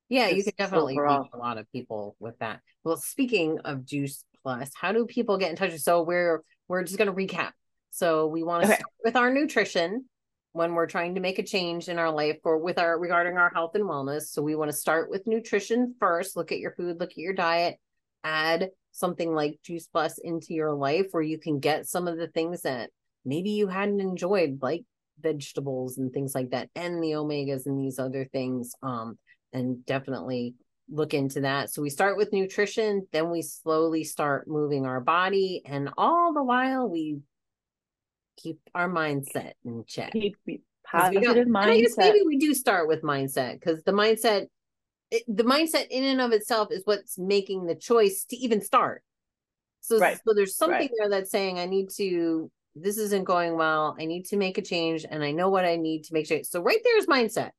Yeah, 0.09 0.29
you 0.29 0.45
can 0.45 0.53
definitely 0.59 0.99
reach 0.99 1.29
a 1.33 1.39
lot 1.39 1.57
of 1.57 1.71
people 1.73 2.17
with 2.21 2.39
that. 2.41 2.61
Well, 2.85 2.99
speaking 2.99 3.61
of 3.65 3.87
Juice 3.87 4.25
Plus, 4.43 4.71
how 4.79 4.93
do 4.93 5.07
people 5.07 5.39
get 5.39 5.49
in 5.49 5.57
touch? 5.57 5.75
So 5.79 6.03
we're 6.03 6.43
we're 6.69 6.83
just 6.83 6.99
going 6.99 7.09
to 7.09 7.15
recap. 7.15 7.53
So 7.93 8.27
we 8.27 8.43
want 8.43 8.65
to 8.65 8.69
okay. 8.69 8.77
start 8.77 8.93
with 9.05 9.17
our 9.17 9.33
nutrition 9.33 10.05
when 10.53 10.75
we're 10.75 10.87
trying 10.87 11.15
to 11.15 11.21
make 11.21 11.39
a 11.39 11.43
change 11.43 11.89
in 11.89 11.99
our 11.99 12.11
life 12.11 12.39
or 12.45 12.59
with 12.59 12.79
our 12.79 12.99
regarding 12.99 13.39
our 13.39 13.51
health 13.51 13.75
and 13.75 13.85
wellness. 13.85 14.25
So 14.25 14.43
we 14.43 14.55
want 14.55 14.71
to 14.71 14.77
start 14.77 15.11
with 15.11 15.27
nutrition 15.27 15.95
first. 15.99 16.37
Look 16.37 16.53
at 16.53 16.59
your 16.59 16.75
food, 16.75 17.01
look 17.01 17.13
at 17.13 17.19
your 17.19 17.35
diet, 17.35 17.79
add 18.23 18.71
something 18.91 19.35
like 19.35 19.61
Juice 19.65 19.87
Plus 19.87 20.19
into 20.19 20.55
your 20.55 20.75
life 20.75 21.07
where 21.13 21.23
you 21.23 21.39
can 21.39 21.59
get 21.59 21.89
some 21.89 22.07
of 22.07 22.19
the 22.19 22.29
things 22.29 22.63
that 22.63 22.91
maybe 23.25 23.51
you 23.51 23.69
hadn't 23.69 24.01
enjoyed, 24.01 24.59
like 24.61 24.85
vegetables 25.21 25.99
and 25.99 26.13
things 26.13 26.35
like 26.35 26.51
that 26.51 26.69
and 26.75 27.03
the 27.03 27.13
omegas 27.13 27.67
and 27.67 27.79
these 27.79 27.99
other 27.99 28.25
things 28.33 28.75
um 28.83 29.19
and 29.53 29.85
definitely 29.87 30.55
look 30.91 31.15
into 31.15 31.41
that 31.41 31.71
so 31.71 31.81
we 31.81 31.89
start 31.89 32.17
with 32.17 32.33
nutrition 32.33 33.07
then 33.13 33.31
we 33.31 33.41
slowly 33.41 34.05
start 34.05 34.49
moving 34.49 34.85
our 34.85 35.01
body 35.01 35.63
and 35.65 35.91
all 35.97 36.33
the 36.33 36.43
while 36.43 36.89
we 36.89 37.19
keep 38.43 38.59
our 38.75 38.89
mindset 38.89 39.53
in 39.65 39.85
check 39.87 40.13
keep 40.13 40.37
positive 40.85 41.47
mindset 41.47 41.67
I 41.67 41.81
guess 41.81 41.97
maybe 41.97 42.21
we 42.27 42.39
do 42.39 42.55
start 42.55 42.89
with 42.89 43.03
mindset 43.03 43.55
because 43.55 43.83
the 43.85 43.93
mindset 43.93 44.47
it, 45.11 45.23
the 45.29 45.45
mindset 45.45 45.89
in 45.91 46.05
and 46.05 46.21
of 46.21 46.33
itself 46.33 46.69
is 46.71 46.83
what's 46.85 47.19
making 47.19 47.67
the 47.67 47.75
choice 47.75 48.25
to 48.31 48.37
even 48.37 48.61
start 48.61 49.03
so, 49.81 49.99
right. 49.99 50.17
so 50.17 50.33
there's 50.35 50.57
something 50.57 50.79
right. 50.79 50.91
there 50.97 51.11
that's 51.11 51.31
saying 51.31 51.59
I 51.59 51.67
need 51.67 51.91
to 51.97 52.51
this 52.75 52.97
isn't 52.99 53.25
going 53.25 53.57
well. 53.57 53.97
I 54.01 54.07
need 54.07 54.27
to 54.27 54.37
make 54.37 54.57
a 54.59 54.63
change 54.63 55.05
and 55.09 55.23
I 55.23 55.33
know 55.33 55.51
what 55.51 55.65
I 55.65 55.77
need 55.77 56.05
to 56.05 56.15
make 56.15 56.27
sure. 56.27 56.43
So 56.45 56.63
right 56.63 56.79
there 56.83 56.99
is 56.99 57.07
mindset. 57.07 57.51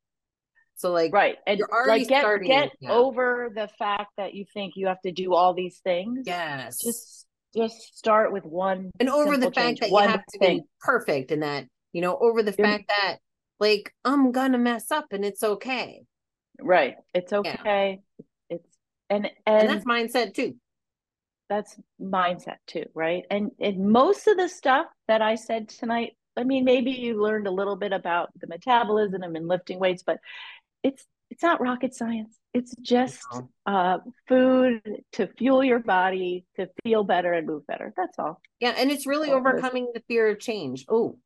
So 0.76 0.90
like 0.90 1.12
right. 1.12 1.36
And 1.46 1.58
you're 1.58 1.70
already 1.70 2.00
like 2.00 2.08
get, 2.08 2.20
starting 2.22 2.48
get 2.48 2.72
over 2.88 3.50
the 3.54 3.68
fact 3.78 4.12
that 4.16 4.34
you 4.34 4.44
think 4.52 4.72
you 4.76 4.88
have 4.88 5.00
to 5.02 5.12
do 5.12 5.34
all 5.34 5.54
these 5.54 5.78
things. 5.84 6.24
Yes. 6.26 6.80
Just 6.80 7.23
just 7.56 7.96
start 7.96 8.32
with 8.32 8.44
one 8.44 8.90
and 9.00 9.08
over 9.08 9.36
the 9.36 9.50
fact 9.52 9.78
change, 9.78 9.80
that 9.80 9.90
you 9.90 9.98
have 9.98 10.24
to 10.26 10.38
thing. 10.38 10.58
be 10.58 10.64
perfect 10.80 11.30
and 11.30 11.42
that, 11.42 11.66
you 11.92 12.00
know, 12.00 12.16
over 12.20 12.42
the 12.42 12.52
fact 12.52 12.84
that 12.88 13.18
like 13.60 13.92
I'm 14.04 14.32
gonna 14.32 14.58
mess 14.58 14.90
up 14.90 15.06
and 15.12 15.24
it's 15.24 15.42
okay. 15.42 16.02
Right. 16.60 16.96
It's 17.12 17.32
okay. 17.32 18.00
Yeah. 18.18 18.56
It's 18.56 18.68
and, 19.10 19.30
and 19.46 19.68
and 19.68 19.68
that's 19.68 19.84
mindset 19.84 20.34
too 20.34 20.54
that's 21.48 21.76
mindset 22.00 22.56
too 22.66 22.84
right 22.94 23.24
and 23.30 23.50
and 23.60 23.78
most 23.78 24.26
of 24.26 24.36
the 24.36 24.48
stuff 24.48 24.86
that 25.08 25.20
i 25.22 25.34
said 25.34 25.68
tonight 25.68 26.12
i 26.36 26.44
mean 26.44 26.64
maybe 26.64 26.90
you 26.90 27.20
learned 27.20 27.46
a 27.46 27.50
little 27.50 27.76
bit 27.76 27.92
about 27.92 28.30
the 28.40 28.46
metabolism 28.46 29.22
and 29.22 29.48
lifting 29.48 29.78
weights 29.78 30.02
but 30.02 30.18
it's 30.82 31.06
it's 31.34 31.42
not 31.42 31.60
rocket 31.60 31.92
science. 31.92 32.38
It's 32.52 32.72
just 32.80 33.18
uh, 33.66 33.98
food 34.28 34.80
to 35.14 35.26
fuel 35.36 35.64
your 35.64 35.80
body 35.80 36.46
to 36.54 36.68
feel 36.84 37.02
better 37.02 37.32
and 37.32 37.44
move 37.44 37.66
better. 37.66 37.92
That's 37.96 38.16
all. 38.20 38.40
Yeah 38.60 38.72
and 38.78 38.92
it's 38.92 39.04
really 39.04 39.32
overcoming 39.32 39.90
the 39.92 40.02
fear 40.06 40.28
of 40.28 40.38
change. 40.38 40.84
Oh 40.88 41.18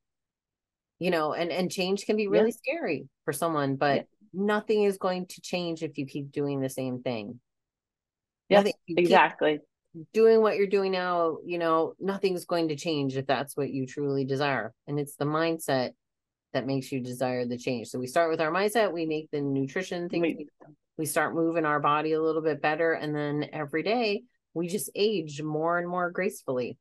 you 0.98 1.10
know 1.10 1.34
and 1.34 1.52
and 1.52 1.70
change 1.70 2.06
can 2.06 2.16
be 2.16 2.26
really 2.26 2.54
yeah. 2.64 2.72
scary 2.74 3.08
for 3.24 3.32
someone 3.32 3.76
but 3.76 3.96
yeah. 3.96 4.02
nothing 4.32 4.82
is 4.82 4.96
going 4.96 5.26
to 5.26 5.40
change 5.42 5.84
if 5.84 5.96
you 5.98 6.06
keep 6.06 6.32
doing 6.32 6.60
the 6.60 6.70
same 6.70 7.02
thing. 7.02 7.38
Yeah, 8.48 8.64
exactly. 8.88 9.60
doing 10.14 10.40
what 10.40 10.56
you're 10.56 10.66
doing 10.68 10.90
now, 10.90 11.36
you 11.44 11.58
know, 11.58 11.92
nothing's 12.00 12.46
going 12.46 12.68
to 12.68 12.76
change 12.76 13.14
if 13.14 13.26
that's 13.26 13.54
what 13.58 13.68
you 13.68 13.86
truly 13.86 14.24
desire. 14.24 14.72
And 14.86 14.98
it's 14.98 15.16
the 15.16 15.26
mindset 15.26 15.90
that 16.52 16.66
makes 16.66 16.90
you 16.90 17.00
desire 17.00 17.46
the 17.46 17.58
change. 17.58 17.88
So 17.88 17.98
we 17.98 18.06
start 18.06 18.30
with 18.30 18.40
our 18.40 18.50
mindset, 18.50 18.92
we 18.92 19.06
make 19.06 19.30
the 19.30 19.40
nutrition 19.40 20.08
thing, 20.08 20.22
we, 20.22 20.46
we 20.96 21.06
start 21.06 21.34
moving 21.34 21.64
our 21.64 21.80
body 21.80 22.12
a 22.12 22.22
little 22.22 22.42
bit 22.42 22.62
better. 22.62 22.92
And 22.92 23.14
then 23.14 23.48
every 23.52 23.82
day 23.82 24.22
we 24.54 24.68
just 24.68 24.90
age 24.94 25.42
more 25.42 25.78
and 25.78 25.88
more 25.88 26.10
gracefully 26.10 26.78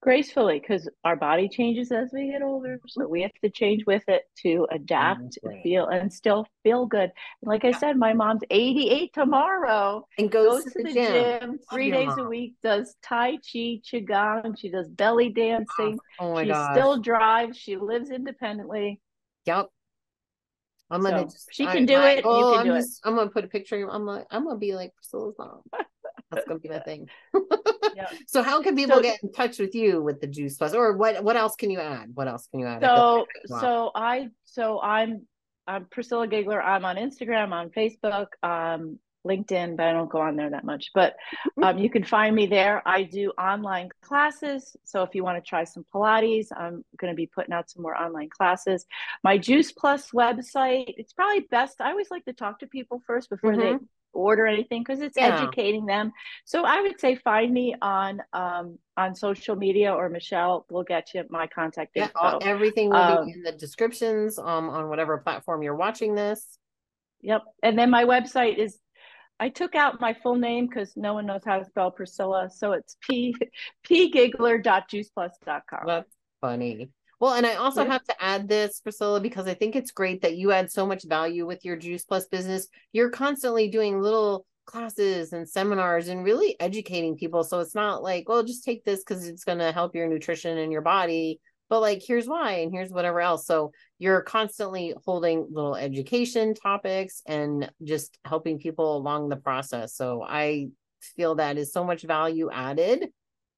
gracefully 0.00 0.60
because 0.60 0.88
our 1.04 1.16
body 1.16 1.48
changes 1.48 1.90
as 1.90 2.10
we 2.12 2.30
get 2.30 2.40
older 2.40 2.80
so 2.86 3.06
we 3.06 3.22
have 3.22 3.32
to 3.42 3.50
change 3.50 3.84
with 3.84 4.02
it 4.06 4.22
to 4.36 4.66
adapt 4.70 5.38
and 5.42 5.62
feel 5.62 5.88
and 5.88 6.12
still 6.12 6.46
feel 6.62 6.86
good 6.86 7.10
like 7.42 7.64
i 7.64 7.72
said 7.72 7.96
my 7.96 8.12
mom's 8.12 8.42
88 8.48 9.12
tomorrow 9.12 10.06
and 10.16 10.30
goes, 10.30 10.62
goes 10.64 10.72
to, 10.72 10.82
the, 10.84 10.92
gym, 10.92 11.40
gym 11.40 11.58
three 11.72 11.90
days 11.90 12.06
mom. 12.06 12.20
a 12.20 12.28
week 12.28 12.54
does 12.62 12.94
tai 13.02 13.32
chi 13.38 13.80
qigong 13.84 14.56
she 14.56 14.70
does 14.70 14.88
belly 14.88 15.30
dancing 15.30 15.98
oh, 16.20 16.28
oh 16.28 16.34
my 16.34 16.44
she 16.44 16.50
gosh. 16.50 16.76
still 16.76 17.00
drives 17.00 17.56
she 17.56 17.76
lives 17.76 18.10
independently 18.10 19.00
yep 19.46 19.66
I'm 20.90 21.02
gonna 21.02 21.18
so 21.18 21.24
just, 21.24 21.48
she 21.52 21.66
can 21.66 21.76
I, 21.76 21.82
oh, 21.82 21.86
do 21.86 22.00
it. 22.00 22.22
Oh, 22.24 22.56
I'm 22.56 22.66
just, 22.66 23.04
it. 23.04 23.08
I'm 23.08 23.14
gonna 23.14 23.28
put 23.28 23.44
a 23.44 23.48
picture. 23.48 23.86
I'm 23.90 24.06
like, 24.06 24.24
I'm 24.30 24.44
gonna 24.46 24.58
be 24.58 24.74
like 24.74 24.94
Priscilla's 24.94 25.34
mom. 25.38 25.60
That's 26.30 26.46
gonna 26.46 26.60
be 26.60 26.70
my 26.70 26.78
thing. 26.86 27.08
So 28.26 28.42
how 28.42 28.62
can 28.62 28.76
people 28.76 28.96
so, 28.96 29.02
get 29.02 29.22
in 29.22 29.32
touch 29.32 29.58
with 29.58 29.74
you 29.74 30.02
with 30.02 30.20
the 30.20 30.26
juice 30.26 30.56
plus 30.56 30.74
or 30.74 30.96
what 30.96 31.22
what 31.22 31.36
else 31.36 31.56
can 31.56 31.70
you 31.70 31.80
add? 31.80 32.10
What 32.14 32.28
else 32.28 32.46
can 32.50 32.60
you 32.60 32.66
add? 32.66 32.82
So 32.82 33.26
so 33.46 33.90
I 33.94 34.30
so 34.44 34.80
I'm 34.80 35.26
I'm 35.66 35.84
Priscilla 35.84 36.26
Gigler. 36.26 36.64
I'm 36.64 36.84
on 36.84 36.96
Instagram, 36.96 37.52
on 37.52 37.68
Facebook, 37.70 38.28
um, 38.42 38.98
LinkedIn, 39.26 39.76
but 39.76 39.86
I 39.86 39.92
don't 39.92 40.10
go 40.10 40.18
on 40.18 40.34
there 40.34 40.50
that 40.50 40.64
much. 40.64 40.90
But 40.94 41.12
mm-hmm. 41.12 41.64
um, 41.64 41.78
you 41.78 41.90
can 41.90 42.04
find 42.04 42.34
me 42.34 42.46
there. 42.46 42.82
I 42.86 43.02
do 43.02 43.30
online 43.38 43.90
classes. 44.02 44.74
So 44.84 45.02
if 45.02 45.14
you 45.14 45.22
want 45.22 45.42
to 45.42 45.46
try 45.46 45.64
some 45.64 45.84
Pilates, 45.94 46.46
I'm 46.56 46.84
going 46.96 47.12
to 47.12 47.16
be 47.16 47.26
putting 47.26 47.52
out 47.52 47.70
some 47.70 47.82
more 47.82 47.94
online 47.94 48.30
classes. 48.30 48.86
My 49.22 49.36
Juice 49.36 49.72
Plus 49.72 50.10
website, 50.12 50.94
it's 50.96 51.12
probably 51.12 51.40
best. 51.50 51.80
I 51.80 51.90
always 51.90 52.10
like 52.10 52.24
to 52.24 52.32
talk 52.32 52.60
to 52.60 52.66
people 52.66 53.02
first 53.06 53.28
before 53.28 53.52
mm-hmm. 53.52 53.60
they 53.60 53.84
order 54.12 54.46
anything 54.46 54.82
because 54.82 55.00
it's 55.00 55.16
yeah. 55.16 55.40
educating 55.40 55.86
them. 55.86 56.12
So 56.44 56.64
I 56.64 56.80
would 56.80 57.00
say 57.00 57.16
find 57.16 57.52
me 57.52 57.74
on 57.80 58.20
um, 58.32 58.78
on 58.96 59.14
social 59.14 59.56
media 59.56 59.92
or 59.92 60.08
Michelle 60.08 60.66
will 60.70 60.84
get 60.84 61.14
you 61.14 61.24
my 61.30 61.46
contact 61.46 61.92
yeah, 61.94 62.04
info. 62.04 62.18
All, 62.18 62.38
everything 62.42 62.90
will 62.90 62.96
um, 62.96 63.26
be 63.26 63.32
in 63.32 63.42
the 63.42 63.52
descriptions 63.52 64.38
um, 64.38 64.68
on 64.70 64.88
whatever 64.88 65.18
platform 65.18 65.62
you're 65.62 65.76
watching 65.76 66.14
this. 66.14 66.58
Yep. 67.22 67.42
And 67.62 67.78
then 67.78 67.90
my 67.90 68.04
website 68.04 68.58
is 68.58 68.78
I 69.40 69.48
took 69.48 69.74
out 69.74 70.00
my 70.00 70.14
full 70.14 70.36
name 70.36 70.66
because 70.66 70.96
no 70.96 71.14
one 71.14 71.26
knows 71.26 71.42
how 71.44 71.58
to 71.58 71.64
spell 71.64 71.90
Priscilla. 71.90 72.50
So 72.52 72.72
it's 72.72 72.96
p 73.00 73.34
pgigler.juiceplus.com. 73.88 75.86
That's 75.86 76.12
funny. 76.40 76.90
Well, 77.20 77.34
and 77.34 77.44
I 77.44 77.54
also 77.54 77.82
yeah. 77.82 77.92
have 77.92 78.04
to 78.04 78.22
add 78.22 78.48
this, 78.48 78.80
Priscilla, 78.80 79.20
because 79.20 79.48
I 79.48 79.54
think 79.54 79.74
it's 79.74 79.90
great 79.90 80.22
that 80.22 80.36
you 80.36 80.52
add 80.52 80.70
so 80.70 80.86
much 80.86 81.04
value 81.04 81.46
with 81.46 81.64
your 81.64 81.76
Juice 81.76 82.04
Plus 82.04 82.26
business. 82.26 82.68
You're 82.92 83.10
constantly 83.10 83.68
doing 83.68 84.00
little 84.00 84.46
classes 84.66 85.32
and 85.32 85.48
seminars 85.48 86.08
and 86.08 86.22
really 86.22 86.54
educating 86.60 87.16
people. 87.16 87.42
So 87.42 87.58
it's 87.58 87.74
not 87.74 88.02
like, 88.02 88.28
well, 88.28 88.44
just 88.44 88.64
take 88.64 88.84
this 88.84 89.00
because 89.00 89.26
it's 89.26 89.44
going 89.44 89.58
to 89.58 89.72
help 89.72 89.96
your 89.96 90.06
nutrition 90.06 90.58
and 90.58 90.70
your 90.70 90.82
body. 90.82 91.40
But 91.68 91.80
like, 91.80 92.02
here's 92.06 92.26
why, 92.26 92.58
and 92.60 92.72
here's 92.72 92.90
whatever 92.90 93.20
else. 93.20 93.46
So 93.46 93.72
you're 93.98 94.22
constantly 94.22 94.94
holding 95.04 95.48
little 95.50 95.74
education 95.74 96.54
topics 96.54 97.22
and 97.26 97.70
just 97.82 98.18
helping 98.24 98.58
people 98.58 98.96
along 98.96 99.28
the 99.28 99.36
process. 99.36 99.94
So 99.94 100.24
I 100.26 100.68
feel 101.16 101.34
that 101.36 101.58
is 101.58 101.72
so 101.72 101.84
much 101.84 102.02
value 102.02 102.50
added. 102.50 103.08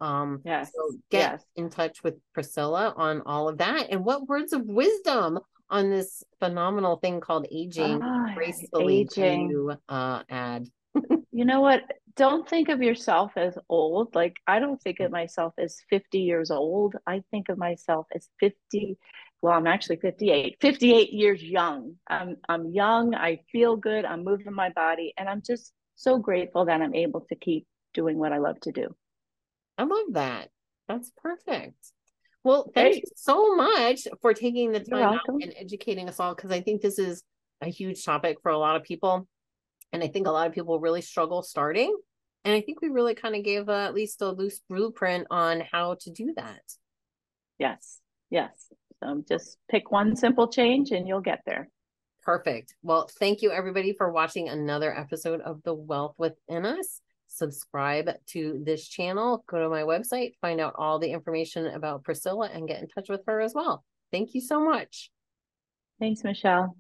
Um, 0.01 0.41
yes. 0.45 0.71
So 0.75 0.97
get 1.11 1.33
yes. 1.33 1.45
in 1.57 1.71
touch 1.71 2.03
with 2.03 2.15
Priscilla 2.35 2.95
on 2.97 3.23
all 3.27 3.49
of 3.49 3.59
that. 3.59 3.89
And 3.91 4.05
what 4.05 4.27
words 4.29 4.53
of 4.53 4.65
wisdom 4.67 5.39
on 5.69 5.91
this 5.91 6.25
phenomenal 6.41 6.97
thing 6.97 7.21
called 7.21 7.47
aging 7.51 8.01
Ah, 8.03 8.33
gracefully 8.35 9.01
aging. 9.03 9.51
to 9.51 9.73
uh, 9.89 10.23
add? 10.29 10.69
You 11.33 11.45
know 11.45 11.61
what? 11.61 11.83
Don't 12.17 12.47
think 12.47 12.69
of 12.69 12.83
yourself 12.83 13.33
as 13.37 13.57
old. 13.69 14.15
Like 14.17 14.37
I 14.47 14.59
don't 14.59 14.83
think 14.83 14.99
Mm. 14.99 15.07
of 15.07 15.11
myself 15.13 15.55
as 15.59 15.81
50 15.89 16.19
years 16.19 16.51
old. 16.51 16.97
I 17.07 17.23
think 17.31 17.49
of 17.49 17.57
myself 17.57 18.07
as 18.15 18.29
50. 18.41 18.99
Well, 19.41 19.55
I'm 19.55 19.69
actually 19.69 19.97
58. 19.97 20.57
58 20.61 21.13
years 21.13 21.43
young. 21.43 21.95
I'm 22.09 22.37
I'm 22.49 22.67
young. 22.73 23.15
I 23.15 23.41
feel 23.53 23.77
good. 23.77 24.05
I'm 24.05 24.25
moving 24.25 24.53
my 24.53 24.71
body 24.71 25.15
and 25.17 25.29
I'm 25.29 25.41
just 25.47 25.73
so 25.95 26.19
grateful 26.19 26.65
that 26.65 26.83
I'm 26.83 26.95
able 26.97 27.21
to 27.29 27.37
keep 27.37 27.65
doing 27.95 28.19
what 28.19 28.33
I 28.33 28.39
love 28.39 28.59
to 28.63 28.73
do. 28.73 28.95
I 29.81 29.85
love 29.85 30.13
that. 30.13 30.51
That's 30.89 31.11
perfect. 31.23 31.75
Well, 32.45 32.71
thank 32.75 32.93
Great. 32.93 33.05
you 33.05 33.11
so 33.17 33.57
much 33.57 34.07
for 34.21 34.35
taking 34.35 34.73
the 34.73 34.81
time 34.81 35.15
out 35.15 35.21
and 35.29 35.55
educating 35.57 36.07
us 36.07 36.21
all 36.21 36.35
because 36.35 36.51
I 36.51 36.61
think 36.61 36.83
this 36.83 36.99
is 36.99 37.23
a 37.63 37.69
huge 37.69 38.05
topic 38.05 38.43
for 38.43 38.51
a 38.51 38.59
lot 38.59 38.77
of 38.77 38.83
people. 38.83 39.27
And 39.95 40.03
I 40.05 40.09
think 40.09 40.27
a 40.27 40.31
lot 40.31 40.47
of 40.47 40.53
people 40.53 40.81
really 40.81 41.01
struggle 41.01 41.43
starting. 41.43 41.97
And 42.45 42.55
I 42.55 42.61
think 42.61 42.83
we 42.83 42.89
really 42.89 43.15
kind 43.15 43.35
of 43.35 43.43
gave 43.43 43.71
uh, 43.71 43.87
at 43.87 43.95
least 43.95 44.21
a 44.21 44.29
loose 44.29 44.61
blueprint 44.69 45.29
on 45.31 45.63
how 45.73 45.97
to 46.01 46.11
do 46.11 46.35
that. 46.37 46.61
Yes. 47.59 48.01
Yes. 48.29 48.51
So 49.03 49.25
just 49.27 49.57
pick 49.71 49.91
one 49.91 50.15
simple 50.15 50.49
change 50.49 50.91
and 50.91 51.09
you'll 51.09 51.23
get 51.23 51.41
there. 51.47 51.71
Perfect. 52.23 52.75
Well, 52.83 53.09
thank 53.19 53.41
you 53.41 53.51
everybody 53.51 53.95
for 53.95 54.13
watching 54.13 54.51
another 54.51 54.95
episode 54.95 55.41
of 55.41 55.63
The 55.63 55.73
Wealth 55.73 56.17
Within 56.19 56.67
Us. 56.67 57.01
Subscribe 57.33 58.11
to 58.27 58.61
this 58.65 58.89
channel, 58.89 59.45
go 59.47 59.61
to 59.61 59.69
my 59.69 59.83
website, 59.83 60.33
find 60.41 60.61
out 60.61 60.75
all 60.77 60.99
the 60.99 61.13
information 61.13 61.67
about 61.69 62.03
Priscilla, 62.03 62.51
and 62.53 62.67
get 62.67 62.83
in 62.83 62.89
touch 62.89 63.09
with 63.09 63.23
her 63.27 63.41
as 63.41 63.55
well. 63.55 63.85
Thank 64.11 64.35
you 64.35 64.41
so 64.41 64.61
much. 64.61 65.11
Thanks, 66.01 66.25
Michelle. 66.25 66.77